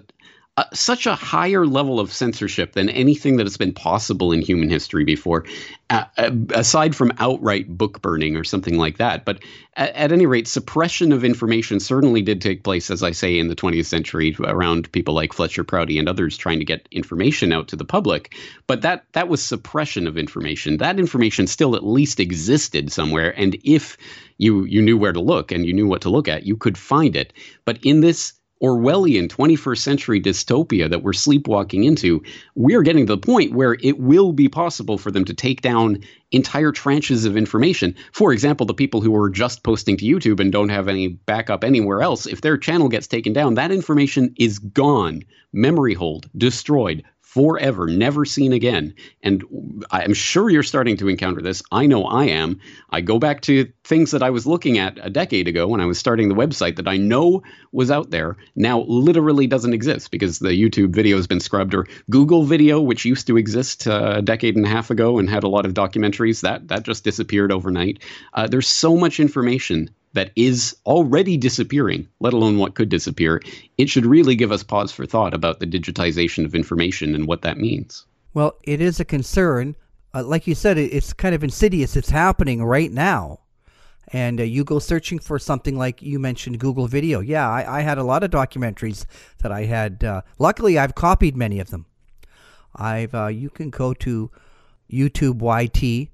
a 0.57 0.65
such 0.73 1.05
a 1.05 1.15
higher 1.15 1.65
level 1.65 1.99
of 1.99 2.13
censorship 2.13 2.73
than 2.73 2.89
anything 2.89 3.35
that 3.37 3.45
has 3.45 3.57
been 3.57 3.73
possible 3.73 4.31
in 4.31 4.41
human 4.41 4.69
history 4.69 5.03
before, 5.03 5.43
uh, 5.89 6.05
uh, 6.17 6.31
aside 6.53 6.95
from 6.95 7.11
outright 7.19 7.67
book 7.67 8.01
burning 8.01 8.37
or 8.37 8.43
something 8.43 8.77
like 8.77 8.97
that. 8.97 9.25
But 9.25 9.39
at, 9.75 9.93
at 9.95 10.11
any 10.13 10.25
rate, 10.25 10.47
suppression 10.47 11.11
of 11.11 11.25
information 11.25 11.79
certainly 11.81 12.21
did 12.21 12.41
take 12.41 12.63
place, 12.63 12.89
as 12.89 13.03
I 13.03 13.11
say, 13.11 13.37
in 13.37 13.49
the 13.49 13.55
20th 13.55 13.85
century 13.85 14.35
around 14.39 14.91
people 14.93 15.13
like 15.13 15.33
Fletcher 15.33 15.65
Prouty 15.65 15.99
and 15.99 16.07
others 16.07 16.37
trying 16.37 16.59
to 16.59 16.65
get 16.65 16.87
information 16.91 17.51
out 17.51 17.67
to 17.69 17.75
the 17.75 17.85
public. 17.85 18.33
But 18.67 18.81
that 18.83 19.05
that 19.11 19.27
was 19.27 19.43
suppression 19.43 20.07
of 20.07 20.17
information. 20.17 20.77
That 20.77 20.99
information 20.99 21.47
still 21.47 21.75
at 21.75 21.85
least 21.85 22.19
existed 22.21 22.91
somewhere, 22.93 23.37
and 23.37 23.57
if 23.65 23.97
you 24.37 24.63
you 24.63 24.81
knew 24.81 24.97
where 24.97 25.13
to 25.13 25.19
look 25.19 25.51
and 25.51 25.65
you 25.65 25.73
knew 25.73 25.87
what 25.87 26.01
to 26.03 26.09
look 26.09 26.29
at, 26.29 26.45
you 26.45 26.55
could 26.55 26.77
find 26.77 27.15
it. 27.15 27.33
But 27.65 27.79
in 27.83 27.99
this 27.99 28.33
Orwellian 28.63 29.27
21st 29.27 29.77
century 29.77 30.21
dystopia 30.21 30.89
that 30.89 31.03
we're 31.03 31.13
sleepwalking 31.13 31.83
into, 31.83 32.23
we're 32.55 32.83
getting 32.83 33.05
to 33.05 33.13
the 33.13 33.17
point 33.17 33.53
where 33.53 33.77
it 33.81 33.99
will 33.99 34.31
be 34.31 34.47
possible 34.47 34.97
for 34.97 35.11
them 35.11 35.25
to 35.25 35.33
take 35.33 35.61
down 35.61 35.99
entire 36.31 36.71
tranches 36.71 37.25
of 37.25 37.35
information. 37.35 37.95
For 38.13 38.31
example, 38.31 38.65
the 38.65 38.73
people 38.73 39.01
who 39.01 39.15
are 39.15 39.29
just 39.29 39.63
posting 39.63 39.97
to 39.97 40.05
YouTube 40.05 40.39
and 40.39 40.51
don't 40.51 40.69
have 40.69 40.87
any 40.87 41.09
backup 41.09 41.63
anywhere 41.63 42.01
else, 42.01 42.25
if 42.25 42.41
their 42.41 42.57
channel 42.57 42.87
gets 42.87 43.07
taken 43.07 43.33
down, 43.33 43.55
that 43.55 43.71
information 43.71 44.33
is 44.37 44.59
gone, 44.59 45.23
memory 45.51 45.93
hold, 45.93 46.29
destroyed, 46.37 47.03
forever, 47.35 47.85
never 47.85 48.23
seen 48.23 48.53
again. 48.53 48.95
And 49.21 49.43
I'm 49.91 50.13
sure 50.13 50.49
you're 50.49 50.63
starting 50.63 50.95
to 50.97 51.09
encounter 51.09 51.41
this. 51.41 51.61
I 51.69 51.85
know 51.85 52.05
I 52.05 52.27
am. 52.27 52.61
I 52.89 53.01
go 53.01 53.19
back 53.19 53.41
to 53.41 53.69
things 53.83 54.11
that 54.11 54.23
I 54.23 54.29
was 54.29 54.47
looking 54.47 54.77
at 54.77 54.97
a 55.01 55.09
decade 55.09 55.49
ago 55.49 55.67
when 55.67 55.81
I 55.81 55.85
was 55.85 55.99
starting 55.99 56.29
the 56.29 56.35
website 56.35 56.77
that 56.77 56.87
I 56.87 56.95
know 56.95 57.43
was 57.73 57.91
out 57.91 58.09
there, 58.09 58.37
now 58.55 58.85
literally 58.87 59.47
doesn't 59.47 59.73
exist 59.73 60.11
because 60.11 60.39
the 60.39 60.51
YouTube 60.51 60.95
video 60.95 61.17
has 61.17 61.27
been 61.27 61.41
scrubbed, 61.41 61.75
or 61.75 61.87
Google 62.09 62.45
video, 62.45 62.79
which 62.79 63.03
used 63.03 63.27
to 63.27 63.35
exist 63.35 63.85
uh, 63.85 64.13
a 64.15 64.21
decade 64.21 64.55
and 64.55 64.65
a 64.65 64.69
half 64.69 64.89
ago 64.89 65.19
and 65.19 65.29
had 65.29 65.43
a 65.43 65.49
lot 65.49 65.65
of 65.65 65.73
documentaries, 65.73 66.39
that, 66.39 66.69
that 66.69 66.83
just 66.83 67.03
disappeared 67.03 67.51
overnight. 67.51 68.01
Uh, 68.33 68.47
there's 68.47 68.69
so 68.69 68.95
much 68.95 69.19
information 69.19 69.89
that 70.15 70.31
is 70.35 70.75
already 70.85 71.37
disappearing, 71.37 72.07
let 72.19 72.33
alone 72.33 72.57
what 72.57 72.73
could 72.73 72.89
disappear, 72.89 73.41
it 73.77 73.89
should 73.89 74.05
really 74.05 74.35
give 74.35 74.51
us 74.51 74.63
pause 74.63 74.91
for 74.91 75.05
thought 75.05 75.33
about 75.33 75.59
the 75.59 75.67
digitization 75.67 76.45
of 76.45 76.55
information 76.55 77.13
and 77.13 77.27
what 77.27 77.43
that 77.43 77.57
means. 77.57 78.05
well, 78.33 78.55
it 78.63 78.81
is 78.81 78.99
a 78.99 79.05
concern. 79.05 79.75
Uh, 80.13 80.23
like 80.23 80.47
you 80.47 80.55
said, 80.55 80.77
it's 80.77 81.13
kind 81.13 81.35
of 81.35 81.43
insidious. 81.43 81.95
It's 81.95 82.09
happening 82.09 82.63
right 82.63 82.91
now. 82.91 83.39
And 84.09 84.39
uh, 84.39 84.43
you 84.43 84.63
go 84.63 84.79
searching 84.79 85.19
for 85.19 85.39
something 85.39 85.77
like 85.77 86.01
you 86.01 86.19
mentioned 86.19 86.59
Google 86.59 86.87
Video. 86.87 87.19
Yeah, 87.19 87.49
I, 87.49 87.79
I 87.79 87.81
had 87.81 87.97
a 87.97 88.03
lot 88.03 88.23
of 88.23 88.31
documentaries 88.31 89.05
that 89.39 89.51
I 89.51 89.65
had. 89.65 90.03
Uh, 90.03 90.21
luckily, 90.39 90.77
I've 90.77 90.95
copied 90.95 91.35
many 91.35 91.59
of 91.59 91.69
them. 91.71 91.85
I've 92.75 93.15
uh, 93.15 93.27
you 93.27 93.49
can 93.49 93.69
go 93.69 93.93
to 93.93 94.31
YouTube 94.91 95.41
YT. 95.41 96.09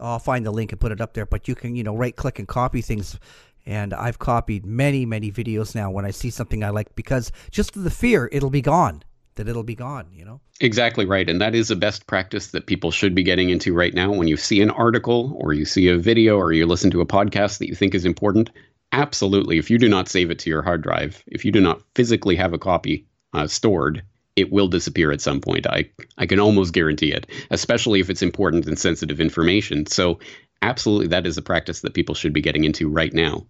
I'll 0.00 0.18
find 0.18 0.44
the 0.44 0.50
link 0.50 0.72
and 0.72 0.80
put 0.80 0.92
it 0.92 1.00
up 1.00 1.14
there. 1.14 1.26
But 1.26 1.48
you 1.48 1.54
can 1.54 1.76
you 1.76 1.82
know 1.82 1.96
right 1.96 2.14
click 2.14 2.38
and 2.38 2.48
copy 2.48 2.80
things. 2.80 3.18
And 3.66 3.92
I've 3.92 4.18
copied 4.18 4.64
many 4.64 5.04
many 5.04 5.30
videos 5.30 5.74
now 5.74 5.90
when 5.90 6.04
I 6.04 6.10
see 6.10 6.30
something 6.30 6.64
I 6.64 6.70
like 6.70 6.94
because 6.94 7.32
just 7.50 7.74
the 7.74 7.90
fear 7.90 8.28
it'll 8.32 8.50
be 8.50 8.62
gone 8.62 9.02
that 9.38 9.48
it'll 9.48 9.62
be 9.62 9.74
gone. 9.74 10.06
You 10.12 10.26
know. 10.26 10.40
Exactly 10.60 11.06
right. 11.06 11.28
And 11.28 11.40
that 11.40 11.54
is 11.54 11.70
a 11.70 11.76
best 11.76 12.06
practice 12.06 12.48
that 12.48 12.66
people 12.66 12.90
should 12.90 13.14
be 13.14 13.22
getting 13.22 13.48
into 13.48 13.72
right 13.72 13.94
now. 13.94 14.12
When 14.12 14.28
you 14.28 14.36
see 14.36 14.60
an 14.60 14.70
article 14.70 15.36
or 15.40 15.54
you 15.54 15.64
see 15.64 15.88
a 15.88 15.96
video 15.96 16.36
or 16.36 16.52
you 16.52 16.66
listen 16.66 16.90
to 16.90 17.00
a 17.00 17.06
podcast 17.06 17.58
that 17.58 17.68
you 17.68 17.74
think 17.74 17.94
is 17.94 18.04
important, 18.04 18.50
absolutely. 18.92 19.58
If 19.58 19.70
you 19.70 19.78
do 19.78 19.88
not 19.88 20.08
save 20.08 20.30
it 20.30 20.38
to 20.40 20.50
your 20.50 20.62
hard 20.62 20.82
drive, 20.82 21.22
if 21.26 21.44
you 21.44 21.52
do 21.52 21.60
not 21.60 21.80
physically 21.94 22.36
have 22.36 22.52
a 22.52 22.58
copy 22.58 23.06
uh, 23.32 23.46
stored, 23.46 24.02
it 24.38 24.52
will 24.52 24.68
disappear 24.68 25.10
at 25.12 25.20
some 25.20 25.40
point. 25.40 25.66
I, 25.66 25.90
I 26.16 26.24
can 26.26 26.40
almost 26.40 26.72
guarantee 26.72 27.12
it, 27.12 27.26
especially 27.50 28.00
if 28.00 28.08
it's 28.10 28.22
important 28.22 28.66
and 28.66 28.78
sensitive 28.78 29.20
information. 29.20 29.86
So, 29.86 30.18
absolutely, 30.62 31.08
that 31.08 31.26
is 31.26 31.36
a 31.36 31.42
practice 31.42 31.80
that 31.80 31.92
people 31.94 32.14
should 32.14 32.32
be 32.32 32.40
getting 32.40 32.62
into 32.64 32.88
right 32.88 33.12
now. 33.12 33.46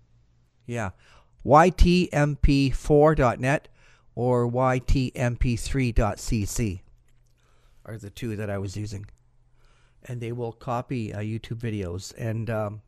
Yeah. 0.66 0.91
YTMP4.net 1.45 3.68
or 4.14 4.51
YTMP3.cc 4.51 6.80
are 7.84 7.97
the 7.97 8.11
two 8.11 8.34
that 8.36 8.51
I 8.51 8.59
was 8.59 8.76
using. 8.76 9.07
And 10.05 10.20
they 10.20 10.32
will 10.32 10.53
copy 10.53 11.14
uh, 11.14 11.20
YouTube 11.20 11.59
videos. 11.59 12.12
And 12.18 12.51
um, 12.51 12.82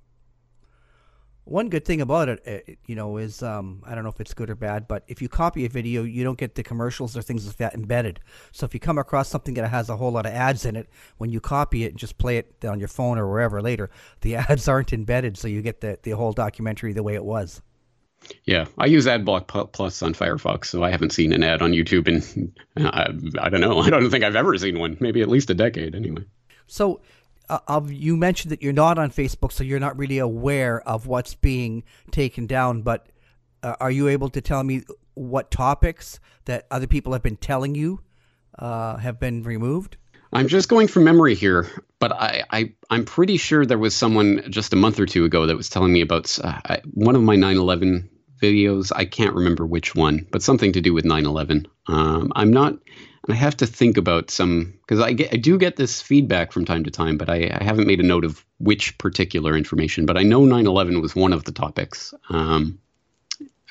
one 1.50 1.68
good 1.68 1.84
thing 1.84 2.00
about 2.00 2.28
it, 2.28 2.42
uh, 2.46 2.72
you 2.86 2.94
know, 2.94 3.16
is 3.16 3.42
um, 3.42 3.82
I 3.84 3.94
don't 3.94 4.04
know 4.04 4.10
if 4.10 4.20
it's 4.20 4.34
good 4.34 4.50
or 4.50 4.54
bad, 4.54 4.86
but 4.86 5.02
if 5.08 5.20
you 5.20 5.28
copy 5.28 5.64
a 5.64 5.68
video, 5.68 6.04
you 6.04 6.22
don't 6.22 6.38
get 6.38 6.54
the 6.54 6.62
commercials 6.62 7.16
or 7.16 7.22
things 7.22 7.46
like 7.46 7.56
that 7.56 7.74
embedded. 7.74 8.20
So 8.52 8.64
if 8.64 8.72
you 8.72 8.78
come 8.78 8.98
across 8.98 9.28
something 9.28 9.54
that 9.54 9.68
has 9.68 9.88
a 9.88 9.96
whole 9.96 10.12
lot 10.12 10.26
of 10.26 10.32
ads 10.32 10.64
in 10.64 10.76
it, 10.76 10.88
when 11.18 11.30
you 11.30 11.40
copy 11.40 11.84
it 11.84 11.88
and 11.88 11.98
just 11.98 12.18
play 12.18 12.38
it 12.38 12.64
on 12.64 12.78
your 12.78 12.88
phone 12.88 13.18
or 13.18 13.28
wherever 13.28 13.60
later, 13.60 13.90
the 14.20 14.36
ads 14.48 14.68
aren't 14.68 14.92
embedded, 14.92 15.36
so 15.36 15.48
you 15.48 15.60
get 15.60 15.80
the, 15.80 15.98
the 16.02 16.12
whole 16.12 16.32
documentary 16.32 16.92
the 16.92 17.02
way 17.02 17.14
it 17.14 17.24
was. 17.24 17.60
Yeah, 18.44 18.66
I 18.78 18.86
use 18.86 19.06
AdBlock 19.06 19.72
Plus 19.72 20.02
on 20.02 20.14
Firefox, 20.14 20.66
so 20.66 20.84
I 20.84 20.90
haven't 20.90 21.10
seen 21.10 21.32
an 21.32 21.42
ad 21.42 21.62
on 21.62 21.72
YouTube 21.72 22.06
in 22.06 22.52
uh, 22.84 23.12
I 23.40 23.48
don't 23.48 23.60
know. 23.60 23.78
I 23.80 23.90
don't 23.90 24.08
think 24.10 24.22
I've 24.22 24.36
ever 24.36 24.56
seen 24.56 24.78
one. 24.78 24.96
Maybe 25.00 25.20
at 25.20 25.28
least 25.28 25.50
a 25.50 25.54
decade, 25.54 25.94
anyway. 25.94 26.22
So, 26.66 27.00
of 27.66 27.92
you 27.92 28.16
mentioned 28.16 28.52
that 28.52 28.62
you're 28.62 28.72
not 28.72 28.98
on 28.98 29.10
Facebook, 29.10 29.52
so 29.52 29.64
you're 29.64 29.80
not 29.80 29.98
really 29.98 30.18
aware 30.18 30.80
of 30.88 31.06
what's 31.06 31.34
being 31.34 31.84
taken 32.10 32.46
down. 32.46 32.82
But 32.82 33.06
uh, 33.62 33.76
are 33.80 33.90
you 33.90 34.08
able 34.08 34.28
to 34.30 34.40
tell 34.40 34.62
me 34.62 34.82
what 35.14 35.50
topics 35.50 36.20
that 36.44 36.66
other 36.70 36.86
people 36.86 37.12
have 37.12 37.22
been 37.22 37.36
telling 37.36 37.74
you 37.74 38.00
uh, 38.58 38.96
have 38.96 39.18
been 39.18 39.42
removed? 39.42 39.96
I'm 40.32 40.46
just 40.46 40.68
going 40.68 40.86
from 40.86 41.04
memory 41.04 41.34
here, 41.34 41.68
but 41.98 42.12
I, 42.12 42.44
I 42.50 42.72
I'm 42.88 43.04
pretty 43.04 43.36
sure 43.36 43.66
there 43.66 43.78
was 43.78 43.96
someone 43.96 44.44
just 44.50 44.72
a 44.72 44.76
month 44.76 45.00
or 45.00 45.06
two 45.06 45.24
ago 45.24 45.46
that 45.46 45.56
was 45.56 45.68
telling 45.68 45.92
me 45.92 46.02
about 46.02 46.38
uh, 46.42 46.60
I- 46.64 46.82
one 46.94 47.16
of 47.16 47.22
my 47.22 47.36
9/11 47.36 48.08
videos. 48.40 48.92
I 48.94 49.06
can't 49.06 49.34
remember 49.34 49.66
which 49.66 49.94
one, 49.94 50.26
but 50.30 50.42
something 50.42 50.72
to 50.72 50.80
do 50.80 50.94
with 50.94 51.04
9/11. 51.04 51.66
Um, 51.88 52.32
I'm 52.36 52.52
not. 52.52 52.74
I 53.28 53.34
have 53.34 53.56
to 53.58 53.66
think 53.66 53.96
about 53.96 54.30
some 54.30 54.74
because 54.80 55.00
I 55.00 55.12
get 55.12 55.32
I 55.32 55.36
do 55.36 55.58
get 55.58 55.76
this 55.76 56.00
feedback 56.00 56.52
from 56.52 56.64
time 56.64 56.84
to 56.84 56.90
time, 56.90 57.18
but 57.18 57.28
I, 57.28 57.50
I 57.60 57.62
haven't 57.62 57.86
made 57.86 58.00
a 58.00 58.04
note 58.04 58.24
of 58.24 58.44
which 58.58 58.96
particular 58.98 59.56
information. 59.56 60.06
But 60.06 60.16
I 60.16 60.22
know 60.22 60.40
9/11 60.40 61.02
was 61.02 61.14
one 61.14 61.32
of 61.32 61.44
the 61.44 61.52
topics. 61.52 62.14
Um, 62.30 62.78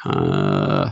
uh, 0.06 0.92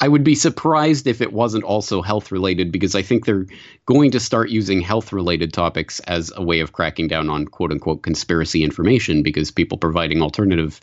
I 0.00 0.08
would 0.08 0.24
be 0.24 0.34
surprised 0.34 1.06
if 1.06 1.20
it 1.20 1.32
wasn't 1.32 1.64
also 1.64 2.02
health 2.02 2.32
related 2.32 2.72
because 2.72 2.94
I 2.94 3.02
think 3.02 3.24
they're 3.24 3.46
going 3.86 4.10
to 4.10 4.20
start 4.20 4.50
using 4.50 4.80
health 4.80 5.12
related 5.12 5.52
topics 5.52 6.00
as 6.00 6.32
a 6.34 6.42
way 6.42 6.60
of 6.60 6.72
cracking 6.72 7.08
down 7.08 7.30
on 7.30 7.46
quote 7.46 7.72
unquote 7.72 8.02
conspiracy 8.02 8.62
information 8.64 9.22
because 9.22 9.50
people 9.50 9.78
providing 9.78 10.20
alternative 10.20 10.80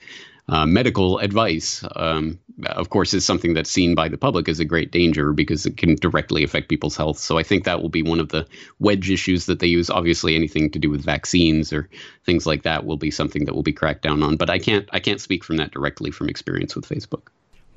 uh, 0.50 0.66
medical 0.66 1.20
advice, 1.20 1.84
um, 1.96 2.40
of 2.66 2.90
course, 2.90 3.14
is 3.14 3.26
something 3.26 3.54
that's 3.54 3.70
seen 3.70 3.96
by 3.96 4.10
the 4.10 4.18
public 4.18 4.50
as 4.50 4.60
a 4.60 4.66
great 4.66 4.92
danger 4.92 5.34
because 5.34 5.66
it 5.66 5.78
can 5.78 5.96
directly 5.96 6.44
affect 6.44 6.70
people's 6.70 6.98
health. 6.98 7.18
So 7.18 7.38
I 7.38 7.44
think 7.44 7.64
that 7.64 7.82
will 7.82 7.90
be 7.90 8.04
one 8.04 8.20
of 8.20 8.30
the 8.30 8.48
wedge 8.80 9.10
issues 9.10 9.46
that 9.46 9.60
they 9.60 9.68
use. 9.68 9.90
Obviously, 9.90 10.36
anything 10.36 10.70
to 10.72 10.80
do 10.80 10.90
with 10.90 11.04
vaccines 11.04 11.72
or 11.72 11.90
things 12.26 12.46
like 12.46 12.64
that 12.64 12.86
will 12.86 12.98
be 12.98 13.12
something 13.12 13.46
that 13.46 13.56
will 13.56 13.64
be 13.64 13.74
cracked 13.74 14.02
down 14.02 14.24
on. 14.24 14.38
But 14.38 14.50
I 14.50 14.60
can't 14.60 14.88
I 14.92 15.00
can't 15.00 15.22
speak 15.22 15.44
from 15.44 15.58
that 15.58 15.72
directly 15.72 16.12
from 16.12 16.30
experience 16.30 16.76
with 16.76 16.88
Facebook. 16.88 17.28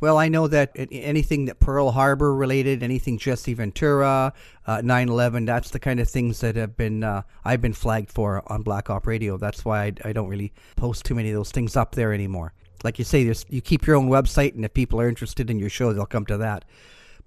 Well, 0.00 0.18
I 0.18 0.28
know 0.28 0.48
that 0.48 0.72
anything 0.74 1.46
that 1.46 1.60
Pearl 1.60 1.92
Harbor 1.92 2.34
related, 2.34 2.82
anything 2.82 3.16
Jesse 3.16 3.54
Ventura, 3.54 4.32
uh, 4.66 4.78
9/11, 4.78 5.46
that's 5.46 5.70
the 5.70 5.78
kind 5.78 6.00
of 6.00 6.08
things 6.08 6.40
that 6.40 6.56
have 6.56 6.76
been 6.76 7.04
uh, 7.04 7.22
I've 7.44 7.62
been 7.62 7.72
flagged 7.72 8.10
for 8.10 8.42
on 8.52 8.62
Black 8.62 8.90
Op 8.90 9.06
Radio. 9.06 9.36
That's 9.36 9.64
why 9.64 9.84
I, 9.84 9.92
I 10.06 10.12
don't 10.12 10.28
really 10.28 10.52
post 10.76 11.04
too 11.04 11.14
many 11.14 11.30
of 11.30 11.34
those 11.34 11.52
things 11.52 11.76
up 11.76 11.94
there 11.94 12.12
anymore. 12.12 12.52
Like 12.82 12.98
you 12.98 13.04
say, 13.04 13.22
you 13.48 13.60
keep 13.62 13.86
your 13.86 13.96
own 13.96 14.08
website, 14.08 14.54
and 14.54 14.64
if 14.64 14.74
people 14.74 15.00
are 15.00 15.08
interested 15.08 15.48
in 15.48 15.58
your 15.58 15.70
show, 15.70 15.92
they'll 15.92 16.04
come 16.04 16.26
to 16.26 16.36
that. 16.38 16.66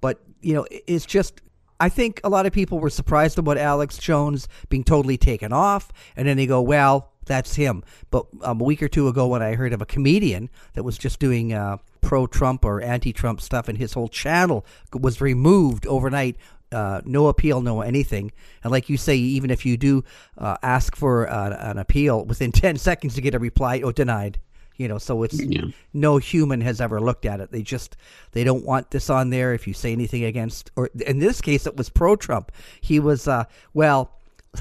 But 0.01 0.21
you 0.41 0.53
know, 0.53 0.67
it's 0.69 1.05
just 1.05 1.41
I 1.79 1.89
think 1.89 2.19
a 2.23 2.29
lot 2.29 2.45
of 2.45 2.53
people 2.53 2.79
were 2.79 2.89
surprised 2.89 3.37
about 3.37 3.57
Alex 3.57 3.97
Jones 3.97 4.47
being 4.69 4.83
totally 4.83 5.17
taken 5.17 5.53
off, 5.53 5.91
and 6.15 6.27
then 6.27 6.37
they 6.37 6.45
go, 6.47 6.61
"Well, 6.61 7.11
that's 7.25 7.55
him." 7.55 7.83
But 8.09 8.25
um, 8.41 8.61
a 8.61 8.63
week 8.63 8.81
or 8.81 8.87
two 8.87 9.07
ago, 9.07 9.27
when 9.27 9.41
I 9.41 9.55
heard 9.55 9.73
of 9.73 9.81
a 9.81 9.85
comedian 9.85 10.49
that 10.73 10.83
was 10.83 10.97
just 10.97 11.19
doing 11.19 11.53
uh, 11.53 11.77
pro-Trump 12.07 12.63
or 12.63 12.81
anti-Trump 12.81 13.41
stuff, 13.41 13.67
and 13.67 13.77
his 13.77 13.91
whole 13.91 14.07
channel 14.07 14.65
was 14.93 15.19
removed 15.19 15.85
overnight. 15.87 16.37
Uh, 16.71 17.01
no 17.05 17.27
appeal, 17.27 17.59
no 17.61 17.81
anything. 17.81 18.31
And 18.63 18.71
like 18.71 18.89
you 18.89 18.95
say, 18.95 19.15
even 19.17 19.49
if 19.51 19.65
you 19.65 19.75
do 19.75 20.03
uh, 20.37 20.55
ask 20.63 20.95
for 20.95 21.29
uh, 21.29 21.55
an 21.71 21.77
appeal, 21.77 22.23
within 22.23 22.51
10 22.63 22.77
seconds 22.77 23.17
you 23.17 23.21
get 23.21 23.35
a 23.35 23.39
reply, 23.39 23.81
oh, 23.83 23.91
denied. 23.91 24.39
You 24.77 24.87
know, 24.87 24.99
so 24.99 25.23
it's 25.23 25.41
Yeah. 25.41 25.65
no 25.93 26.17
human 26.17 26.61
has 26.61 26.79
ever 26.79 27.01
looked 27.01 27.25
at 27.25 27.39
it. 27.41 27.51
They 27.51 27.63
just 27.63 27.97
they 28.31 28.43
don't 28.45 28.63
want 28.63 28.91
this 28.91 29.09
on 29.09 29.31
there. 29.31 29.53
If 29.53 29.67
you 29.67 29.73
say 29.73 29.91
anything 29.91 30.23
against, 30.23 30.71
or 30.75 30.89
in 31.05 31.17
this 31.19 31.41
case, 31.41 31.65
it 31.67 31.75
was 31.75 31.89
pro-Trump. 31.89 32.51
He 32.79 32.99
was 32.99 33.27
uh, 33.27 33.45
well. 33.73 34.11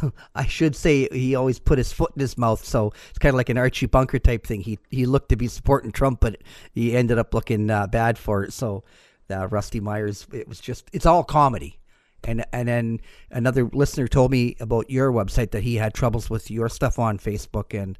I 0.35 0.47
should 0.47 0.77
say 0.77 1.09
he 1.11 1.35
always 1.35 1.59
put 1.59 1.79
his 1.79 1.93
foot 1.93 2.13
in 2.15 2.21
his 2.21 2.39
mouth, 2.39 2.65
so 2.65 2.93
it's 3.11 3.19
kind 3.19 3.31
of 3.31 3.37
like 3.37 3.49
an 3.49 3.59
Archie 3.59 3.87
Bunker 3.87 4.19
type 4.19 4.47
thing. 4.47 4.61
He 4.61 4.79
he 4.91 5.07
looked 5.07 5.29
to 5.31 5.37
be 5.37 5.49
supporting 5.49 5.93
Trump, 5.93 6.21
but 6.21 6.43
he 6.73 6.97
ended 6.97 7.19
up 7.19 7.35
looking 7.35 7.71
uh, 7.71 7.87
bad 7.87 8.19
for 8.19 8.45
it. 8.45 8.53
So, 8.53 8.85
uh, 9.31 9.49
Rusty 9.49 9.81
Myers, 9.81 10.27
it 10.33 10.49
was 10.49 10.61
just 10.61 10.89
it's 10.93 11.07
all 11.07 11.25
comedy. 11.25 11.79
And 12.25 12.45
and 12.53 12.69
then 12.69 13.01
another 13.31 13.65
listener 13.73 14.09
told 14.09 14.31
me 14.31 14.57
about 14.59 14.91
your 14.91 15.13
website 15.13 15.53
that 15.53 15.63
he 15.63 15.77
had 15.77 15.95
troubles 15.95 16.29
with 16.29 16.51
your 16.51 16.69
stuff 16.69 16.99
on 16.99 17.19
Facebook, 17.19 17.79
and 17.81 17.99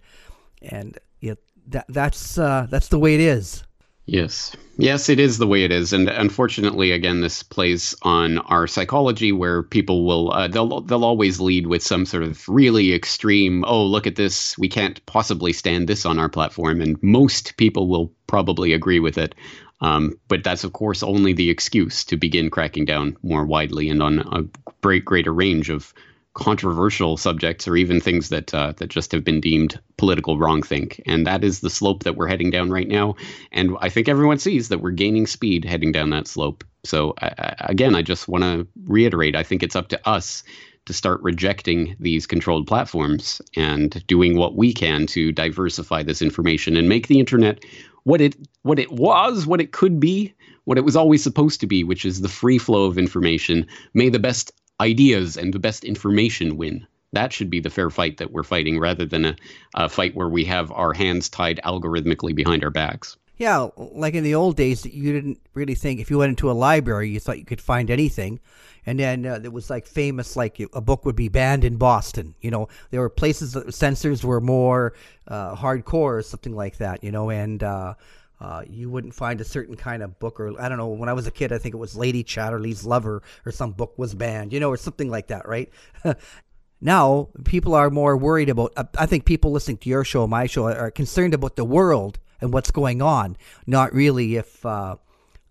and 0.63 0.99
yeah, 1.21 1.35
that 1.69 1.87
that's 1.89 2.39
uh, 2.39 2.67
that's 2.69 2.89
the 2.89 2.99
way 2.99 3.15
it 3.15 3.21
is. 3.21 3.66
Yes. 4.07 4.55
Yes, 4.79 5.09
it 5.09 5.19
is 5.19 5.39
the 5.39 5.47
way 5.47 5.65
it 5.65 5.73
is. 5.73 5.93
And 5.93 6.09
unfortunately, 6.09 6.93
again, 6.93 7.23
this 7.23 7.43
plays 7.43 7.95
on 8.03 8.39
our 8.39 8.67
psychology 8.69 9.33
where 9.33 9.63
people 9.65 10.07
will, 10.07 10.33
uh, 10.33 10.49
they'll, 10.49 10.81
they'll 10.83 11.05
always 11.05 11.41
lead 11.41 11.67
with 11.67 11.83
some 11.83 12.07
sort 12.07 12.23
of 12.23 12.49
really 12.49 12.93
extreme, 12.93 13.65
oh, 13.67 13.85
look 13.85 14.07
at 14.07 14.15
this. 14.15 14.57
We 14.59 14.69
can't 14.69 15.05
possibly 15.07 15.53
stand 15.53 15.89
this 15.89 16.07
on 16.07 16.19
our 16.21 16.29
platform. 16.29 16.81
And 16.81 17.03
most 17.03 17.57
people 17.57 17.89
will 17.89 18.13
probably 18.29 18.73
agree 18.73 19.01
with 19.01 19.19
it. 19.19 19.35
Um, 19.81 20.19
but 20.29 20.45
that's, 20.45 20.63
of 20.65 20.73
course, 20.73 21.03
only 21.03 21.33
the 21.33 21.51
excuse 21.51 22.05
to 22.05 22.17
begin 22.17 22.49
cracking 22.49 22.85
down 22.85 23.17
more 23.23 23.45
widely 23.45 23.91
and 23.91 24.03
on 24.03 24.21
a 24.21 24.45
great, 24.83 25.05
greater 25.05 25.35
range 25.35 25.69
of 25.69 25.93
controversial 26.37 27.17
subjects 27.17 27.67
or 27.67 27.77
even 27.77 27.99
things 27.99 28.29
that 28.29 28.55
uh, 28.55 28.73
that 28.77 28.89
just 28.89 29.11
have 29.11 29.25
been 29.25 29.41
deemed 29.41 29.81
political 29.97 30.37
wrongthink. 30.37 31.01
And 31.07 31.27
that 31.27 31.43
is 31.43 31.61
the 31.61 31.71
slope 31.71 32.05
that 32.05 32.15
we're 32.15 32.29
heading 32.29 32.51
down 32.51 32.71
right 32.71 32.87
now. 32.87 33.17
And 33.53 33.77
I 33.81 33.89
think 33.89 34.09
everyone 34.09 34.39
sees 34.39 34.69
that 34.69 34.81
we're 34.81 34.91
gaining 34.91 35.27
speed 35.27 35.65
heading 35.65 35.93
down 35.93 36.11
that 36.11 36.29
slope. 36.29 36.63
So 36.85 37.15
I, 37.21 37.55
again, 37.61 37.95
I 37.95 38.03
just 38.03 38.29
want 38.29 38.45
to 38.45 38.69
reiterate: 38.85 39.35
I 39.35 39.43
think 39.43 39.63
it's 39.63 39.77
up 39.77 39.89
to 39.89 40.09
us 40.09 40.45
to 40.85 40.93
start 40.93 41.23
rejecting 41.23 41.97
these 41.99 42.27
controlled 42.27 42.67
platforms 42.67 43.41
and 43.57 44.07
doing 44.07 44.37
what 44.37 44.57
we 44.57 44.73
can 44.73 45.07
to 45.07 45.33
diversify 45.33 46.03
this 46.03 46.23
information 46.23 46.77
and 46.77 46.89
make 46.89 47.09
the 47.09 47.19
internet 47.19 47.65
what 48.05 48.21
it 48.21 48.37
what 48.63 48.79
it 48.79 48.93
was, 48.93 49.47
what 49.47 49.61
it 49.61 49.73
could 49.73 49.99
be, 49.99 50.35
what 50.65 50.77
it 50.77 50.85
was 50.85 50.97
always 50.97 51.23
supposed 51.23 51.61
to 51.61 51.67
be, 51.67 51.83
which 51.83 52.05
is 52.05 52.21
the 52.21 52.29
free 52.29 52.59
flow 52.59 52.85
of 52.85 52.99
information. 52.99 53.67
May 53.95 54.11
the 54.11 54.19
best 54.19 54.53
ideas 54.81 55.37
and 55.37 55.53
the 55.53 55.59
best 55.59 55.85
information 55.85 56.57
win. 56.57 56.87
That 57.13 57.33
should 57.33 57.51
be 57.51 57.61
the 57.61 57.71
fair 57.71 57.91
fight 57.91 58.19
that 58.19 58.33
we're 58.33 58.43
fighting 58.43 58.79
rather 58.79 59.07
than 59.07 59.25
a, 59.25 59.37
a 59.75 59.89
fight 59.89 60.15
where 60.15 60.29
we 60.29 60.45
have 60.45 60.71
our 60.73 60.93
hands 60.93 61.29
tied 61.29 61.61
algorithmically 61.65 62.35
behind 62.35 62.65
our 62.65 62.71
backs. 62.71 63.17
Yeah, 63.39 63.69
like 63.77 64.15
in 64.15 64.25
the 64.25 64.35
old 64.35 64.57
days, 64.57 64.87
you 64.87 65.13
didn't 65.13 65.39
really 65.53 65.75
think 65.75 66.01
if 66.01 66.11
you 66.11 66.19
went 66.19 66.31
into 66.31 66.51
a 66.51 66.53
library, 66.53 67.11
you 67.11 67.21
thought 67.21 67.39
you 67.39 67.45
could 67.45 67.61
find 67.61 67.91
anything. 67.91 68.41
And 68.87 68.99
then 68.99 69.27
uh, 69.27 69.39
there 69.39 69.51
was 69.51 69.69
like 69.69 69.87
famous, 69.87 70.37
like 70.37 70.59
a 70.73 70.81
book 70.81 71.05
would 71.05 71.17
be 71.17 71.29
banned 71.29 71.65
in 71.65 71.77
Boston. 71.77 72.35
You 72.41 72.51
know, 72.51 72.69
there 72.91 73.01
were 73.01 73.11
places 73.11 73.53
that 73.53 73.75
censors 73.75 74.25
were 74.25 74.41
more 74.41 74.95
uh, 75.29 75.55
hardcore 75.55 76.19
or 76.19 76.23
something 76.23 76.55
like 76.55 76.79
that. 76.79 77.05
You 77.05 77.13
know, 77.13 77.29
and 77.29 77.63
uh, 77.63 77.95
uh, 78.41 78.63
you 78.69 78.91
wouldn't 78.91 79.15
find 79.15 79.41
a 79.41 79.45
certain 79.45 79.77
kind 79.77 80.03
of 80.03 80.19
book 80.19 80.39
or 80.41 80.61
I 80.61 80.69
don't 80.69 80.79
know. 80.79 80.89
When 80.89 81.09
I 81.09 81.15
was 81.15 81.27
a 81.27 81.31
kid, 81.31 81.53
I 81.53 81.59
think 81.59 81.75
it 81.75 81.79
was 81.79 81.97
Lady 81.97 82.23
Chatterley's 82.23 82.85
Lover 82.85 83.23
or 83.45 83.53
some 83.53 83.73
book 83.73 83.99
was 83.99 84.15
banned. 84.15 84.53
You 84.53 84.61
know, 84.61 84.71
or 84.71 84.77
something 84.77 85.11
like 85.11 85.29
that, 85.29 85.49
right? 85.49 85.71
now 86.81 87.29
people 87.45 87.75
are 87.75 87.91
more 87.91 88.17
worried 88.17 88.49
about. 88.49 88.73
uh, 88.77 88.85
I 88.99 89.07
think 89.07 89.25
people 89.25 89.53
listening 89.53 89.79
to 89.79 89.89
your 89.89 90.05
show, 90.05 90.27
my 90.27 90.47
show, 90.47 90.69
are 90.69 90.91
concerned 90.91 91.35
about 91.35 91.57
the 91.57 91.65
world 91.65 92.19
and 92.41 92.53
what's 92.53 92.71
going 92.71 93.01
on, 93.01 93.37
not 93.67 93.93
really 93.95 94.37
if. 94.37 94.65
Uh, 94.65 94.97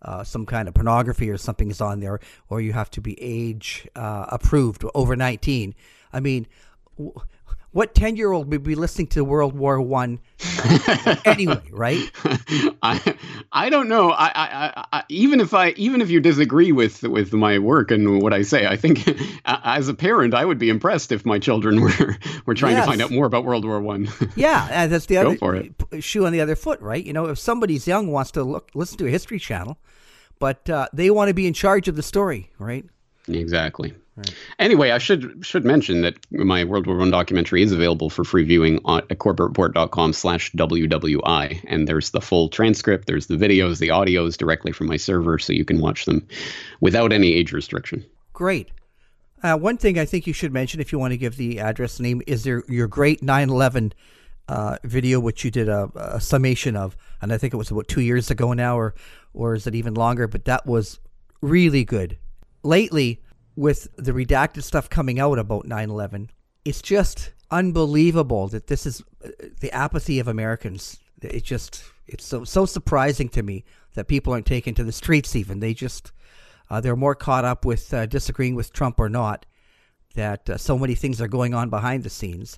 uh, 0.01 0.23
some 0.23 0.45
kind 0.45 0.67
of 0.67 0.73
pornography 0.75 1.31
or 1.31 1.37
something 1.37 1.71
is 1.71 1.81
on 1.81 1.99
there, 1.99 2.19
or 2.47 2.61
you 2.61 2.73
have 2.73 2.91
to 2.91 3.01
be 3.01 3.19
age 3.19 3.87
uh, 3.95 4.27
approved 4.29 4.85
over 4.93 5.15
19. 5.15 5.73
I 6.13 6.19
mean, 6.19 6.45
w- 6.95 7.19
what 7.75 7.93
10 7.93 8.15
year 8.15 8.31
old 8.31 8.49
would 8.51 8.63
be 8.63 8.73
listening 8.73 9.07
to 9.07 9.25
World 9.25 9.53
War 9.53 9.81
One 9.81 10.19
anyway, 11.25 11.61
right? 11.71 12.09
I 12.81 13.15
I 13.51 13.69
don't 13.69 13.89
know. 13.89 14.11
I, 14.11 14.31
I, 14.33 14.85
I 14.93 15.03
even 15.09 15.41
if 15.41 15.53
I 15.53 15.71
even 15.71 15.99
if 15.99 16.09
you 16.09 16.21
disagree 16.21 16.71
with 16.71 17.03
with 17.03 17.33
my 17.33 17.59
work 17.59 17.91
and 17.91 18.21
what 18.21 18.33
I 18.33 18.43
say, 18.43 18.65
I 18.65 18.77
think 18.77 19.05
as 19.45 19.89
a 19.89 19.93
parent, 19.93 20.33
I 20.33 20.45
would 20.45 20.57
be 20.57 20.69
impressed 20.69 21.11
if 21.11 21.25
my 21.25 21.37
children 21.37 21.81
were 21.85 22.17
were 22.45 22.53
trying 22.53 22.75
Yes. 22.77 22.85
to 22.85 22.91
find 22.91 23.01
out 23.01 23.11
more 23.11 23.25
about 23.25 23.43
World 23.43 23.65
War 23.65 23.81
One. 23.81 24.07
Yeah, 24.37 24.87
that's 24.87 25.07
the 25.07 25.17
other 25.17 25.69
shoe 25.99 26.25
on 26.25 26.31
the 26.31 26.39
other 26.39 26.55
foot, 26.55 26.79
right? 26.79 27.05
You 27.05 27.11
know, 27.11 27.25
if 27.25 27.39
somebody's 27.39 27.85
young 27.87 28.07
wants 28.09 28.31
to 28.31 28.43
look 28.43 28.71
listen 28.73 28.97
to 28.99 29.07
a 29.07 29.11
history 29.11 29.37
channel, 29.39 29.77
but 30.39 30.69
uh, 30.69 30.87
they 30.93 31.09
want 31.09 31.27
to 31.27 31.33
be 31.33 31.45
in 31.45 31.53
charge 31.53 31.89
of 31.89 31.97
the 31.97 32.03
story, 32.03 32.51
right? 32.57 32.85
Exactly. 33.27 33.93
Anyway, 34.59 34.91
I 34.91 34.97
should 34.97 35.45
should 35.45 35.65
mention 35.65 36.01
that 36.01 36.15
my 36.31 36.63
World 36.63 36.87
War 36.87 36.95
One 36.95 37.11
documentary 37.11 37.61
is 37.61 37.73
available 37.73 38.09
for 38.09 38.23
free 38.23 38.45
viewing 38.45 38.79
on 38.85 38.99
at 39.09 39.17
corbettreport.com 39.17 40.13
slash 40.13 40.51
WWI. 40.53 41.61
And 41.67 41.87
there's 41.87 42.11
the 42.11 42.21
full 42.21 42.47
transcript, 42.47 43.07
there's 43.07 43.27
the 43.27 43.35
videos, 43.35 43.79
the 43.79 43.89
audios 43.89 44.37
directly 44.37 44.71
from 44.71 44.87
my 44.87 44.95
server, 44.95 45.37
so 45.37 45.51
you 45.51 45.65
can 45.65 45.81
watch 45.81 46.05
them 46.05 46.25
without 46.79 47.11
any 47.11 47.33
age 47.33 47.51
restriction. 47.51 48.05
Great. 48.31 48.69
Uh, 49.43 49.57
one 49.57 49.77
thing 49.77 49.99
I 49.99 50.05
think 50.05 50.27
you 50.27 50.33
should 50.33 50.53
mention, 50.53 50.79
if 50.79 50.93
you 50.93 50.99
want 50.99 51.11
to 51.11 51.17
give 51.17 51.35
the 51.35 51.59
address 51.59 51.99
name, 51.99 52.21
is 52.25 52.43
there 52.45 52.63
your 52.69 52.87
great 52.87 53.21
9/11 53.21 53.91
uh, 54.47 54.77
video, 54.85 55.19
which 55.19 55.43
you 55.43 55.51
did 55.51 55.67
a, 55.67 55.89
a 55.95 56.21
summation 56.21 56.77
of, 56.77 56.95
and 57.21 57.33
I 57.33 57.37
think 57.37 57.53
it 57.53 57.57
was 57.57 57.69
about 57.69 57.89
two 57.89 58.01
years 58.01 58.31
ago 58.31 58.53
now, 58.53 58.77
or 58.77 58.95
or 59.33 59.55
is 59.55 59.67
it 59.67 59.75
even 59.75 59.93
longer? 59.93 60.27
But 60.29 60.45
that 60.45 60.65
was 60.65 60.99
really 61.41 61.83
good. 61.83 62.17
Lately, 62.65 63.21
with 63.55 63.87
the 63.95 64.11
redacted 64.11 64.63
stuff 64.63 64.89
coming 64.89 65.19
out 65.19 65.37
about 65.37 65.67
9/11, 65.67 66.29
it's 66.65 66.81
just 66.81 67.31
unbelievable 67.51 68.47
that 68.47 68.65
this 68.65 68.87
is 68.87 69.03
uh, 69.23 69.29
the 69.59 69.71
apathy 69.71 70.17
of 70.17 70.27
Americans. 70.27 70.97
It 71.21 71.43
just 71.43 71.83
it's 72.07 72.25
so 72.25 72.43
so 72.43 72.65
surprising 72.65 73.29
to 73.29 73.43
me 73.43 73.65
that 73.93 74.07
people 74.07 74.33
aren't 74.33 74.47
taken 74.47 74.73
to 74.73 74.83
the 74.83 74.91
streets. 74.91 75.35
Even 75.35 75.59
they 75.59 75.75
just 75.75 76.11
uh, 76.71 76.81
they're 76.81 76.95
more 76.95 77.13
caught 77.13 77.45
up 77.45 77.65
with 77.65 77.93
uh, 77.93 78.07
disagreeing 78.07 78.55
with 78.55 78.73
Trump 78.73 78.99
or 78.99 79.09
not. 79.09 79.45
That 80.15 80.49
uh, 80.49 80.57
so 80.57 80.75
many 80.75 80.95
things 80.95 81.21
are 81.21 81.27
going 81.27 81.53
on 81.53 81.69
behind 81.69 82.03
the 82.03 82.09
scenes. 82.09 82.57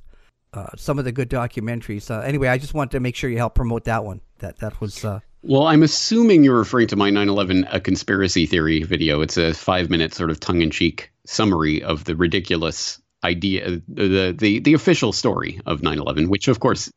Uh, 0.53 0.67
some 0.77 0.97
of 0.99 1.03
the 1.03 1.11
good 1.11 1.29
documentaries. 1.29 2.09
Uh, 2.09 2.21
anyway, 2.21 2.47
I 2.47 2.57
just 2.57 2.73
wanted 2.73 2.91
to 2.91 3.01
make 3.01 3.17
sure 3.17 3.29
you 3.29 3.37
help 3.39 3.55
promote 3.55 3.83
that 3.83 4.05
one. 4.05 4.21
That 4.39 4.59
that 4.59 4.79
was 4.79 5.03
Well, 5.47 5.65
I'm 5.65 5.81
assuming 5.81 6.43
you're 6.43 6.57
referring 6.57 6.87
to 6.87 6.97
my 6.97 7.09
9 7.09 7.29
11 7.29 7.67
A 7.71 7.79
Conspiracy 7.79 8.45
Theory 8.45 8.83
video. 8.83 9.21
It's 9.21 9.37
a 9.37 9.53
five 9.53 9.89
minute 9.89 10.13
sort 10.13 10.29
of 10.29 10.41
tongue 10.41 10.61
in 10.61 10.71
cheek 10.71 11.09
summary 11.25 11.81
of 11.81 12.03
the 12.03 12.17
ridiculous 12.17 13.01
idea, 13.23 13.81
the, 13.87 14.35
the, 14.37 14.59
the 14.59 14.73
official 14.73 15.13
story 15.13 15.61
of 15.65 15.81
9 15.81 15.99
11, 15.99 16.27
which, 16.27 16.49
of 16.49 16.59
course, 16.59 16.91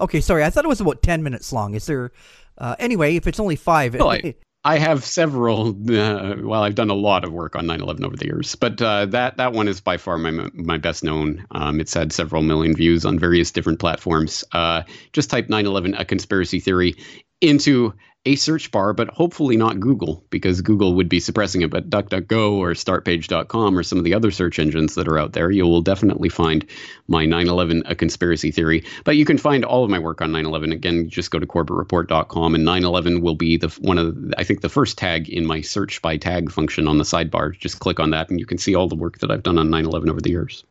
okay. 0.00 0.20
Sorry, 0.20 0.44
I 0.44 0.50
thought 0.50 0.64
it 0.64 0.68
was 0.68 0.80
about 0.80 1.02
ten 1.02 1.24
minutes 1.24 1.52
long. 1.52 1.74
Is 1.74 1.86
there? 1.86 2.12
Uh, 2.56 2.76
anyway, 2.78 3.16
if 3.16 3.26
it's 3.26 3.40
only 3.40 3.56
five, 3.56 3.94
Well, 3.94 4.10
I, 4.10 4.36
I 4.64 4.78
have 4.78 5.04
several. 5.04 5.70
Uh, 5.70 6.36
well, 6.42 6.62
I've 6.62 6.76
done 6.76 6.90
a 6.90 6.94
lot 6.94 7.24
of 7.24 7.32
work 7.32 7.56
on 7.56 7.66
9/11 7.66 8.04
over 8.04 8.16
the 8.16 8.26
years, 8.26 8.54
but 8.54 8.80
uh, 8.80 9.06
that 9.06 9.36
that 9.38 9.52
one 9.52 9.66
is 9.66 9.80
by 9.80 9.96
far 9.96 10.16
my 10.16 10.48
my 10.54 10.78
best 10.78 11.02
known. 11.02 11.44
Um, 11.50 11.80
it's 11.80 11.94
had 11.94 12.12
several 12.12 12.42
million 12.42 12.74
views 12.76 13.04
on 13.04 13.18
various 13.18 13.50
different 13.50 13.80
platforms. 13.80 14.44
Uh, 14.52 14.82
just 15.12 15.28
type 15.28 15.48
9/11 15.48 15.98
a 15.98 16.04
conspiracy 16.04 16.60
theory 16.60 16.94
into 17.40 17.94
a 18.26 18.34
search 18.34 18.72
bar, 18.72 18.92
but 18.92 19.08
hopefully 19.08 19.56
not 19.56 19.78
Google 19.78 20.24
because 20.30 20.60
Google 20.60 20.94
would 20.94 21.08
be 21.08 21.20
suppressing 21.20 21.62
it. 21.62 21.70
But 21.70 21.88
DuckDuckGo 21.88 22.54
or 22.54 22.72
StartPage.com 22.72 23.78
or 23.78 23.84
some 23.84 23.98
of 23.98 24.04
the 24.04 24.14
other 24.14 24.32
search 24.32 24.58
engines 24.58 24.96
that 24.96 25.06
are 25.06 25.18
out 25.18 25.32
there, 25.32 25.48
you 25.48 25.64
will 25.64 25.80
definitely 25.80 26.28
find 26.28 26.66
my 27.06 27.24
9/11 27.24 27.82
a 27.86 27.94
conspiracy 27.94 28.50
theory. 28.50 28.84
But 29.04 29.16
you 29.16 29.24
can 29.24 29.38
find 29.38 29.64
all 29.64 29.84
of 29.84 29.90
my 29.90 30.00
work 30.00 30.20
on 30.20 30.32
9/11. 30.32 30.72
Again, 30.72 31.08
just 31.08 31.30
go 31.30 31.38
to 31.38 31.46
CorbettReport.com, 31.46 32.56
and 32.56 32.64
9/11 32.64 33.20
will 33.20 33.36
be 33.36 33.56
the 33.56 33.68
one 33.80 33.98
of 33.98 34.16
I 34.36 34.42
think 34.42 34.60
the 34.60 34.68
first 34.68 34.98
tag 34.98 35.28
in 35.28 35.46
my 35.46 35.60
search 35.60 36.02
by 36.02 36.16
tag 36.16 36.50
function 36.50 36.88
on 36.88 36.98
the 36.98 37.04
sidebar. 37.04 37.56
Just 37.56 37.78
click 37.78 38.00
on 38.00 38.10
that, 38.10 38.28
and 38.28 38.40
you 38.40 38.46
can 38.46 38.58
see 38.58 38.74
all 38.74 38.88
the 38.88 38.96
work 38.96 39.18
that 39.18 39.30
I've 39.30 39.44
done 39.44 39.58
on 39.58 39.70
9/11 39.70 40.10
over 40.10 40.20
the 40.20 40.30
years. 40.30 40.64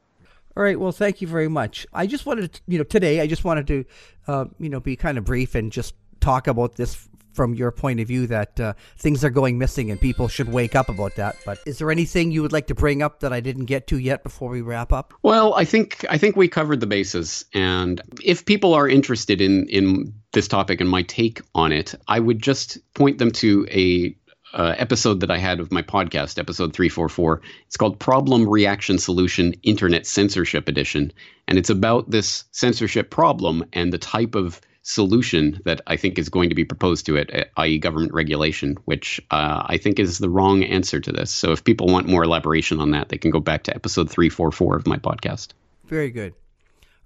All 0.57 0.63
right. 0.63 0.80
Well, 0.80 0.93
thank 0.93 1.22
you 1.22 1.28
very 1.28 1.49
much. 1.49 1.86
I 1.91 2.07
just 2.07 2.26
wanted, 2.26 2.53
to, 2.53 2.61
you 2.66 2.78
know, 2.78 2.86
today 2.86 3.20
I 3.20 3.28
just 3.28 3.43
wanted 3.43 3.68
to, 3.68 3.86
uh, 4.26 4.45
you 4.57 4.70
know, 4.70 4.80
be 4.80 4.95
kind 4.95 5.18
of 5.18 5.26
brief 5.26 5.53
and 5.53 5.70
just 5.70 5.95
talk 6.26 6.47
about 6.47 6.76
this 6.76 7.07
from 7.34 7.53
your 7.53 7.69
point 7.69 7.99
of 7.99 8.07
view 8.07 8.26
that 8.28 8.59
uh, 8.59 8.73
things 8.97 9.23
are 9.23 9.30
going 9.30 9.57
missing 9.57 9.91
and 9.91 9.99
people 9.99 10.28
should 10.28 10.51
wake 10.51 10.76
up 10.76 10.89
about 10.89 11.15
that. 11.15 11.36
But 11.45 11.59
is 11.65 11.78
there 11.78 11.91
anything 11.91 12.32
you 12.32 12.41
would 12.41 12.53
like 12.53 12.67
to 12.67 12.76
bring 12.76 13.03
up 13.03 13.19
that 13.19 13.34
I 13.34 13.41
didn't 13.41 13.65
get 13.65 13.88
to 13.88 13.99
yet 13.99 14.23
before 14.23 14.49
we 14.49 14.61
wrap 14.61 14.93
up? 14.93 15.13
Well, 15.21 15.53
I 15.53 15.65
think 15.65 16.05
I 16.09 16.17
think 16.17 16.36
we 16.36 16.47
covered 16.47 16.80
the 16.80 16.88
bases, 16.88 17.45
and 17.53 18.01
if 18.23 18.45
people 18.45 18.73
are 18.73 18.88
interested 18.88 19.41
in 19.41 19.67
in 19.67 20.13
this 20.32 20.47
topic 20.47 20.82
and 20.82 20.89
my 20.89 21.03
take 21.03 21.41
on 21.53 21.71
it, 21.71 21.93
I 22.07 22.19
would 22.19 22.41
just 22.41 22.78
point 22.93 23.19
them 23.19 23.32
to 23.32 23.67
a 23.69 24.15
uh, 24.53 24.73
episode 24.78 25.19
that 25.19 25.30
I 25.30 25.38
had 25.38 25.59
of 25.59 25.71
my 25.71 25.82
podcast, 25.82 26.39
episode 26.39 26.73
344. 26.73 27.41
It's 27.67 27.76
called 27.76 27.99
Problem 27.99 28.47
Reaction 28.47 28.97
Solution 28.97 29.53
Internet 29.63 30.07
Censorship 30.07 30.69
Edition. 30.69 31.11
And 31.49 31.57
it's 31.57 31.69
about 31.69 32.09
this 32.09 32.45
censorship 32.51 33.09
problem 33.09 33.65
and 33.73 33.91
the 33.91 33.97
type 33.97 34.34
of 34.34 34.61
solution 34.86 35.59
that 35.65 35.81
I 35.88 35.97
think 35.97 36.19
is 36.19 36.29
going 36.29 36.49
to 36.49 36.55
be 36.55 36.63
proposed 36.63 37.07
to 37.07 37.15
it, 37.15 37.33
uh, 37.33 37.43
i.e., 37.57 37.79
government 37.79 38.13
regulation, 38.13 38.77
which 38.86 39.19
uh, 39.31 39.63
I 39.65 39.77
think 39.77 39.99
is 39.99 40.19
the 40.19 40.29
wrong 40.29 40.63
answer 40.63 40.99
to 40.99 41.11
this. 41.11 41.31
So 41.31 41.51
if 41.51 41.63
people 41.63 41.88
want 41.88 42.07
more 42.07 42.23
elaboration 42.23 42.79
on 42.79 42.91
that, 42.91 43.09
they 43.09 43.17
can 43.17 43.31
go 43.31 43.39
back 43.39 43.63
to 43.63 43.75
episode 43.75 44.09
344 44.09 44.77
of 44.77 44.88
my 44.88 44.97
podcast. 44.97 45.49
Very 45.86 46.11
good. 46.11 46.33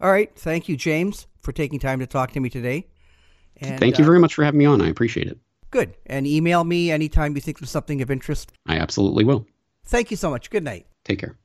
All 0.01 0.11
right. 0.11 0.29
Thank 0.35 0.67
you, 0.67 0.75
James, 0.75 1.27
for 1.41 1.53
taking 1.53 1.79
time 1.79 1.99
to 1.99 2.07
talk 2.07 2.31
to 2.33 2.39
me 2.39 2.49
today. 2.49 2.85
And, 3.57 3.79
Thank 3.79 3.97
you 3.97 4.03
uh, 4.03 4.07
very 4.07 4.19
much 4.19 4.35
for 4.35 4.43
having 4.43 4.57
me 4.57 4.65
on. 4.65 4.81
I 4.81 4.89
appreciate 4.89 5.27
it. 5.27 5.37
Good. 5.71 5.95
And 6.05 6.27
email 6.27 6.63
me 6.63 6.91
anytime 6.91 7.35
you 7.35 7.41
think 7.41 7.59
there's 7.59 7.71
something 7.71 8.01
of 8.01 8.11
interest. 8.11 8.51
I 8.67 8.77
absolutely 8.77 9.23
will. 9.23 9.45
Thank 9.85 10.11
you 10.11 10.17
so 10.17 10.29
much. 10.29 10.49
Good 10.49 10.63
night. 10.63 10.85
Take 11.05 11.19
care. 11.19 11.37